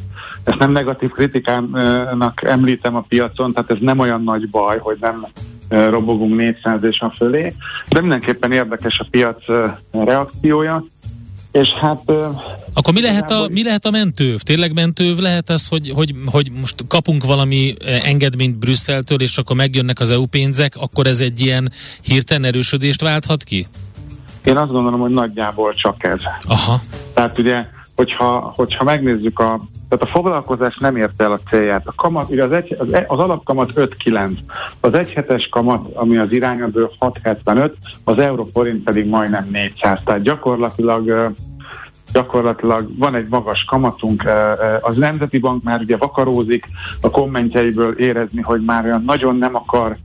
ezt 0.45 0.59
nem 0.59 0.73
negatív 0.73 1.11
kritikának 1.11 2.43
említem 2.43 2.97
a 2.97 3.05
piacon, 3.09 3.53
tehát 3.53 3.71
ez 3.71 3.77
nem 3.81 3.99
olyan 3.99 4.23
nagy 4.23 4.51
baj, 4.51 4.79
hogy 4.79 4.97
nem 5.01 5.27
robogunk 5.69 6.37
400 6.37 6.85
és 6.85 7.01
a 7.01 7.13
fölé, 7.17 7.55
de 7.89 8.01
mindenképpen 8.01 8.53
érdekes 8.53 8.99
a 8.99 9.07
piac 9.11 9.45
reakciója, 9.91 10.85
és 11.55 11.69
hát 11.69 12.11
Akkor 12.75 12.95
mi 12.95 13.01
lehet, 13.01 13.31
a, 13.31 13.49
mi 13.51 13.63
lehet 13.63 13.85
a 13.85 13.91
mentőv? 13.91 14.41
Tényleg 14.41 14.73
mentőv 14.73 15.19
lehet 15.19 15.51
az, 15.51 15.69
hogy, 15.69 15.91
hogy, 15.95 16.15
hogy 16.27 16.51
most 16.61 16.87
kapunk 16.89 17.25
valami 17.25 17.75
engedményt 18.05 18.59
Brüsszeltől, 18.59 19.21
és 19.21 19.39
akkor 19.39 19.57
megjönnek 19.57 20.01
az 20.01 20.11
EU 20.11 20.27
pénzek, 20.27 20.73
akkor 20.77 21.07
ez 21.07 21.21
egy 21.21 21.41
ilyen 21.41 21.73
hirtelen 22.03 22.45
erősödést 22.45 23.01
válthat 23.01 23.43
ki? 23.43 23.67
én 24.45 24.57
azt 24.57 24.71
gondolom, 24.71 25.01
hogy 25.01 25.11
nagyjából 25.11 25.75
csak 25.75 26.05
ez. 26.05 26.21
Aha. 26.49 26.81
Tehát 27.15 27.39
ugye, 27.39 27.67
hogyha, 27.97 28.53
hogyha 28.57 28.85
megnézzük 28.85 29.39
a 29.39 29.61
tehát 29.97 30.15
a 30.15 30.19
foglalkozás 30.19 30.77
nem 30.77 30.97
érte 30.97 31.25
el 31.25 31.33
a 31.33 31.41
célját. 31.51 31.87
A 31.87 31.93
kamat, 31.95 32.31
ugye 32.31 32.45
az, 32.45 32.53
egy, 32.53 32.77
az, 32.79 32.93
e- 32.93 33.05
az 33.09 33.19
alapkamat 33.19 33.73
5,9, 33.75 34.31
az 34.81 34.95
egyhetes 34.95 35.49
kamat, 35.49 35.95
ami 35.95 36.17
az 36.17 36.33
irányadó 36.33 36.91
6,75, 37.01 37.73
az 38.05 38.19
euróforint 38.19 38.83
pedig 38.83 39.07
majdnem 39.07 39.49
400. 39.53 40.01
Tehát 40.05 40.23
gyakorlatilag 40.23 41.33
gyakorlatilag 42.13 42.99
van 42.99 43.15
egy 43.15 43.27
magas 43.29 43.65
kamatunk, 43.65 44.25
az 44.81 44.97
Nemzeti 44.97 45.39
Bank 45.39 45.63
már 45.63 45.81
ugye 45.81 45.97
vakarózik, 45.97 46.65
a 47.01 47.11
kommentjeiből 47.11 47.93
érezni, 47.99 48.43
hogy 48.43 48.65
már 48.65 48.85
olyan 48.85 49.03
nagyon 49.07 49.37
nem 49.37 49.55
akar 49.55 49.97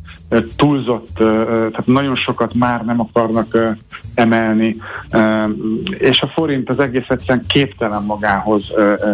túlzott, 0.55 1.09
tehát 1.15 1.86
nagyon 1.86 2.15
sokat 2.15 2.53
már 2.53 2.86
nem 2.86 2.99
akarnak 2.99 3.77
emelni, 4.13 4.75
és 5.88 6.21
a 6.21 6.27
forint 6.27 6.69
az 6.69 6.80
egész 6.80 7.09
egyszerűen 7.09 7.45
képtelen 7.47 8.03
magához 8.03 8.63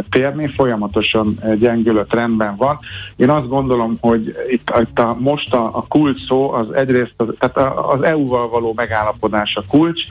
térni, 0.09 0.47
folyamatosan 0.47 1.37
ö, 1.43 1.55
gyengülő 1.55 2.05
trendben 2.09 2.55
van. 2.55 2.79
Én 3.15 3.29
azt 3.29 3.47
gondolom, 3.47 3.97
hogy 4.01 4.35
itt, 4.49 4.71
itt 4.81 4.99
a, 4.99 5.15
most 5.19 5.53
a, 5.53 5.65
a 5.65 5.85
kulcs 5.87 6.25
szó 6.27 6.51
az 6.51 6.71
egyrészt, 6.71 7.13
az, 7.17 7.27
tehát 7.39 7.57
a- 7.57 7.91
az 7.91 8.01
EU-val 8.01 8.49
való 8.49 8.73
megállapodás 8.75 9.55
a 9.55 9.63
kulcs, 9.69 10.01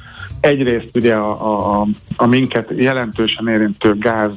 egyrészt 0.41 0.89
ugye 0.97 1.15
a, 1.15 1.31
a, 1.31 1.81
a, 1.81 1.87
a 2.17 2.27
minket 2.27 2.71
jelentősen 2.77 3.49
érintő 3.49 3.99
gáz 3.99 4.33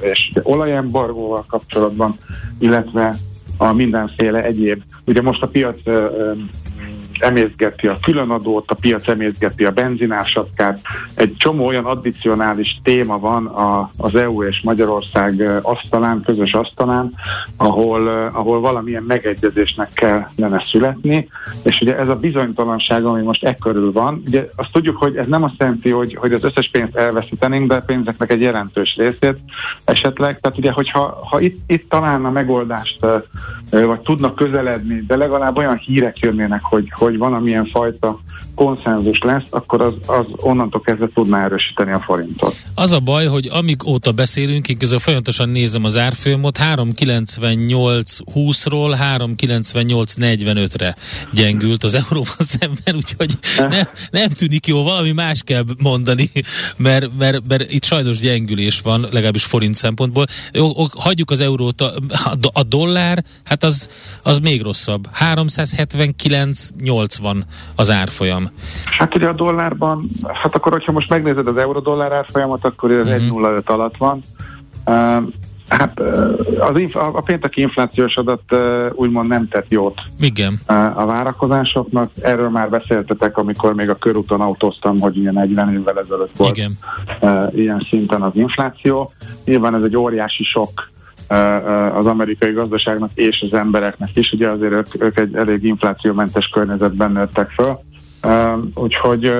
és 0.00 0.30
olajembargóval 0.42 1.44
kapcsolatban, 1.48 2.18
illetve 2.58 3.14
a 3.60 3.72
mindenféle 3.72 4.44
egyéb. 4.44 4.82
Ugye 5.06 5.22
most 5.22 5.42
a 5.42 5.46
piac 5.48 5.76
emészgeti 7.20 7.86
a 7.86 7.98
különadót, 8.02 8.70
a 8.70 8.74
piac 8.74 9.08
emészgeti 9.08 9.64
a 9.64 9.70
benzinársapkát. 9.70 10.80
Egy 11.14 11.36
csomó 11.36 11.66
olyan 11.66 11.84
addicionális 11.84 12.80
téma 12.82 13.18
van 13.18 13.46
a, 13.46 13.90
az 13.96 14.14
EU 14.14 14.42
és 14.42 14.60
Magyarország 14.60 15.60
asztalán, 15.62 16.22
közös 16.22 16.52
asztalán, 16.52 17.14
ahol, 17.56 18.08
ahol 18.32 18.60
valamilyen 18.60 19.02
megegyezésnek 19.02 19.92
kellene 19.92 20.64
születni, 20.70 21.28
és 21.62 21.80
ugye 21.80 21.98
ez 21.98 22.08
a 22.08 22.16
bizonytalanság, 22.16 23.04
ami 23.04 23.22
most 23.22 23.44
e 23.44 23.54
körül 23.54 23.92
van, 23.92 24.22
ugye 24.26 24.48
azt 24.56 24.72
tudjuk, 24.72 24.96
hogy 24.96 25.16
ez 25.16 25.26
nem 25.26 25.42
azt 25.42 25.54
jelenti, 25.58 25.90
hogy, 25.90 26.14
hogy 26.14 26.32
az 26.32 26.44
összes 26.44 26.68
pénzt 26.72 26.96
elveszítenénk, 26.96 27.68
de 27.68 27.74
a 27.74 27.80
pénzeknek 27.80 28.30
egy 28.30 28.40
jelentős 28.40 28.96
részét 28.96 29.38
esetleg. 29.84 30.40
Tehát 30.40 30.58
ugye, 30.58 30.72
hogyha 30.72 31.20
ha 31.30 31.40
itt, 31.40 31.60
itt 31.66 31.88
találna 31.88 32.30
megoldást, 32.30 33.06
vagy 33.70 34.00
tudnak 34.00 34.34
közeledni, 34.34 35.04
de 35.06 35.16
legalább 35.16 35.56
olyan 35.56 35.76
hírek 35.76 36.18
jönnének, 36.18 36.62
hogy, 36.62 36.88
hogy 36.90 37.09
valamilyen 37.18 37.66
fajta 37.66 38.14
konszenzus 38.64 39.18
lesz, 39.18 39.46
akkor 39.50 39.80
az, 39.80 39.94
az 40.06 40.26
onnantól 40.36 40.80
kezdve 40.80 41.08
tudná 41.14 41.44
erősíteni 41.44 41.92
a 41.92 42.00
forintot. 42.00 42.56
Az 42.74 42.92
a 42.92 42.98
baj, 42.98 43.26
hogy 43.26 43.48
amíg 43.52 43.86
óta 43.86 44.12
beszélünk, 44.12 44.68
én 44.68 44.78
közben 44.78 44.98
folyamatosan 44.98 45.48
nézem 45.48 45.84
az 45.84 45.96
árfolyamot, 45.96 46.58
398.20-ról 46.74 48.96
398.45-re 49.16 50.96
gyengült 51.32 51.84
az 51.84 51.94
euróval 51.94 52.34
szemben, 52.38 52.94
úgyhogy 52.94 53.38
nem, 53.76 53.88
nem 54.10 54.28
tűnik 54.28 54.66
jó, 54.66 54.82
valami 54.82 55.12
más 55.12 55.42
kell 55.42 55.64
mondani, 55.82 56.30
mert, 56.76 57.10
mert, 57.18 57.42
mert 57.48 57.72
itt 57.72 57.84
sajnos 57.84 58.18
gyengülés 58.18 58.80
van, 58.80 59.00
legalábbis 59.00 59.44
forint 59.44 59.74
szempontból. 59.74 60.24
Jó, 60.52 60.72
hagyjuk 60.94 61.30
az 61.30 61.40
eurót, 61.40 61.80
a, 61.80 61.92
a, 62.08 62.36
a 62.52 62.62
dollár, 62.62 63.24
hát 63.44 63.64
az, 63.64 63.90
az 64.22 64.38
még 64.38 64.62
rosszabb. 64.62 65.08
379.80 65.20 67.36
az 67.74 67.90
árfolyam. 67.90 68.49
Hát 68.98 69.14
ugye 69.14 69.28
a 69.28 69.32
dollárban, 69.32 70.02
hát 70.32 70.54
akkor, 70.54 70.72
hogyha 70.72 70.92
most 70.92 71.10
megnézed 71.10 71.46
az 71.46 71.56
euró-dollár 71.56 72.12
árfolyamot, 72.12 72.64
akkor 72.64 72.90
ez 72.92 73.04
Mhm. 73.04 73.12
uh-huh. 73.14 73.48
1,05 73.56 73.68
alatt 73.70 73.96
van. 73.96 74.22
Uh, 74.86 75.22
hát 75.68 76.00
az 76.58 76.78
inf- 76.78 76.94
a, 76.96 77.22
pénteki 77.24 77.60
inflációs 77.60 78.16
adat 78.16 78.42
úgymond 78.92 79.28
nem 79.28 79.48
tett 79.48 79.70
jót 79.70 80.00
Igen. 80.20 80.60
a 80.94 81.06
várakozásoknak. 81.06 82.10
Erről 82.22 82.48
már 82.48 82.70
beszéltetek, 82.70 83.36
amikor 83.38 83.74
még 83.74 83.88
a 83.88 83.94
körúton 83.94 84.40
autóztam, 84.40 85.00
hogy 85.00 85.16
ilyen 85.16 85.34
40 85.34 85.72
évvel 85.72 85.98
ezelőtt 85.98 86.36
volt 86.36 86.56
Igen. 86.56 86.78
ilyen 87.54 87.86
szinten 87.90 88.22
az 88.22 88.32
infláció. 88.34 89.12
Nyilván 89.44 89.74
ez 89.74 89.82
egy 89.82 89.96
óriási 89.96 90.44
sok 90.44 90.88
az 91.94 92.06
amerikai 92.06 92.52
gazdaságnak 92.52 93.10
és 93.14 93.40
az 93.40 93.54
embereknek 93.54 94.10
is. 94.16 94.32
Ugye 94.32 94.48
azért 94.48 94.72
ők, 94.72 95.02
ők 95.02 95.18
egy 95.18 95.34
elég 95.34 95.64
inflációmentes 95.64 96.46
környezetben 96.48 97.12
nőttek 97.12 97.50
föl. 97.50 97.78
Úgyhogy 98.74 99.32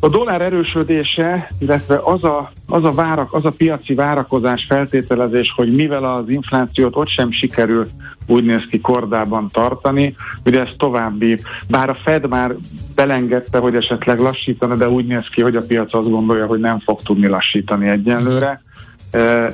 a 0.00 0.08
dollár 0.08 0.42
erősödése, 0.42 1.50
illetve 1.58 2.00
az 2.04 2.24
a, 2.24 2.52
az, 2.66 2.84
a 2.84 2.90
várak, 2.90 3.32
az 3.32 3.44
a 3.44 3.50
piaci 3.50 3.94
várakozás 3.94 4.64
feltételezés, 4.68 5.52
hogy 5.56 5.74
mivel 5.74 6.04
az 6.04 6.28
inflációt 6.28 6.96
ott 6.96 7.08
sem 7.08 7.32
sikerül 7.32 7.86
úgy 8.26 8.44
néz 8.44 8.66
ki 8.70 8.80
kordában 8.80 9.48
tartani, 9.52 10.14
ugye 10.44 10.60
ez 10.60 10.70
további, 10.76 11.40
bár 11.68 11.88
a 11.88 11.94
Fed 11.94 12.28
már 12.28 12.54
belengedte, 12.94 13.58
hogy 13.58 13.74
esetleg 13.74 14.18
lassítana, 14.18 14.76
de 14.76 14.88
úgy 14.88 15.06
néz 15.06 15.28
ki, 15.28 15.42
hogy 15.42 15.56
a 15.56 15.66
piac 15.66 15.94
azt 15.94 16.10
gondolja, 16.10 16.46
hogy 16.46 16.60
nem 16.60 16.78
fog 16.78 17.02
tudni 17.02 17.26
lassítani 17.26 17.88
egyenlőre, 17.88 18.62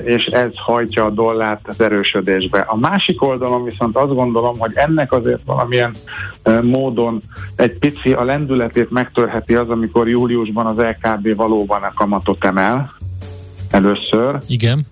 és 0.04 0.24
ez 0.24 0.50
hajtja 0.54 1.04
a 1.04 1.10
dollárt 1.10 1.68
az 1.68 1.80
erősödésbe. 1.80 2.60
A 2.60 2.76
másik 2.76 3.22
oldalon 3.22 3.64
viszont 3.64 3.96
azt 3.96 4.14
gondolom, 4.14 4.58
hogy 4.58 4.72
ennek 4.74 5.12
azért 5.12 5.40
valamilyen 5.44 5.94
módon 6.62 7.22
egy 7.56 7.78
pici 7.78 8.12
a 8.12 8.24
lendületét 8.24 8.90
megtörheti 8.90 9.54
az, 9.54 9.68
amikor 9.70 10.08
júliusban 10.08 10.66
az 10.66 10.78
LKB 10.78 11.36
valóban 11.36 11.82
a 11.82 11.92
kamatot 11.94 12.44
emel 12.44 12.92
először, 13.70 14.38
Igen. 14.46 14.86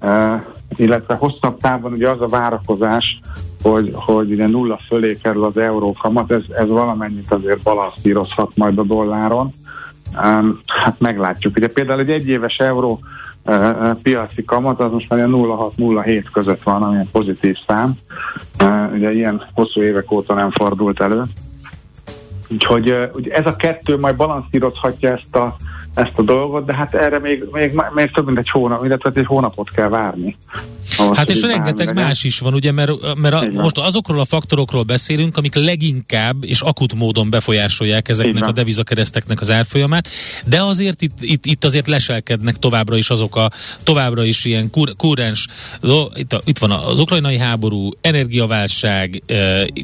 Illetve 0.77 1.15
hosszabb 1.15 1.61
távon 1.61 1.93
ugye 1.93 2.09
az 2.09 2.21
a 2.21 2.27
várakozás, 2.27 3.21
hogy, 3.63 3.93
hogy 3.95 4.33
ugye 4.33 4.47
nulla 4.47 4.81
fölé 4.87 5.17
kerül 5.23 5.45
az 5.45 5.57
euró 5.57 5.93
kamat, 5.93 6.33
ez, 6.33 6.43
ez 6.49 6.69
valamennyit 6.69 7.33
azért 7.33 7.63
balanszírozhat 7.63 8.57
majd 8.57 8.79
a 8.79 8.83
dolláron. 8.83 9.53
Hát 10.67 10.95
meglátjuk. 10.99 11.57
Ugye 11.57 11.69
például 11.69 12.01
egy 12.01 12.11
egyéves 12.11 12.57
euró 12.57 13.01
piaci 14.03 14.45
kamat, 14.45 14.81
az 14.81 14.93
most 14.93 15.09
már 15.09 15.19
0,6-0,7 15.19 16.25
között 16.33 16.63
van, 16.63 16.83
ami 16.83 17.07
pozitív 17.13 17.57
szám. 17.67 17.93
Ugye 18.93 19.13
ilyen 19.13 19.47
hosszú 19.55 19.83
évek 19.83 20.11
óta 20.11 20.35
nem 20.35 20.51
fordult 20.51 21.01
elő. 21.01 21.23
Úgyhogy 22.49 23.11
ugye 23.13 23.35
ez 23.35 23.47
a 23.47 23.57
kettő 23.57 23.99
majd 23.99 24.17
balanszírozhatja 24.17 25.13
ezt 25.13 25.37
a 25.37 25.57
ezt 25.95 26.13
a 26.15 26.23
dolgot, 26.23 26.65
de 26.65 26.75
hát 26.75 26.95
erre 26.95 27.19
még, 27.19 27.45
még, 27.53 27.81
még 27.95 28.11
több 28.11 28.27
mint 28.27 28.39
egy 28.39 28.51
hónap, 28.51 28.85
illetve 28.85 29.11
egy 29.15 29.27
hónapot 29.27 29.71
kell 29.71 29.89
várni. 29.89 30.37
Ahhoz, 30.97 31.17
hát 31.17 31.31
és 31.31 31.41
rengeteg 31.41 31.95
más 31.95 32.25
is 32.25 32.39
van, 32.39 32.55
ugye, 32.55 32.73
mert, 32.73 33.17
mert 33.17 33.35
a, 33.35 33.47
most 33.53 33.79
azokról 33.79 34.21
a 34.21 34.25
faktorokról 34.25 34.83
beszélünk, 34.83 35.37
amik 35.37 35.55
leginkább 35.55 36.45
és 36.45 36.61
akut 36.61 36.95
módon 36.95 37.31
befolyásolják 37.31 38.09
ezeknek 38.09 38.47
a 38.47 38.53
devizakereszteknek 38.53 39.41
az 39.41 39.51
árfolyamát, 39.51 40.09
de 40.45 40.63
azért 40.63 41.03
itt, 41.03 41.13
itt, 41.21 41.47
itt 41.47 41.65
azért 41.65 41.87
leselkednek 41.87 42.57
továbbra 42.57 42.97
is 42.97 43.11
azok 43.11 43.37
a 43.37 43.51
továbbra 43.83 44.25
is 44.25 44.45
ilyen 44.45 44.71
kur, 44.71 44.97
kurrens, 44.97 45.47
itt, 46.15 46.33
a, 46.33 46.41
itt 46.45 46.59
van 46.59 46.71
az 46.71 47.01
ukrajnai 47.01 47.39
háború, 47.39 47.91
energiaválság, 48.01 49.23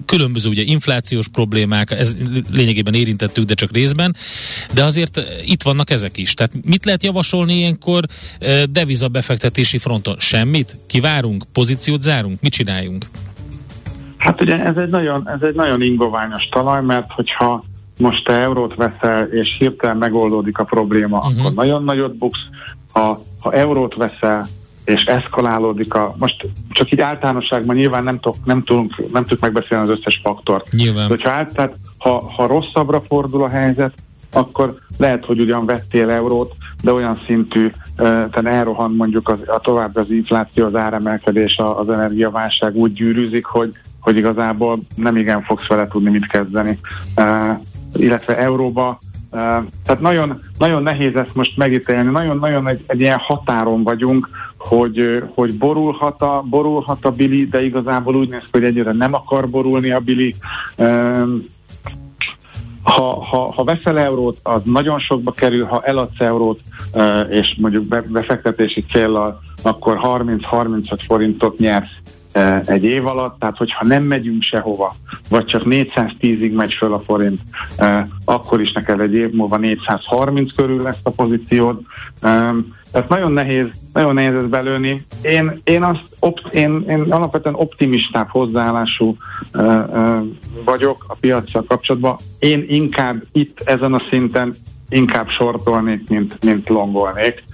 különböző 0.07 0.49
ugye 0.49 0.63
inflációs 0.63 1.29
problémák, 1.29 1.91
ez 1.91 2.17
lényegében 2.51 2.95
érintettük, 2.95 3.45
de 3.45 3.55
csak 3.55 3.73
részben, 3.73 4.17
de 4.75 4.85
azért 4.85 5.21
itt 5.45 5.63
vannak 5.63 5.91
ezek 5.99 6.17
is. 6.17 6.35
Tehát 6.35 6.53
mit 6.65 6.85
lehet 6.85 7.05
javasolni 7.05 7.53
ilyenkor 7.53 8.05
deviza 8.71 9.09
befektetési 9.09 9.79
fronton? 9.79 10.17
Semmit? 10.19 10.77
Kivárunk? 10.87 11.45
Pozíciót 11.53 12.03
zárunk? 12.03 12.41
Mit 12.41 12.53
csináljunk? 12.53 13.05
Hát 14.17 14.41
ugye 14.41 14.65
ez 14.65 14.77
egy 14.77 14.89
nagyon, 14.89 15.29
ez 15.29 15.43
egy 15.43 15.55
nagyon 15.55 15.83
ingoványos 15.83 16.49
talaj, 16.49 16.83
mert 16.83 17.13
hogyha 17.13 17.65
most 17.99 18.25
te 18.25 18.33
eurót 18.33 18.75
veszel, 18.75 19.25
és 19.25 19.57
hirtelen 19.59 19.97
megoldódik 19.97 20.59
a 20.59 20.65
probléma, 20.65 21.19
uh-huh. 21.19 21.39
akkor 21.39 21.53
nagyon 21.53 21.85
nagyot 21.85 22.17
buksz. 22.17 22.41
Ha, 22.93 23.23
ha 23.41 23.53
eurót 23.53 23.95
veszel, 23.95 24.47
és 24.85 25.05
eszkalálódik 25.05 25.95
a... 25.95 26.15
Most 26.19 26.49
csak 26.71 26.91
így 26.91 27.01
általánosságban 27.01 27.77
nyilván 27.77 28.05
nem, 28.05 28.21
tudok, 28.21 28.45
nem, 28.45 28.65
tudunk, 28.65 29.13
nem 29.13 29.23
tudjuk 29.23 29.41
megbeszélni 29.41 29.91
az 29.91 29.99
összes 29.99 30.21
faktort. 30.23 30.73
Nyilván. 30.73 31.09
Hogyha 31.09 31.31
át, 31.31 31.55
tehát, 31.55 31.75
ha, 31.99 32.33
ha 32.37 32.47
rosszabbra 32.47 33.03
fordul 33.09 33.43
a 33.43 33.49
helyzet, 33.49 33.93
akkor 34.33 34.79
lehet, 34.99 35.25
hogy 35.25 35.41
ugyan 35.41 35.67
vettél 35.67 36.11
eurót, 36.11 36.55
de 36.83 36.93
olyan 36.93 37.19
szintű, 37.27 37.71
tehát 37.97 38.47
elrohan 38.47 38.93
mondjuk 38.93 39.29
az, 39.29 39.39
a 39.47 39.59
tovább 39.61 39.97
az 39.97 40.11
infláció, 40.11 40.65
az 40.65 40.75
áremelkedés, 40.75 41.59
az 41.59 41.91
energiaválság 41.91 42.75
úgy 42.75 42.93
gyűrűzik, 42.93 43.45
hogy, 43.45 43.73
hogy 44.01 44.17
igazából 44.17 44.79
nem 44.95 45.17
igen 45.17 45.43
fogsz 45.43 45.67
vele 45.67 45.89
tudni 45.89 46.11
mit 46.11 46.27
kezdeni. 46.27 46.79
illetve 47.95 48.39
euróba 48.39 48.99
Uh, 49.31 49.41
tehát 49.85 50.01
nagyon, 50.01 50.41
nagyon 50.59 50.83
nehéz 50.83 51.15
ezt 51.15 51.35
most 51.35 51.57
megítélni, 51.57 52.11
nagyon-nagyon 52.11 52.69
egy, 52.69 52.85
egy 52.87 53.01
ilyen 53.01 53.19
határon 53.19 53.83
vagyunk, 53.83 54.29
hogy, 54.59 55.23
hogy 55.35 55.59
borulhat, 55.59 56.23
a, 56.23 56.45
borulhat 56.51 57.05
a 57.05 57.11
Bili, 57.11 57.47
de 57.47 57.63
igazából 57.65 58.17
úgy 58.17 58.29
néz 58.29 58.41
ki, 58.41 58.49
hogy 58.51 58.65
egyre 58.65 58.93
nem 58.93 59.15
akar 59.15 59.49
borulni 59.49 59.91
a 59.91 60.01
Bili. 60.01 60.35
Uh, 60.77 61.29
ha, 62.89 63.25
ha, 63.25 63.53
ha 63.53 63.65
veszel 63.65 63.99
eurót, 63.99 64.39
az 64.43 64.61
nagyon 64.65 64.99
sokba 64.99 65.33
kerül, 65.33 65.65
ha 65.65 65.83
eladsz 65.85 66.21
eurót, 66.21 66.61
és 67.31 67.57
mondjuk 67.61 67.85
befektetési 68.09 68.85
célral, 68.91 69.41
akkor 69.63 69.99
30-35 70.03 70.99
forintot 71.07 71.59
nyersz 71.59 71.97
egy 72.65 72.85
év 72.85 73.07
alatt, 73.07 73.39
tehát 73.39 73.57
hogyha 73.57 73.87
nem 73.87 74.03
megyünk 74.03 74.43
sehova, 74.43 74.97
vagy 75.29 75.45
csak 75.45 75.63
410-ig 75.65 76.55
megy 76.55 76.73
föl 76.73 76.93
a 76.93 77.01
forint, 77.01 77.41
akkor 78.25 78.61
is 78.61 78.73
neked 78.73 79.01
egy 79.01 79.15
év 79.15 79.31
múlva 79.31 79.57
430 79.57 80.55
körül 80.55 80.83
lesz 80.83 81.01
a 81.03 81.11
pozíciód. 81.11 81.81
Tehát 82.93 83.09
nagyon 83.09 83.33
nehéz, 83.33 83.67
nagyon 83.93 84.15
nehéz 84.15 84.35
ezt 84.35 84.49
belőni. 84.49 85.03
Én, 85.23 85.61
én, 85.65 85.83
azt, 85.83 86.03
opt, 86.19 86.55
én, 86.55 86.85
én 86.89 87.01
alapvetően 87.01 87.55
optimistább 87.55 88.29
hozzáállású 88.29 89.17
uh, 89.55 89.89
uh, 89.89 90.25
vagyok 90.65 91.05
a 91.09 91.15
piacsal 91.15 91.65
kapcsolatban. 91.69 92.17
Én 92.39 92.65
inkább 92.69 93.23
itt 93.33 93.61
ezen 93.61 93.95
a 93.95 94.03
szinten 94.11 94.55
inkább 94.89 95.29
sortolnék, 95.29 96.09
mint, 96.09 96.45
mint 96.45 96.69
longolnék 96.69 97.45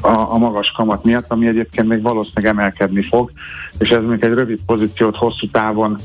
a, 0.00 0.08
a 0.08 0.38
magas 0.38 0.70
kamat 0.70 1.04
miatt, 1.04 1.30
ami 1.30 1.46
egyébként 1.46 1.88
még 1.88 2.02
valószínűleg 2.02 2.54
emelkedni 2.54 3.02
fog, 3.02 3.30
és 3.78 3.90
ez 3.90 4.02
még 4.02 4.24
egy 4.24 4.32
rövid 4.32 4.58
pozíciót 4.66 5.16
hosszú 5.16 5.50
távon 5.50 5.98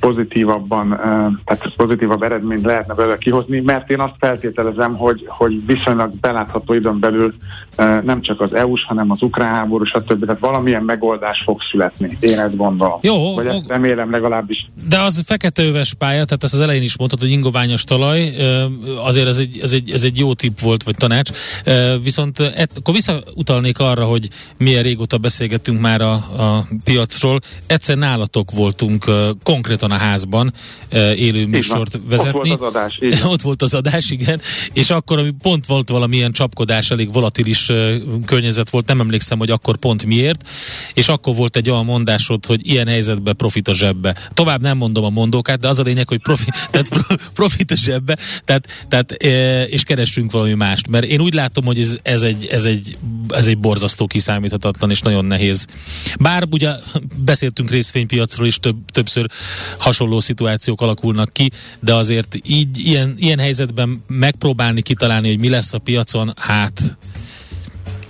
pozitívabban, 0.00 0.88
tehát 1.44 1.72
pozitívabb 1.76 2.22
eredményt 2.22 2.64
lehetne 2.64 2.94
belőle 2.94 3.16
kihozni, 3.16 3.60
mert 3.60 3.90
én 3.90 4.00
azt 4.00 4.14
feltételezem, 4.18 4.94
hogy, 4.94 5.24
hogy 5.28 5.66
viszonylag 5.66 6.12
belátható 6.20 6.74
időn 6.74 6.98
belül 6.98 7.34
nem 8.04 8.20
csak 8.20 8.40
az 8.40 8.54
EU-s, 8.54 8.84
hanem 8.84 9.10
az 9.10 9.22
ukrán 9.22 9.54
háború, 9.54 9.84
stb. 9.84 10.24
Tehát 10.24 10.40
valamilyen 10.40 10.82
megoldás 10.82 11.42
fog 11.44 11.60
születni. 11.70 12.16
Én 12.20 12.38
ezt 12.38 12.56
gondolom. 12.56 12.98
Jó, 13.02 13.34
Vagy 13.34 13.46
ezt 13.46 13.62
remélem 13.66 14.10
legalábbis. 14.10 14.70
De 14.88 15.00
az 15.00 15.22
feketeöves 15.26 15.94
pálya, 15.94 16.24
tehát 16.24 16.44
ezt 16.44 16.54
az 16.54 16.60
elején 16.60 16.82
is 16.82 16.98
mondtad, 16.98 17.20
hogy 17.20 17.30
ingoványos 17.30 17.84
talaj, 17.84 18.34
azért 19.04 19.28
ez 19.28 19.38
egy, 19.38 19.58
ez 19.62 19.72
egy, 19.72 19.90
ez 19.90 20.02
egy 20.02 20.18
jó 20.18 20.34
tipp 20.34 20.58
volt, 20.58 20.82
vagy 20.82 20.94
tanács. 20.94 21.30
Viszont 22.02 22.38
et, 22.38 22.70
akkor 22.76 22.94
visszautalnék 22.94 23.78
arra, 23.78 24.04
hogy 24.04 24.28
milyen 24.56 24.82
régóta 24.82 25.18
beszélgettünk 25.18 25.80
már 25.80 26.00
a, 26.00 26.24
a 26.40 26.66
piacról. 26.84 27.40
Egyszer 27.66 27.96
nálatok 27.96 28.50
voltunk 28.50 29.04
konkrétan 29.42 29.90
a 29.90 29.96
házban 29.96 30.52
élő 31.16 31.46
műsort 31.46 32.00
vezetni. 32.08 32.50
Ott 32.50 32.58
volt 32.58 32.60
az 32.60 32.66
adás. 32.66 32.98
Ott 33.32 33.42
volt 33.42 33.62
az 33.62 33.74
adás, 33.74 34.10
igen. 34.10 34.40
És 34.72 34.90
akkor, 34.90 35.18
ami 35.18 35.30
pont 35.42 35.66
volt 35.66 35.88
valamilyen 35.88 36.32
csapkodás, 36.32 36.90
elég 36.90 37.12
volatilis 37.12 37.72
környezet 38.24 38.70
volt, 38.70 38.86
nem 38.86 39.00
emlékszem, 39.00 39.38
hogy 39.38 39.50
akkor 39.50 39.76
pont 39.76 40.04
miért. 40.04 40.48
És 40.94 41.08
akkor 41.08 41.34
volt 41.34 41.56
egy 41.56 41.70
olyan 41.70 41.84
mondásod, 41.84 42.46
hogy 42.46 42.68
ilyen 42.68 42.86
helyzetben 42.86 43.36
profit 43.36 43.68
a 43.68 43.74
zsebbe. 43.74 44.16
Tovább 44.34 44.60
nem 44.60 44.76
mondom 44.76 45.04
a 45.04 45.10
mondókát, 45.10 45.58
de 45.58 45.68
az 45.68 45.78
a 45.78 45.82
lényeg, 45.82 46.08
hogy 46.08 46.20
profit, 46.20 46.54
tehát 46.70 46.88
profit 47.34 47.70
a 47.70 47.76
zsebbe, 47.76 48.18
tehát, 48.44 48.86
tehát 48.88 49.12
és 49.70 49.82
keressünk 49.82 50.32
valami 50.32 50.54
mást. 50.54 50.88
Mert 50.88 51.04
én 51.04 51.20
úgy 51.20 51.34
látom, 51.34 51.64
hogy 51.64 51.80
ez, 51.80 51.96
ez, 52.02 52.22
egy, 52.22 52.46
ez, 52.50 52.64
egy, 52.64 52.96
ez 53.28 53.46
egy 53.46 53.58
borzasztó 53.58 54.06
kiszámíthatatlan 54.06 54.90
és 54.90 55.00
nagyon 55.00 55.24
nehéz. 55.24 55.66
Bár 56.20 56.29
ugye 56.50 56.70
beszéltünk 57.24 57.70
részvénypiacról 57.70 58.46
is 58.46 58.58
több, 58.58 58.76
többször 58.92 59.26
hasonló 59.78 60.20
szituációk 60.20 60.80
alakulnak 60.80 61.32
ki, 61.32 61.50
de 61.80 61.94
azért 61.94 62.36
így 62.46 62.78
ilyen, 62.78 63.14
ilyen 63.16 63.38
helyzetben 63.38 64.04
megpróbálni 64.06 64.82
kitalálni, 64.82 65.28
hogy 65.28 65.38
mi 65.38 65.48
lesz 65.48 65.72
a 65.72 65.78
piacon, 65.78 66.32
hát 66.36 66.80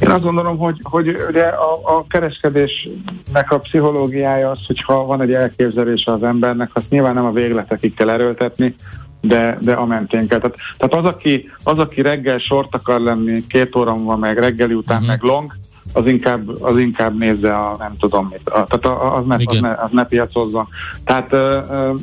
én 0.00 0.10
azt 0.10 0.22
gondolom, 0.22 0.58
hogy, 0.58 0.80
hogy 0.82 1.16
ugye 1.28 1.44
a, 1.44 1.98
a 1.98 2.04
kereskedésnek 2.08 3.50
a 3.50 3.58
pszichológiája 3.58 4.50
az, 4.50 4.58
hogyha 4.66 5.04
van 5.04 5.20
egy 5.20 5.32
elképzelése 5.32 6.12
az 6.12 6.22
embernek, 6.22 6.70
azt 6.72 6.90
nyilván 6.90 7.14
nem 7.14 7.24
a 7.24 7.32
végletekig 7.32 7.94
kell 7.94 8.10
erőltetni, 8.10 8.74
de, 9.20 9.58
de 9.60 9.72
a 9.72 9.86
mentén 9.86 10.28
kell. 10.28 10.38
Tehát, 10.38 10.56
tehát 10.78 10.94
az, 10.94 11.12
aki, 11.12 11.50
az, 11.62 11.78
aki 11.78 12.02
reggel 12.02 12.38
sort 12.38 12.74
akar 12.74 13.00
lenni, 13.00 13.46
két 13.46 13.76
óra 13.76 13.96
van 13.98 14.18
meg, 14.18 14.38
reggeli 14.38 14.74
után 14.74 14.96
uh-huh. 14.96 15.10
meg 15.10 15.22
long, 15.22 15.56
az 15.92 16.06
inkább, 16.06 16.62
az 16.62 16.78
inkább 16.78 17.18
nézze 17.18 17.56
a 17.56 17.76
nem 17.78 17.94
tudom 17.98 18.28
mit. 18.30 18.48
A, 18.48 18.64
tehát 18.64 18.98
az 19.16 19.24
ne, 19.26 19.36
az, 19.44 19.58
ne, 19.60 19.70
az 19.70 19.90
ne 19.92 20.04
piacozza. 20.04 20.68
Tehát 21.04 21.32
uh, 21.32 22.00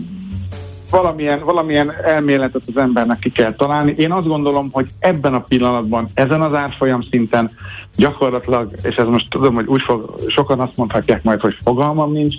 valamilyen, 0.91 1.39
valamilyen 1.39 1.93
elméletet 2.03 2.61
az 2.67 2.77
embernek 2.77 3.19
ki 3.19 3.31
kell 3.31 3.53
találni. 3.53 3.95
Én 3.97 4.11
azt 4.11 4.27
gondolom, 4.27 4.69
hogy 4.71 4.87
ebben 4.99 5.33
a 5.33 5.39
pillanatban, 5.39 6.09
ezen 6.13 6.41
az 6.41 6.53
árfolyam 6.53 7.01
szinten 7.01 7.51
gyakorlatilag, 7.97 8.71
és 8.83 8.95
ez 8.95 9.07
most 9.07 9.29
tudom, 9.29 9.53
hogy 9.55 9.65
úgy 9.65 9.81
fog, 9.81 10.15
sokan 10.27 10.59
azt 10.59 10.77
mondhatják 10.77 11.23
majd, 11.23 11.39
hogy 11.39 11.55
fogalmam 11.63 12.11
nincs, 12.11 12.35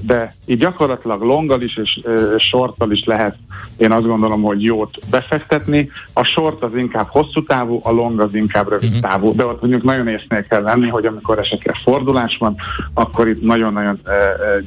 de 0.00 0.34
így 0.46 0.58
gyakorlatilag 0.58 1.22
longgal 1.22 1.62
is 1.62 1.76
és 1.76 2.00
sorttal 2.38 2.92
is 2.92 3.04
lehet, 3.04 3.36
én 3.76 3.92
azt 3.92 4.06
gondolom, 4.06 4.42
hogy 4.42 4.62
jót 4.62 4.98
befektetni. 5.10 5.90
A 6.12 6.22
short 6.22 6.62
az 6.62 6.70
inkább 6.76 7.06
hosszú 7.08 7.44
távú, 7.44 7.80
a 7.82 7.90
long 7.90 8.20
az 8.20 8.34
inkább 8.34 8.68
rövid 8.68 8.88
uh-huh. 8.88 9.10
távú, 9.10 9.34
de 9.34 9.44
ott 9.44 9.60
mondjuk 9.60 9.82
nagyon 9.82 10.08
észnél 10.08 10.46
kell 10.46 10.62
lenni, 10.62 10.88
hogy 10.88 11.06
amikor 11.06 11.38
esetleg 11.38 11.74
fordulás 11.74 12.36
van, 12.36 12.56
akkor 12.94 13.28
itt 13.28 13.42
nagyon-nagyon 13.42 14.00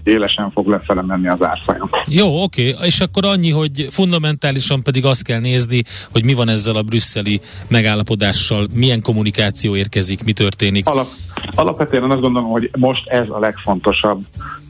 élesen 0.04 0.52
fog 0.52 0.68
lefele 0.68 1.02
menni 1.02 1.28
az 1.28 1.42
árfolyam. 1.42 1.90
Jó, 2.08 2.44
oké, 2.44 2.74
okay. 2.74 2.88
és 2.88 3.00
akkor 3.00 3.26
annyi, 3.26 3.52
hogy 3.52 3.88
fundamentálisan 3.90 4.84
pedig 4.84 5.06
azt 5.06 5.24
kell 5.24 5.40
nézni, 5.40 5.82
hogy 6.12 6.26
mi 6.26 6.34
van 6.34 6.50
ezzel 6.50 6.76
a 6.76 6.82
brüsszeli 6.82 7.42
megállapodással, 7.68 8.68
milyen 8.74 9.02
kommunikáció 9.02 9.58
információ 9.60 9.76
érkezik, 9.76 10.24
mi 10.24 10.34
történik? 10.34 10.88
Alap, 10.88 11.08
alapvetően 11.56 12.12
azt 12.12 12.22
gondolom, 12.22 12.50
hogy 12.50 12.70
most 12.78 13.08
ez 13.08 13.30
a 13.30 13.40
legfontosabb 13.40 14.22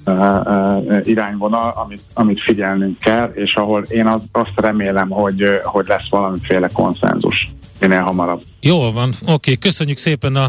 uh, 0.05 0.15
uh, 0.15 1.01
irányvonal, 1.03 1.73
amit, 1.75 2.01
amit 2.13 2.41
figyelnünk 2.41 2.99
kell, 2.99 3.31
és 3.33 3.55
ahol 3.55 3.83
én 3.83 4.07
az, 4.07 4.21
azt 4.31 4.53
remélem, 4.55 5.09
hogy, 5.09 5.43
hogy 5.63 5.87
lesz 5.87 6.09
valamiféle 6.09 6.67
konszenzus 6.73 7.51
minél 7.79 8.01
hamarabb. 8.01 8.41
Jól 8.61 8.91
van, 8.91 9.09
oké, 9.21 9.31
okay. 9.31 9.57
köszönjük 9.57 9.97
szépen 9.97 10.35
a 10.35 10.47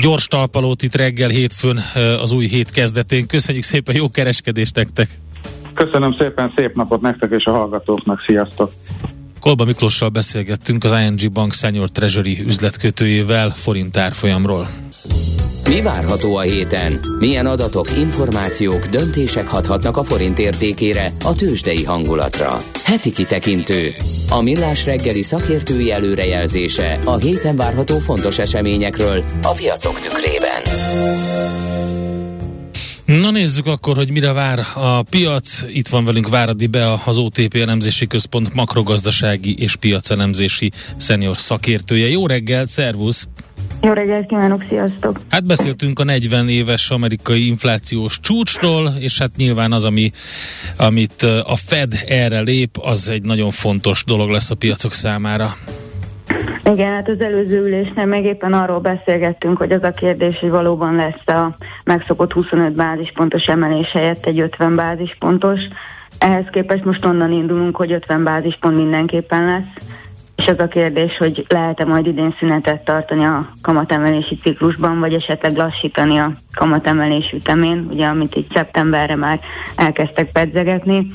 gyors 0.00 0.26
talpalót 0.26 0.82
itt 0.82 0.94
reggel 0.94 1.28
hétfőn 1.28 1.78
az 2.22 2.32
új 2.32 2.46
hét 2.46 2.70
kezdetén. 2.70 3.26
Köszönjük 3.26 3.64
szépen, 3.64 3.94
jó 3.94 4.10
kereskedést 4.10 4.74
nektek! 4.74 5.08
Köszönöm 5.74 6.12
szépen, 6.12 6.52
szép 6.56 6.74
napot 6.74 7.00
nektek 7.00 7.30
és 7.30 7.44
a 7.44 7.50
hallgatóknak, 7.50 8.20
sziasztok! 8.26 8.72
Kolba 9.48 9.64
Miklossal 9.64 10.08
beszélgettünk 10.08 10.84
az 10.84 10.92
ING 10.92 11.32
Bank 11.32 11.52
Senior 11.52 11.90
Treasury 11.90 12.44
üzletkötőjével 12.46 13.50
forint 13.50 13.96
árfolyamról. 13.96 14.68
Mi 15.68 15.82
várható 15.82 16.36
a 16.36 16.40
héten? 16.40 17.00
Milyen 17.18 17.46
adatok, 17.46 17.96
információk, 17.96 18.86
döntések 18.86 19.48
hathatnak 19.48 19.96
a 19.96 20.02
forint 20.02 20.38
értékére, 20.38 21.12
a 21.24 21.34
tőzsdei 21.34 21.84
hangulatra? 21.84 22.56
Heti 22.84 23.12
kitekintő. 23.12 23.94
A 24.30 24.42
millás 24.42 24.84
reggeli 24.84 25.22
szakértői 25.22 25.92
előrejelzése 25.92 27.00
a 27.04 27.16
héten 27.16 27.56
várható 27.56 27.98
fontos 27.98 28.38
eseményekről 28.38 29.24
a 29.42 29.52
piacok 29.52 30.00
tükrében. 30.00 30.62
Na 33.16 33.30
nézzük 33.30 33.66
akkor, 33.66 33.96
hogy 33.96 34.10
mire 34.10 34.32
vár 34.32 34.58
a 34.74 35.02
piac. 35.02 35.64
Itt 35.72 35.88
van 35.88 36.04
velünk 36.04 36.28
Váradi 36.28 36.66
Be, 36.66 36.92
az 37.04 37.18
OTP 37.18 37.54
elemzési 37.54 38.06
központ 38.06 38.54
makrogazdasági 38.54 39.54
és 39.58 39.76
piacelemzési 39.76 40.72
szenior 40.96 41.36
szakértője. 41.36 42.08
Jó 42.08 42.26
reggelt, 42.26 42.68
szervusz! 42.68 43.28
Jó 43.82 43.92
reggelt 43.92 44.26
kívánok, 44.26 44.64
sziasztok! 44.68 45.20
Hát 45.28 45.44
beszéltünk 45.44 45.98
a 45.98 46.04
40 46.04 46.48
éves 46.48 46.90
amerikai 46.90 47.46
inflációs 47.46 48.20
csúcsról, 48.20 48.92
és 48.98 49.18
hát 49.18 49.36
nyilván 49.36 49.72
az, 49.72 49.84
ami, 49.84 50.12
amit 50.76 51.22
a 51.22 51.56
Fed 51.56 52.04
erre 52.08 52.40
lép, 52.40 52.78
az 52.80 53.08
egy 53.08 53.22
nagyon 53.22 53.50
fontos 53.50 54.04
dolog 54.04 54.30
lesz 54.30 54.50
a 54.50 54.54
piacok 54.54 54.92
számára. 54.92 55.56
Igen, 56.64 56.92
hát 56.92 57.08
az 57.08 57.20
előző 57.20 57.66
ülésnél 57.66 58.04
meg 58.04 58.24
éppen 58.24 58.52
arról 58.52 58.78
beszélgettünk, 58.78 59.58
hogy 59.58 59.72
az 59.72 59.82
a 59.82 59.90
kérdés, 59.90 60.38
hogy 60.38 60.50
valóban 60.50 60.94
lesz 60.94 61.36
a 61.36 61.56
megszokott 61.84 62.32
25 62.32 62.72
bázispontos 62.72 63.46
emelés 63.46 63.90
helyett 63.90 64.26
egy 64.26 64.40
50 64.40 64.76
bázispontos. 64.76 65.60
Ehhez 66.18 66.46
képest 66.52 66.84
most 66.84 67.04
onnan 67.04 67.32
indulunk, 67.32 67.76
hogy 67.76 67.92
50 67.92 68.24
bázispont 68.24 68.76
mindenképpen 68.76 69.44
lesz, 69.44 69.86
és 70.36 70.46
az 70.46 70.58
a 70.58 70.68
kérdés, 70.68 71.16
hogy 71.16 71.44
lehet-e 71.48 71.84
majd 71.84 72.06
idén 72.06 72.34
szünetet 72.38 72.84
tartani 72.84 73.24
a 73.24 73.50
kamatemelési 73.62 74.38
ciklusban, 74.42 74.98
vagy 75.00 75.12
esetleg 75.12 75.56
lassítani 75.56 76.18
a 76.18 76.32
kamatemelés 76.54 77.32
ütemén, 77.32 77.88
ugye 77.90 78.06
amit 78.06 78.34
itt 78.34 78.52
szeptemberre 78.54 79.16
már 79.16 79.40
elkezdtek 79.76 80.32
pedzegetni 80.32 81.06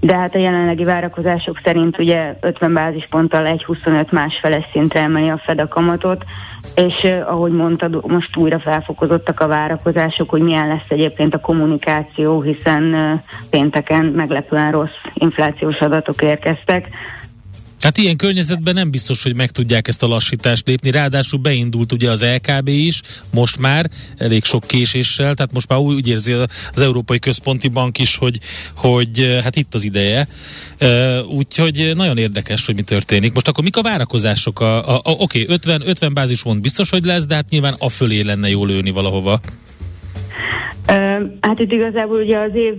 de 0.00 0.16
hát 0.16 0.34
a 0.34 0.38
jelenlegi 0.38 0.84
várakozások 0.84 1.60
szerint 1.64 1.98
ugye 1.98 2.36
50 2.40 2.72
bázisponttal 2.72 3.46
egy 3.46 3.64
25 3.64 4.12
másfeles 4.12 4.64
szintre 4.72 5.00
emeli 5.00 5.28
a 5.28 5.40
Fed 5.44 5.60
a 5.60 5.68
kamatot, 5.68 6.24
és 6.74 7.10
ahogy 7.26 7.52
mondtad, 7.52 8.06
most 8.06 8.36
újra 8.36 8.58
felfokozottak 8.60 9.40
a 9.40 9.46
várakozások, 9.46 10.30
hogy 10.30 10.42
milyen 10.42 10.68
lesz 10.68 10.88
egyébként 10.88 11.34
a 11.34 11.40
kommunikáció, 11.40 12.40
hiszen 12.40 12.94
pénteken 13.50 14.04
meglepően 14.04 14.72
rossz 14.72 14.98
inflációs 15.14 15.80
adatok 15.80 16.22
érkeztek, 16.22 16.88
Hát 17.80 17.98
ilyen 17.98 18.16
környezetben 18.16 18.74
nem 18.74 18.90
biztos, 18.90 19.22
hogy 19.22 19.34
meg 19.34 19.50
tudják 19.50 19.88
ezt 19.88 20.02
a 20.02 20.06
lassítást 20.06 20.66
lépni, 20.66 20.90
ráadásul 20.90 21.40
beindult 21.40 21.92
ugye 21.92 22.10
az 22.10 22.24
LKB 22.24 22.68
is, 22.68 23.00
most 23.30 23.58
már 23.58 23.90
elég 24.16 24.44
sok 24.44 24.66
késéssel, 24.66 25.34
tehát 25.34 25.52
most 25.52 25.68
már 25.68 25.78
úgy 25.78 26.08
érzi 26.08 26.32
az 26.32 26.80
Európai 26.80 27.18
Központi 27.18 27.68
Bank 27.68 27.98
is, 27.98 28.16
hogy, 28.16 28.38
hogy 28.74 29.38
hát 29.42 29.56
itt 29.56 29.74
az 29.74 29.84
ideje. 29.84 30.28
Úgyhogy 31.28 31.92
nagyon 31.94 32.18
érdekes, 32.18 32.66
hogy 32.66 32.74
mi 32.74 32.82
történik. 32.82 33.32
Most 33.32 33.48
akkor 33.48 33.64
mik 33.64 33.76
a 33.76 33.82
várakozások? 33.82 34.60
A, 34.60 34.94
a, 34.94 35.00
a, 35.04 35.10
Oké, 35.10 35.42
okay, 35.42 35.54
50, 35.54 35.88
50 35.88 36.14
bázismont 36.14 36.60
biztos, 36.60 36.90
hogy 36.90 37.04
lesz, 37.04 37.26
de 37.26 37.34
hát 37.34 37.50
nyilván 37.50 37.74
a 37.78 37.88
fölé 37.88 38.20
lenne 38.20 38.48
jól 38.48 38.66
lőni 38.66 38.90
valahova. 38.90 39.40
Hát 41.40 41.58
itt 41.58 41.72
igazából 41.72 42.18
ugye 42.18 42.38
az 42.38 42.54
év 42.54 42.74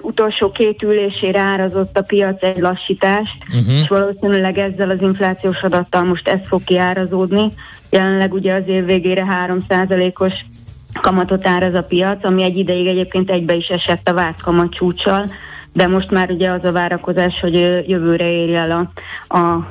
utolsó 0.00 0.50
két 0.50 0.82
ülésére 0.82 1.40
árazott 1.40 1.98
a 1.98 2.02
piac 2.02 2.42
egy 2.42 2.58
lassítást, 2.58 3.36
uh-huh. 3.48 3.80
és 3.80 3.88
valószínűleg 3.88 4.58
ezzel 4.58 4.90
az 4.90 5.02
inflációs 5.02 5.62
adattal 5.62 6.04
most 6.04 6.28
ez 6.28 6.40
fog 6.46 6.64
kiárazódni. 6.64 7.52
Jelenleg 7.90 8.32
ugye 8.32 8.54
az 8.54 8.62
év 8.66 8.84
végére 8.84 9.26
3%-os 9.48 10.34
kamatot 11.00 11.46
áraz 11.46 11.74
a 11.74 11.82
piac, 11.82 12.24
ami 12.24 12.42
egy 12.42 12.56
ideig 12.56 12.86
egyébként 12.86 13.30
egybe 13.30 13.54
is 13.54 13.68
esett 13.68 14.08
a 14.08 14.14
várt 14.14 14.42
kamat 14.42 14.74
csúcsal, 14.74 15.24
de 15.72 15.86
most 15.86 16.10
már 16.10 16.30
ugye 16.30 16.50
az 16.50 16.64
a 16.64 16.72
várakozás, 16.72 17.40
hogy 17.40 17.54
jövőre 17.86 18.30
érje 18.30 18.58
el 18.58 18.90
a, 19.28 19.36
a 19.36 19.66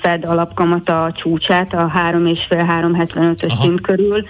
Fed 0.00 0.24
alapkamata 0.24 1.04
a 1.04 1.12
csúcsát, 1.12 1.74
a 1.74 1.92
3,5-3,75-ös 2.10 3.60
szint 3.60 3.80
körül, 3.80 4.24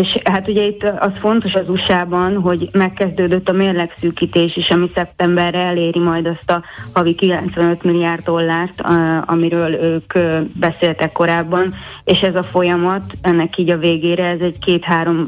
és 0.00 0.18
hát 0.24 0.48
ugye 0.48 0.66
itt 0.66 0.82
az 0.98 1.10
fontos 1.14 1.54
az 1.54 1.68
USA-ban, 1.68 2.36
hogy 2.36 2.68
megkezdődött 2.72 3.48
a 3.48 3.52
mérlegszűkítés 3.52 4.56
is, 4.56 4.70
ami 4.70 4.90
szeptemberre 4.94 5.58
eléri 5.58 5.98
majd 5.98 6.26
azt 6.26 6.50
a 6.50 6.62
havi 6.92 7.14
95 7.14 7.82
milliárd 7.82 8.24
dollárt, 8.24 8.82
amiről 9.24 9.72
ők 9.72 10.12
beszéltek 10.52 11.12
korábban, 11.12 11.74
és 12.04 12.18
ez 12.18 12.34
a 12.34 12.42
folyamat, 12.42 13.02
ennek 13.20 13.58
így 13.58 13.70
a 13.70 13.76
végére, 13.76 14.24
ez 14.24 14.40
egy 14.40 14.58
két-három 14.58 15.26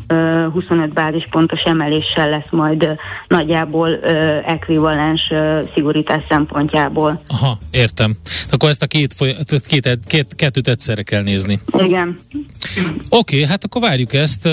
25 0.52 0.92
bázispontos 0.92 1.60
emeléssel 1.62 2.28
lesz 2.30 2.50
majd 2.50 2.96
nagyjából 3.28 4.00
ekvivalens 4.44 5.32
szigorítás 5.74 6.22
szempontjából. 6.28 7.22
Aha, 7.26 7.58
értem. 7.70 8.16
Akkor 8.50 8.68
ezt 8.68 8.82
a 8.82 8.86
két, 8.86 9.14
két, 9.66 9.98
két, 10.06 10.34
kettőt 10.36 10.68
egyszerre 10.68 11.02
kell 11.02 11.22
nézni. 11.22 11.60
Igen. 11.78 12.18
Oké, 13.08 13.36
okay, 13.36 13.44
hát 13.44 13.64
akkor 13.64 13.80
várjuk 13.80 14.12
ezt 14.12 14.48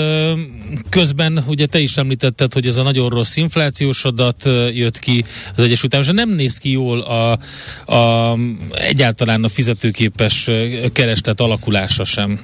Közben 0.90 1.44
ugye 1.46 1.66
te 1.66 1.78
is 1.78 1.96
említetted, 1.96 2.52
hogy 2.52 2.66
ez 2.66 2.76
a 2.76 2.82
nagyon 2.82 3.08
rossz 3.08 3.36
inflációs 3.36 4.04
adat 4.04 4.44
jött 4.74 4.98
ki 4.98 5.24
az 5.56 5.62
Egyesült 5.62 5.94
Államokban, 5.94 6.26
nem 6.26 6.36
néz 6.36 6.58
ki 6.58 6.70
jól 6.70 7.00
a, 7.00 7.38
a, 7.92 8.36
egyáltalán 8.72 9.44
a 9.44 9.48
fizetőképes 9.48 10.50
kereslet 10.92 11.40
alakulása 11.40 12.04
sem. 12.04 12.40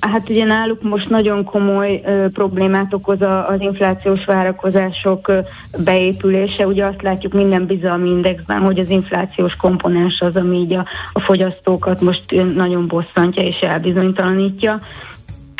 Hát 0.00 0.28
ugye 0.28 0.44
náluk 0.44 0.82
most 0.82 1.10
nagyon 1.10 1.44
komoly 1.44 2.00
uh, 2.04 2.26
problémát 2.30 2.94
okoz 2.94 3.20
a, 3.20 3.48
az 3.48 3.60
inflációs 3.60 4.24
várakozások 4.24 5.28
uh, 5.28 5.46
beépülése. 5.84 6.66
Ugye 6.66 6.84
azt 6.84 7.02
látjuk 7.02 7.32
minden 7.32 7.66
bizalmi 7.66 8.08
indexben, 8.08 8.60
hogy 8.60 8.78
az 8.78 8.88
inflációs 8.88 9.56
komponens 9.56 10.20
az, 10.20 10.36
ami 10.36 10.56
így 10.56 10.72
a, 10.72 10.86
a 11.12 11.20
fogyasztókat 11.20 12.00
most 12.00 12.22
nagyon 12.54 12.86
bosszantja 12.86 13.42
és 13.42 13.58
elbizonytalanítja 13.60 14.80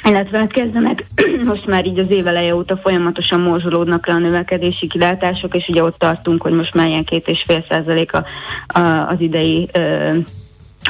illetve 0.05 0.39
hát 0.39 0.53
kezdenek 0.53 1.07
most 1.45 1.67
már 1.67 1.87
így 1.87 1.99
az 1.99 2.11
éveleje 2.11 2.55
óta 2.55 2.77
folyamatosan 2.77 3.41
morzsolódnak 3.41 4.07
le 4.07 4.15
a 4.15 4.19
növekedési 4.19 4.87
kilátások, 4.87 5.55
és 5.55 5.69
ugye 5.69 5.83
ott 5.83 5.99
tartunk, 5.99 6.43
hogy 6.43 6.53
most 6.53 6.75
már 6.75 6.87
ilyen 6.87 7.05
két 7.05 7.29
és 7.29 7.43
fél 7.47 7.65
százalék 7.69 8.13
a, 8.15 8.25
a, 8.67 9.09
az 9.09 9.21
idei 9.21 9.69
ö, 9.73 10.17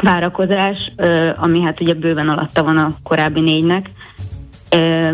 várakozás, 0.03 0.93
ö, 0.97 1.31
ami 1.37 1.61
hát 1.61 1.81
ugye 1.81 1.95
bőven 1.95 2.29
alatta 2.29 2.63
van 2.63 2.77
a 2.77 2.97
korábbi 3.03 3.41
négynek. 3.41 3.91
Ö, 4.71 5.09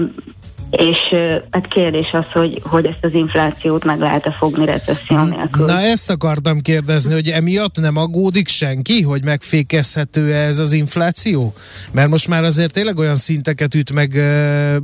és 0.71 0.99
hát 1.51 1.67
kérdés 1.69 2.13
az, 2.13 2.25
hogy, 2.33 2.63
hogy 2.65 2.87
ezt 2.87 2.99
az 3.01 3.15
inflációt 3.15 3.85
meg 3.85 3.99
lehet-e 3.99 4.31
fogni 4.39 4.65
recesszió 4.65 5.23
nélkül. 5.23 5.67
Na 5.67 5.81
ezt 5.81 6.11
akartam 6.11 6.61
kérdezni, 6.61 7.13
hogy 7.13 7.29
emiatt 7.29 7.77
nem 7.77 7.97
aggódik 7.97 8.49
senki, 8.49 9.03
hogy 9.03 9.25
megfékezhető 9.25 10.35
ez 10.35 10.59
az 10.59 10.73
infláció? 10.73 11.55
Mert 11.93 12.09
most 12.09 12.29
már 12.29 12.45
azért 12.45 12.73
tényleg 12.73 12.99
olyan 12.99 13.17
szinteket 13.17 13.75
üt 13.75 13.93
meg 13.93 14.15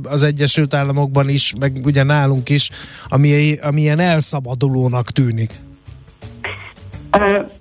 az 0.03 0.23
Egyesült 0.23 0.73
Államokban 0.73 1.29
is, 1.29 1.53
meg 1.59 1.79
ugye 1.83 2.03
nálunk 2.03 2.49
is, 2.49 2.69
ami, 3.07 3.57
ami 3.61 3.81
ilyen 3.81 3.99
elszabadulónak 3.99 5.11
tűnik. 5.11 5.51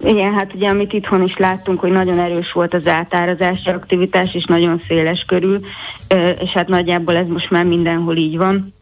Igen, 0.04 0.34
hát 0.34 0.54
ugye 0.54 0.68
amit 0.68 0.92
itthon 0.92 1.22
is 1.22 1.36
láttunk, 1.36 1.80
hogy 1.80 1.90
nagyon 1.90 2.18
erős 2.18 2.52
volt 2.52 2.74
az 2.74 2.86
átárazási 2.86 3.68
aktivitás, 3.68 4.34
és 4.34 4.44
nagyon 4.44 4.82
széles 4.88 5.24
körül, 5.26 5.61
és 6.40 6.50
hát 6.50 6.68
nagyjából 6.68 7.16
ez 7.16 7.26
most 7.26 7.50
már 7.50 7.64
mindenhol 7.64 8.16
így 8.16 8.36
van. 8.36 8.74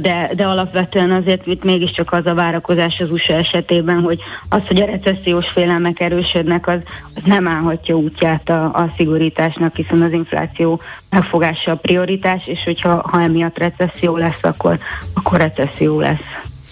De, 0.00 0.30
de 0.36 0.46
alapvetően 0.46 1.10
azért 1.10 1.46
itt 1.46 1.64
mégiscsak 1.64 2.12
az 2.12 2.26
a 2.26 2.34
várakozás 2.34 3.00
az 3.00 3.10
USA 3.10 3.32
esetében, 3.32 4.00
hogy 4.00 4.18
az, 4.48 4.66
hogy 4.66 4.80
a 4.80 4.84
recessziós 4.84 5.48
félelmek 5.48 6.00
erősödnek, 6.00 6.66
az, 6.68 6.80
az 7.14 7.22
nem 7.24 7.48
állhatja 7.48 7.94
útját 7.94 8.48
a, 8.48 8.64
a 8.64 8.92
szigorításnak, 8.96 9.76
hiszen 9.76 10.02
az 10.02 10.12
infláció 10.12 10.80
megfogása 11.10 11.70
a 11.70 11.76
prioritás, 11.76 12.46
és 12.46 12.64
hogyha 12.64 13.08
ha 13.08 13.20
emiatt 13.20 13.58
recesszió 13.58 14.16
lesz, 14.16 14.42
akkor, 14.42 14.78
akkor 15.14 15.38
recesszió 15.38 16.00
lesz. 16.00 16.18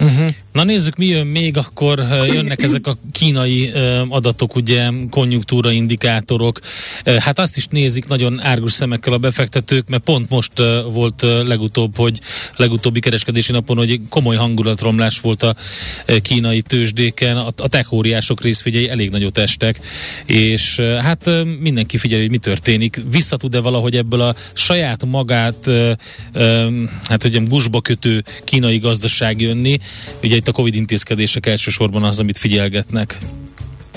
Uh-huh. 0.01 0.28
Na 0.53 0.65
nézzük, 0.65 0.97
mi 0.97 1.07
jön 1.07 1.27
még, 1.27 1.57
akkor 1.57 1.99
jönnek 2.33 2.63
ezek 2.63 2.87
a 2.87 2.97
kínai 3.13 3.71
adatok, 4.09 4.57
ugye 4.57 4.89
konjunktúra 5.11 5.71
indikátorok. 5.71 6.59
Hát 7.19 7.39
azt 7.39 7.57
is 7.57 7.67
nézik 7.67 8.09
nagyon 8.09 8.41
árgus 8.41 8.73
szemekkel 8.73 9.13
a 9.13 9.19
befektetők, 9.19 9.89
mert 9.89 10.03
pont 10.03 10.31
most 10.31 10.53
volt 10.93 11.23
legutóbb, 11.47 11.97
hogy 11.97 12.21
legutóbbi 12.57 13.01
kereskedési 13.01 13.53
napon, 13.53 13.77
hogy 13.77 14.01
komoly 14.09 14.37
hangulatromlás 14.37 15.21
volt 15.21 15.43
a 15.43 15.55
kínai 16.23 16.63
tőzsdéken, 16.63 17.37
a 17.37 17.69
tech 17.69 17.93
óriások 17.93 18.41
elég 18.89 19.11
nagyot 19.11 19.39
estek, 19.39 19.81
és 20.27 20.81
hát 20.81 21.31
mindenki 21.61 21.99
figyeli, 21.99 22.21
hogy 22.21 22.31
mi 22.31 22.39
történik. 22.39 23.03
Vissza 23.11 23.37
tud-e 23.37 23.61
valahogy 23.61 23.97
ebből 23.97 24.21
a 24.21 24.35
saját 24.53 25.05
magát, 25.05 25.71
hát 27.03 27.23
hogy 27.23 27.49
gusba 27.49 27.81
kötő 27.81 28.25
kínai 28.45 28.79
gazdaság 28.79 29.41
jönni, 29.41 29.79
Ugye 30.23 30.39
itt 30.41 30.49
a 30.49 30.53
Covid 30.53 30.74
intézkedések 30.74 31.47
elsősorban 31.47 32.03
az, 32.03 32.20
amit 32.20 32.38
figyelgetnek. 32.38 33.18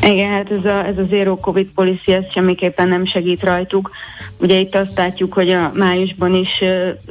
Igen, 0.05 0.31
hát 0.31 0.51
ez 0.51 0.65
a, 0.65 0.85
ez 0.85 0.97
a 0.97 1.03
zero 1.09 1.35
covid 1.35 1.67
policy, 1.75 2.11
ez 2.11 2.23
semmiképpen 2.33 2.87
nem 2.87 3.05
segít 3.05 3.43
rajtuk. 3.43 3.91
Ugye 4.39 4.59
itt 4.59 4.75
azt 4.75 4.97
látjuk, 4.97 5.33
hogy 5.33 5.49
a 5.49 5.71
májusban 5.75 6.35
is 6.35 6.63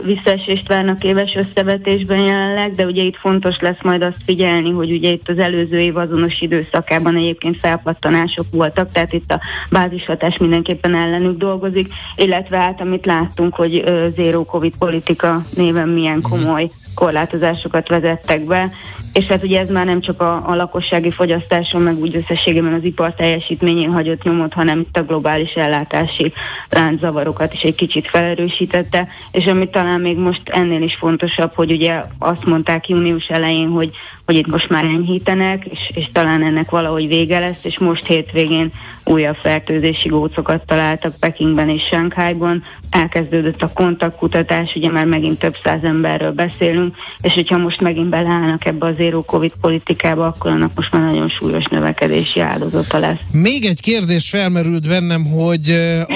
visszaesést 0.04 0.68
várnak 0.68 1.04
éves 1.04 1.34
összevetésben 1.34 2.18
jelenleg, 2.18 2.72
de 2.74 2.84
ugye 2.84 3.02
itt 3.02 3.16
fontos 3.16 3.56
lesz 3.60 3.82
majd 3.82 4.02
azt 4.02 4.22
figyelni, 4.24 4.70
hogy 4.70 4.90
ugye 4.92 5.10
itt 5.10 5.28
az 5.28 5.38
előző 5.38 5.80
év 5.80 5.96
azonos 5.96 6.40
időszakában 6.40 7.16
egyébként 7.16 7.58
felpattanások 7.58 8.46
voltak, 8.50 8.92
tehát 8.92 9.12
itt 9.12 9.32
a 9.32 9.40
bázishatás 9.70 10.36
mindenképpen 10.36 10.94
ellenük 10.94 11.38
dolgozik, 11.38 11.92
illetve 12.16 12.58
hát 12.58 12.80
amit 12.80 13.06
láttunk, 13.06 13.54
hogy 13.54 13.84
zero 14.16 14.44
covid 14.44 14.76
politika 14.78 15.42
néven 15.54 15.88
milyen 15.88 16.18
mhm. 16.18 16.28
komoly 16.28 16.70
korlátozásokat 16.94 17.88
vezettek 17.88 18.44
be, 18.44 18.70
és 19.12 19.26
hát 19.26 19.42
ugye 19.42 19.60
ez 19.60 19.68
már 19.68 19.84
nem 19.84 20.00
csak 20.00 20.20
a, 20.20 20.48
a 20.48 20.54
lakossági 20.54 21.10
fogyasztáson, 21.10 21.82
meg 21.82 21.98
úgy 21.98 22.16
összességében 22.16 22.72
az 22.72 22.84
ipar 22.84 23.14
teljesítményén 23.14 23.92
hagyott 23.92 24.22
nyomot, 24.22 24.52
hanem 24.52 24.80
itt 24.80 24.96
a 24.96 25.02
globális 25.04 25.52
ellátási 25.52 26.32
lánczavarokat 26.68 27.52
is 27.52 27.62
egy 27.62 27.74
kicsit 27.74 28.08
felerősítette, 28.08 29.08
és 29.30 29.46
ami 29.46 29.70
talán 29.70 30.00
még 30.00 30.16
most 30.16 30.48
ennél 30.48 30.82
is 30.82 30.94
fontosabb, 30.94 31.54
hogy 31.54 31.70
ugye 31.70 32.02
azt 32.18 32.46
mondták 32.46 32.88
június 32.88 33.26
elején, 33.26 33.68
hogy, 33.68 33.90
hogy 34.32 34.40
itt 34.40 34.50
most 34.50 34.68
már 34.68 34.84
enyhítenek, 34.84 35.64
és, 35.64 35.90
és 35.94 36.08
talán 36.12 36.42
ennek 36.42 36.70
valahogy 36.70 37.06
vége 37.06 37.38
lesz, 37.38 37.60
és 37.62 37.78
most 37.78 38.06
hétvégén 38.06 38.72
újabb 39.04 39.36
fertőzési 39.42 40.08
gócokat 40.08 40.66
találtak 40.66 41.16
Pekingben 41.18 41.68
és 41.68 41.82
Sánkhájban, 41.90 42.62
elkezdődött 42.90 43.62
a 43.62 43.72
kontaktkutatás, 43.74 44.74
ugye 44.74 44.90
már 44.90 45.06
megint 45.06 45.38
több 45.38 45.56
száz 45.64 45.82
emberről 45.82 46.32
beszélünk, 46.32 46.94
és 47.20 47.32
hogyha 47.32 47.56
most 47.56 47.80
megint 47.80 48.08
beleállnak 48.08 48.64
ebbe 48.64 48.86
az 48.86 48.96
zero 48.96 49.22
covid 49.22 49.52
politikába, 49.60 50.26
akkor 50.26 50.50
annak 50.50 50.74
most 50.74 50.92
már 50.92 51.02
nagyon 51.02 51.28
súlyos 51.28 51.64
növekedési 51.70 52.40
áldozata 52.40 52.98
lesz. 52.98 53.18
Még 53.30 53.64
egy 53.64 53.80
kérdés 53.80 54.30
felmerült 54.30 54.88
bennem, 54.88 55.24
hogy 55.24 55.70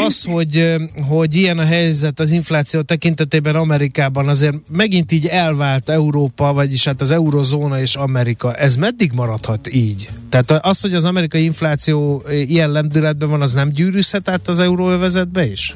az, 0.06 0.24
hogy, 0.24 0.74
hogy 1.08 1.34
ilyen 1.34 1.58
a 1.58 1.64
helyzet 1.64 2.20
az 2.20 2.30
infláció 2.30 2.80
tekintetében 2.80 3.54
Amerikában 3.54 4.28
azért 4.28 4.54
megint 4.70 5.12
így 5.12 5.26
elvált 5.26 5.88
Európa, 5.88 6.52
vagyis 6.52 6.84
hát 6.84 7.00
az 7.00 7.10
eurozóna 7.10 7.80
és 7.80 7.94
Amerika. 8.07 8.54
Ez 8.54 8.76
meddig 8.76 9.12
maradhat 9.14 9.72
így? 9.72 10.09
Tehát 10.28 10.50
az, 10.50 10.80
hogy 10.80 10.94
az 10.94 11.04
amerikai 11.04 11.44
infláció 11.44 12.22
ilyen 12.28 12.70
lendületben 12.70 13.28
van, 13.28 13.42
az 13.42 13.54
nem 13.54 13.68
gyűrűzhet 13.68 14.28
át 14.28 14.48
az 14.48 14.59
euróövezetbe 14.59 15.46
is? 15.46 15.74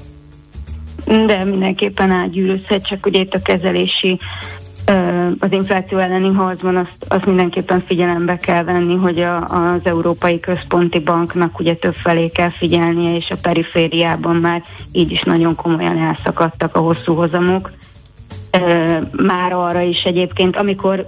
De 1.05 1.45
mindenképpen 1.45 2.11
átgyűrűzhet, 2.11 2.87
csak 2.87 3.07
ugye 3.07 3.21
itt 3.21 3.35
a 3.35 3.43
kezelési 3.43 4.19
az 5.39 5.53
infláció 5.53 5.99
elleni 5.99 6.29
harcban 6.35 6.77
azt, 6.77 7.05
azt 7.09 7.27
mindenképpen 7.27 7.85
figyelembe 7.87 8.37
kell 8.37 8.65
venni, 8.65 8.95
hogy 8.95 9.21
a, 9.21 9.45
az 9.45 9.81
Európai 9.83 10.41
Központi 10.41 10.99
Banknak 10.99 11.59
ugye 11.59 11.75
több 11.75 11.95
felé 11.95 12.29
kell 12.29 12.51
figyelnie, 12.51 13.17
és 13.17 13.31
a 13.31 13.37
perifériában 13.43 14.37
már 14.37 14.63
így 14.93 15.11
is 15.11 15.23
nagyon 15.23 15.55
komolyan 15.55 15.99
elszakadtak 15.99 16.77
a 16.77 16.81
hosszú 16.81 17.15
hozamok. 17.15 17.71
Már 19.11 19.53
arra 19.53 19.81
is 19.81 20.03
egyébként, 20.03 20.57
amikor 20.57 21.07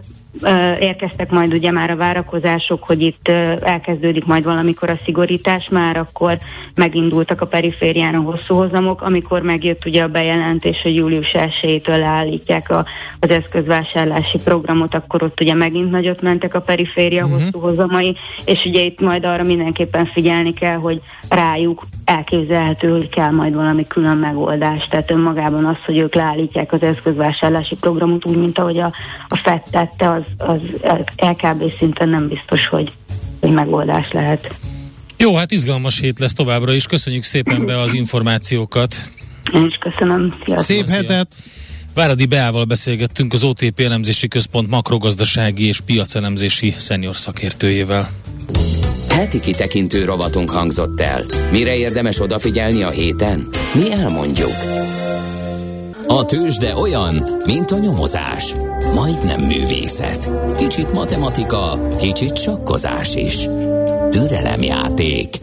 érkeztek 0.78 1.30
majd 1.30 1.54
ugye 1.54 1.70
már 1.70 1.90
a 1.90 1.96
várakozások, 1.96 2.82
hogy 2.86 3.02
itt 3.02 3.28
elkezdődik 3.62 4.24
majd 4.24 4.44
valamikor 4.44 4.90
a 4.90 4.98
szigorítás, 5.04 5.68
már 5.68 5.96
akkor 5.96 6.38
megindultak 6.74 7.40
a 7.40 7.46
periférián 7.46 8.14
a 8.14 8.20
hosszú 8.20 8.54
hozamok, 8.54 9.02
amikor 9.02 9.42
megjött 9.42 9.84
ugye 9.84 10.02
a 10.02 10.08
bejelentés, 10.08 10.82
hogy 10.82 10.94
július 10.94 11.30
1-től 11.32 11.98
leállítják 11.98 12.70
a, 12.70 12.84
az 13.20 13.30
eszközvásárlási 13.30 14.38
programot, 14.38 14.94
akkor 14.94 15.22
ott 15.22 15.40
ugye 15.40 15.54
megint 15.54 15.90
nagyot 15.90 16.22
mentek 16.22 16.54
a 16.54 16.60
periféria 16.60 17.24
uh-huh. 17.24 17.42
hosszú 17.42 17.58
hozamai, 17.58 18.16
és 18.44 18.64
ugye 18.64 18.82
itt 18.82 19.00
majd 19.00 19.24
arra 19.24 19.42
mindenképpen 19.42 20.04
figyelni 20.04 20.52
kell, 20.52 20.76
hogy 20.76 21.00
rájuk 21.28 21.82
elképzelhető, 22.04 22.90
hogy 22.90 23.08
kell 23.08 23.30
majd 23.30 23.54
valami 23.54 23.86
külön 23.86 24.16
megoldás. 24.16 24.88
Tehát 24.88 25.10
önmagában 25.10 25.64
az, 25.64 25.76
hogy 25.86 25.98
ők 25.98 26.14
leállítják 26.14 26.72
az 26.72 26.82
eszközvásárlási 26.82 27.74
programot 27.74 28.26
úgy, 28.26 28.36
mint 28.36 28.58
ahogy 28.58 28.78
a, 28.78 28.92
a 29.28 29.36
FED 29.36 29.62
tette, 29.70 30.10
az, 30.10 30.21
az 30.36 30.60
LKB 31.16 31.72
szinten 31.78 32.08
nem 32.08 32.28
biztos, 32.28 32.66
hogy, 32.66 32.92
hogy 33.40 33.50
megoldás 33.50 34.12
lehet. 34.12 34.54
Jó, 35.16 35.34
hát 35.34 35.50
izgalmas 35.50 36.00
hét 36.00 36.18
lesz 36.18 36.32
továbbra 36.32 36.72
is. 36.72 36.86
Köszönjük 36.86 37.22
szépen 37.22 37.66
be 37.66 37.78
az 37.78 37.94
információkat. 37.94 38.96
Én 39.54 39.66
is 39.66 39.76
köszönöm. 39.76 40.34
Sziasztok. 40.44 40.76
Szép 40.76 40.88
hetet! 40.88 41.36
Váradi 41.94 42.26
Beával 42.26 42.64
beszélgettünk 42.64 43.32
az 43.32 43.44
OTP 43.44 43.80
elemzési 43.80 44.28
központ 44.28 44.68
makrogazdasági 44.68 45.66
és 45.66 45.80
piacelemzési 45.80 46.74
szenior 46.76 47.16
szakértőjével. 47.16 48.10
Heti 49.08 49.40
kitekintő 49.40 50.04
rovatunk 50.04 50.50
hangzott 50.50 51.00
el. 51.00 51.22
Mire 51.50 51.76
érdemes 51.76 52.20
odafigyelni 52.20 52.82
a 52.82 52.90
héten? 52.90 53.48
Mi 53.74 53.92
elmondjuk. 53.92 54.52
A 56.06 56.24
tőzsde 56.24 56.76
olyan, 56.76 57.14
mint 57.44 57.70
a 57.70 57.78
nyomozás. 57.78 58.54
Majdnem 58.94 59.40
művészet. 59.40 60.30
Kicsit 60.56 60.92
matematika, 60.92 61.88
kicsit 61.98 62.36
sakkozás 62.36 63.14
is. 63.14 63.36
Türelemjáték. 64.10 65.40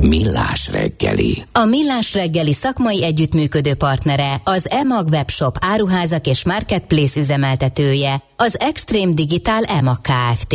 Millás 0.00 0.68
reggeli. 0.72 1.42
A 1.52 1.64
Millás 1.64 2.14
reggeli 2.14 2.52
szakmai 2.52 3.04
együttműködő 3.04 3.74
partnere 3.74 4.40
az 4.44 4.70
EMAG 4.70 5.08
webshop 5.08 5.56
áruházak 5.60 6.26
és 6.26 6.44
marketplace 6.44 7.20
üzemeltetője, 7.20 8.22
az 8.36 8.60
Extreme 8.60 9.14
Digital 9.14 9.62
EMAG 9.62 10.00
Kft. 10.00 10.54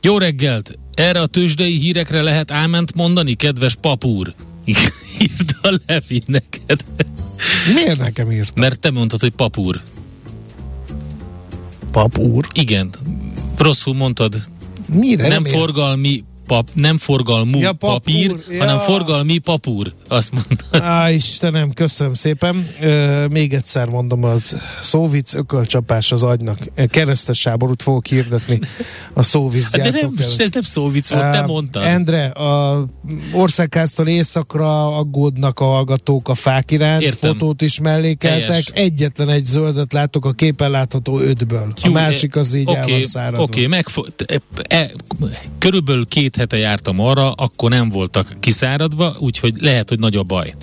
Jó 0.00 0.18
reggelt! 0.18 0.78
Erre 0.94 1.20
a 1.20 1.26
tőzsdei 1.26 1.78
hírekre 1.78 2.22
lehet 2.22 2.50
áment 2.50 2.94
mondani, 2.94 3.34
kedves 3.34 3.74
papúr? 3.74 4.34
Írta 5.18 5.70
Levi 5.86 6.20
neked. 6.26 6.84
Miért 7.74 7.98
nekem 7.98 8.32
írt? 8.32 8.58
Mert 8.58 8.78
te 8.78 8.90
mondtad, 8.90 9.20
hogy 9.20 9.30
papúr. 9.30 9.80
Papúr? 11.90 12.46
Igen. 12.52 12.90
Rosszul 13.56 13.94
mondtad. 13.94 14.34
Mire? 14.92 15.28
Nem, 15.28 15.42
nem 15.42 15.52
forgalmi 15.52 16.24
pap, 16.50 16.68
nem 16.74 16.98
forgalmú 16.98 17.58
ja, 17.58 17.72
papúr, 17.72 17.92
papír, 17.92 18.36
ja. 18.48 18.58
hanem 18.58 18.78
forgalmi 18.78 19.38
papúr, 19.38 19.92
azt 20.08 20.32
mondta. 20.32 20.84
Á, 20.84 21.10
Istenem, 21.10 21.72
köszönöm 21.72 22.14
szépen. 22.14 22.68
Ö, 22.80 23.26
még 23.26 23.54
egyszer 23.54 23.88
mondom, 23.88 24.24
az 24.24 24.56
szóvic 24.80 25.34
ökölcsapás 25.34 26.12
az 26.12 26.22
agynak. 26.22 26.58
Keresztes 26.88 27.40
sáborút 27.40 27.82
fogok 27.82 28.06
hirdetni 28.06 28.60
a 29.12 29.22
szóvic 29.22 29.70
De 29.70 29.90
nem, 29.90 30.14
ez 30.18 30.50
nem 30.52 30.62
szóvic 30.62 31.10
volt, 31.10 31.30
te 31.30 31.46
mondtad. 31.46 31.82
Endre, 31.82 32.26
a 32.26 32.84
országháztól 33.32 34.06
északra 34.06 34.96
aggódnak 34.96 35.60
a 35.60 35.64
hallgatók 35.64 36.28
a 36.28 36.34
fák 36.34 36.70
iránt, 36.70 37.02
Értem. 37.02 37.30
fotót 37.30 37.62
is 37.62 37.80
mellékeltek. 37.80 38.48
Helyes. 38.48 38.66
Egyetlen 38.74 39.28
egy 39.28 39.44
zöldet 39.44 39.92
látok 39.92 40.24
a 40.24 40.32
képen 40.32 40.70
látható 40.70 41.18
ötből. 41.18 41.66
A 41.82 41.86
Hú, 41.86 41.92
másik 41.92 42.36
az 42.36 42.54
így 42.54 42.68
okay, 42.68 42.80
el 42.80 42.88
van 42.88 43.02
száradva. 43.02 43.42
Oké, 43.42 43.52
okay, 43.52 43.66
megfo- 43.66 44.24
e, 44.26 44.40
e, 44.68 44.90
körülbelül 45.58 46.06
két 46.06 46.38
hete 46.40 46.56
jártam 46.56 47.00
arra, 47.00 47.32
akkor 47.32 47.70
nem 47.70 47.88
voltak 47.88 48.36
kiszáradva, 48.40 49.16
úgyhogy 49.18 49.54
lehet, 49.58 49.88
hogy 49.88 49.98
nagy 49.98 50.16
a 50.16 50.22
baj. 50.22 50.54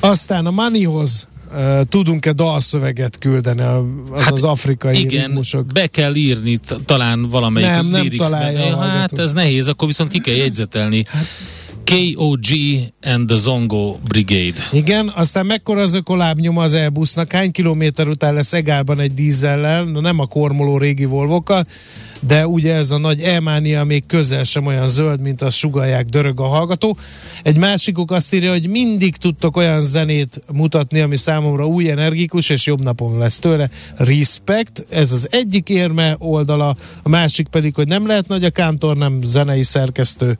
Aztán 0.00 0.46
a 0.46 0.50
Manihoz 0.50 1.28
Uh, 1.54 1.80
tudunk-e 1.88 2.32
dalszöveget 2.32 3.18
küldeni 3.18 3.62
az, 3.62 3.82
hát 4.22 4.32
az 4.32 4.44
afrikai 4.44 5.00
igen, 5.00 5.26
ritmusok? 5.26 5.66
be 5.66 5.86
kell 5.86 6.14
írni 6.14 6.56
t- 6.56 6.84
talán 6.84 7.28
valamelyik 7.28 7.68
nem, 7.68 7.86
nem 7.86 8.08
találja 8.08 8.76
Hát 8.76 9.18
ez 9.18 9.32
nehéz, 9.32 9.68
akkor 9.68 9.88
viszont 9.88 10.10
ki 10.10 10.18
kell 10.20 10.34
jegyzetelni. 10.34 11.04
Hát, 11.08 11.26
KOG 11.84 12.46
and 13.02 13.26
the 13.26 13.36
Zongo 13.36 13.96
Brigade. 14.08 14.68
Igen, 14.72 15.12
aztán 15.14 15.46
mekkora 15.46 15.80
az 15.80 15.94
ökolábnyoma 15.94 16.62
az 16.62 16.74
Airbusnak? 16.74 17.32
Hány 17.32 17.50
kilométer 17.50 18.08
után 18.08 18.34
lesz 18.34 18.52
Egálban 18.52 19.00
egy 19.00 19.14
dízellel, 19.14 19.84
no 19.84 20.00
nem 20.00 20.18
a 20.18 20.26
kormoló 20.26 20.78
régi 20.78 21.04
volvokkal, 21.04 21.66
de 22.20 22.46
ugye 22.46 22.74
ez 22.74 22.90
a 22.90 22.98
nagy 22.98 23.20
Elmánia 23.20 23.84
még 23.84 24.06
közel 24.06 24.42
sem 24.42 24.66
olyan 24.66 24.86
zöld, 24.86 25.20
mint 25.20 25.42
azt 25.42 25.56
sugalják 25.56 26.06
dörög 26.06 26.40
a 26.40 26.46
hallgató. 26.46 26.96
Egy 27.42 27.56
másikuk 27.56 28.10
azt 28.10 28.34
írja, 28.34 28.50
hogy 28.50 28.68
mindig 28.68 29.16
tudtok 29.16 29.56
olyan 29.56 29.80
zenét 29.80 30.42
mutatni, 30.52 31.00
ami 31.00 31.16
számomra 31.16 31.66
új, 31.66 31.90
energikus, 31.90 32.48
és 32.48 32.66
jobb 32.66 32.82
napom 32.82 33.18
lesz 33.18 33.38
tőle. 33.38 33.70
Respect, 33.96 34.84
ez 34.88 35.12
az 35.12 35.28
egyik 35.30 35.68
érme 35.68 36.16
oldala, 36.18 36.76
a 37.02 37.08
másik 37.08 37.48
pedig, 37.48 37.74
hogy 37.74 37.86
nem 37.86 38.06
lehet 38.06 38.28
nagy 38.28 38.44
a 38.44 38.50
kántor, 38.50 38.96
nem 38.96 39.18
zenei 39.22 39.62
szerkesztő, 39.62 40.38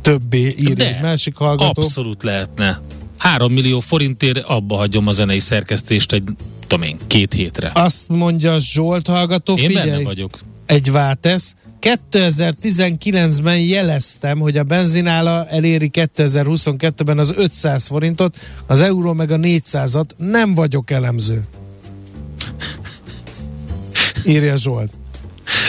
többé 0.00 0.54
írja 0.58 0.74
de, 0.74 0.94
egy 0.94 1.02
másik 1.02 1.36
hallgató. 1.36 1.82
abszolút 1.82 2.22
lehetne. 2.22 2.80
3 3.18 3.52
millió 3.52 3.80
forintért 3.80 4.38
abba 4.38 4.76
hagyom 4.76 5.06
a 5.06 5.12
zenei 5.12 5.40
szerkesztést 5.40 6.12
egy, 6.12 6.22
tudom 6.66 6.84
én, 6.84 6.96
két 7.06 7.32
hétre. 7.32 7.70
Azt 7.74 8.08
mondja 8.08 8.58
Zsolt 8.58 9.06
hallgató, 9.06 9.56
Én 9.56 9.66
figyelj, 9.66 9.90
benne 9.90 10.02
vagyok 10.02 10.38
egy 10.72 10.90
váltesz. 10.90 11.54
2019-ben 11.80 13.58
jeleztem, 13.58 14.38
hogy 14.38 14.56
a 14.56 14.62
benzinála 14.62 15.46
eléri 15.48 15.90
2022-ben 15.92 17.18
az 17.18 17.32
500 17.36 17.86
forintot, 17.86 18.36
az 18.66 18.80
euró 18.80 19.12
meg 19.12 19.30
a 19.30 19.36
400-at. 19.36 20.06
Nem 20.16 20.54
vagyok 20.54 20.90
elemző. 20.90 21.42
Írja 24.24 24.56
Zsolt. 24.56 24.92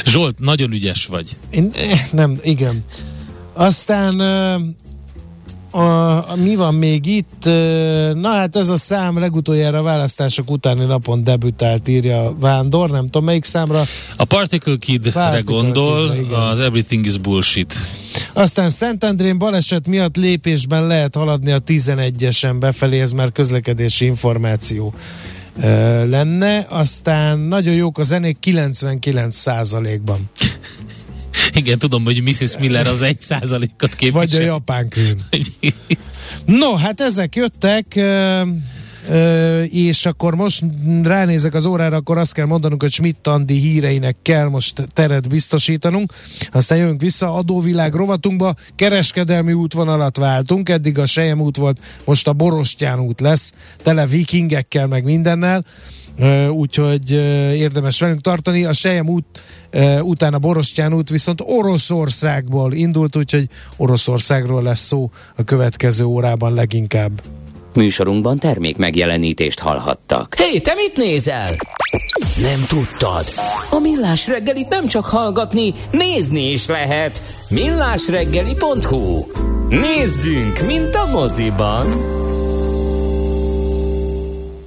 Zsolt, 0.05 0.39
nagyon 0.39 0.71
ügyes 0.71 1.05
vagy. 1.05 1.35
Én, 1.51 1.71
eh, 1.75 2.07
nem, 2.11 2.37
igen. 2.43 2.83
Aztán 3.53 4.21
a, 5.73 6.35
mi 6.35 6.55
van 6.55 6.75
még 6.75 7.05
itt? 7.05 7.45
Na 8.13 8.29
hát 8.29 8.55
ez 8.55 8.69
a 8.69 8.77
szám 8.77 9.19
legutoljára 9.19 9.77
a 9.77 9.81
választások 9.81 10.51
utáni 10.51 10.85
napon 10.85 11.23
debütált, 11.23 11.87
írja 11.87 12.35
Vándor, 12.39 12.89
nem 12.89 13.03
tudom 13.03 13.23
melyik 13.23 13.43
számra. 13.43 13.81
A 14.17 14.25
Particle 14.25 14.75
Kid-re 14.79 15.41
gondol, 15.45 16.11
Kid, 16.11 16.31
az 16.31 16.59
Everything 16.59 17.05
is 17.05 17.17
Bullshit. 17.17 17.75
Aztán 18.33 18.69
Szentendrén 18.69 19.37
baleset 19.37 19.87
miatt 19.87 20.15
lépésben 20.15 20.87
lehet 20.87 21.15
haladni 21.15 21.51
a 21.51 21.59
11-esen 21.59 22.55
befelé, 22.59 23.01
ez 23.01 23.11
már 23.11 23.31
közlekedési 23.31 24.05
információ 24.05 24.93
lenne. 26.05 26.65
Aztán 26.69 27.39
nagyon 27.39 27.73
jók 27.73 27.97
a 27.97 28.03
zenék 28.03 28.39
99 28.39 29.35
százalékban. 29.35 30.29
Igen, 31.55 31.77
tudom, 31.79 32.03
hogy 32.03 32.21
Mrs. 32.23 32.57
Miller 32.57 32.87
az 32.87 33.01
egy 33.01 33.21
százalékot 33.21 33.95
képvisel. 33.95 34.11
Vagy 34.11 34.35
a 34.35 34.41
japán 34.41 34.89
krém. 34.89 35.17
no, 36.61 36.75
hát 36.75 37.01
ezek 37.01 37.35
jöttek, 37.35 37.99
és 39.69 40.05
akkor 40.05 40.35
most 40.35 40.63
ránézek 41.03 41.53
az 41.53 41.65
órára, 41.65 41.95
akkor 41.95 42.17
azt 42.17 42.33
kell 42.33 42.45
mondanunk, 42.45 42.81
hogy 42.81 42.91
Schmidt 42.91 43.27
Andi 43.27 43.59
híreinek 43.59 44.15
kell 44.21 44.47
most 44.47 44.87
teret 44.93 45.29
biztosítanunk. 45.29 46.13
Aztán 46.51 46.77
jövünk 46.77 47.01
vissza 47.01 47.33
adóvilág 47.33 47.93
rovatunkba, 47.93 48.53
kereskedelmi 48.75 49.53
útvonalat 49.53 50.17
váltunk, 50.17 50.69
eddig 50.69 50.97
a 50.97 51.05
Sejem 51.05 51.41
út 51.41 51.57
volt, 51.57 51.79
most 52.05 52.27
a 52.27 52.33
Borostyán 52.33 52.99
út 52.99 53.19
lesz, 53.19 53.53
tele 53.83 54.05
vikingekkel 54.05 54.87
meg 54.87 55.03
mindennel 55.03 55.65
úgyhogy 56.49 57.11
érdemes 57.55 57.99
velünk 57.99 58.21
tartani. 58.21 58.65
A 58.65 58.73
Sejem 58.73 59.09
út 59.09 59.25
után 60.01 60.33
a 60.33 60.39
Borostyán 60.39 60.93
út 60.93 61.09
viszont 61.09 61.41
Oroszországból 61.45 62.73
indult, 62.73 63.15
úgyhogy 63.15 63.47
Oroszországról 63.77 64.63
lesz 64.63 64.85
szó 64.85 65.09
a 65.35 65.43
következő 65.43 66.03
órában 66.03 66.53
leginkább. 66.53 67.21
Műsorunkban 67.73 68.39
termék 68.39 68.77
megjelenítést 68.77 69.59
hallhattak. 69.59 70.35
Hé, 70.37 70.43
hey, 70.43 70.61
te 70.61 70.73
mit 70.73 70.95
nézel? 70.95 71.49
Nem 72.41 72.65
tudtad? 72.67 73.23
A 73.69 73.79
Millás 73.79 74.27
reggelit 74.27 74.69
nem 74.69 74.87
csak 74.87 75.05
hallgatni, 75.05 75.73
nézni 75.91 76.51
is 76.51 76.67
lehet. 76.67 77.21
millásreggeli.hu 77.49 79.25
Nézzünk, 79.69 80.65
mint 80.65 80.95
a 80.95 81.05
moziban! 81.05 81.85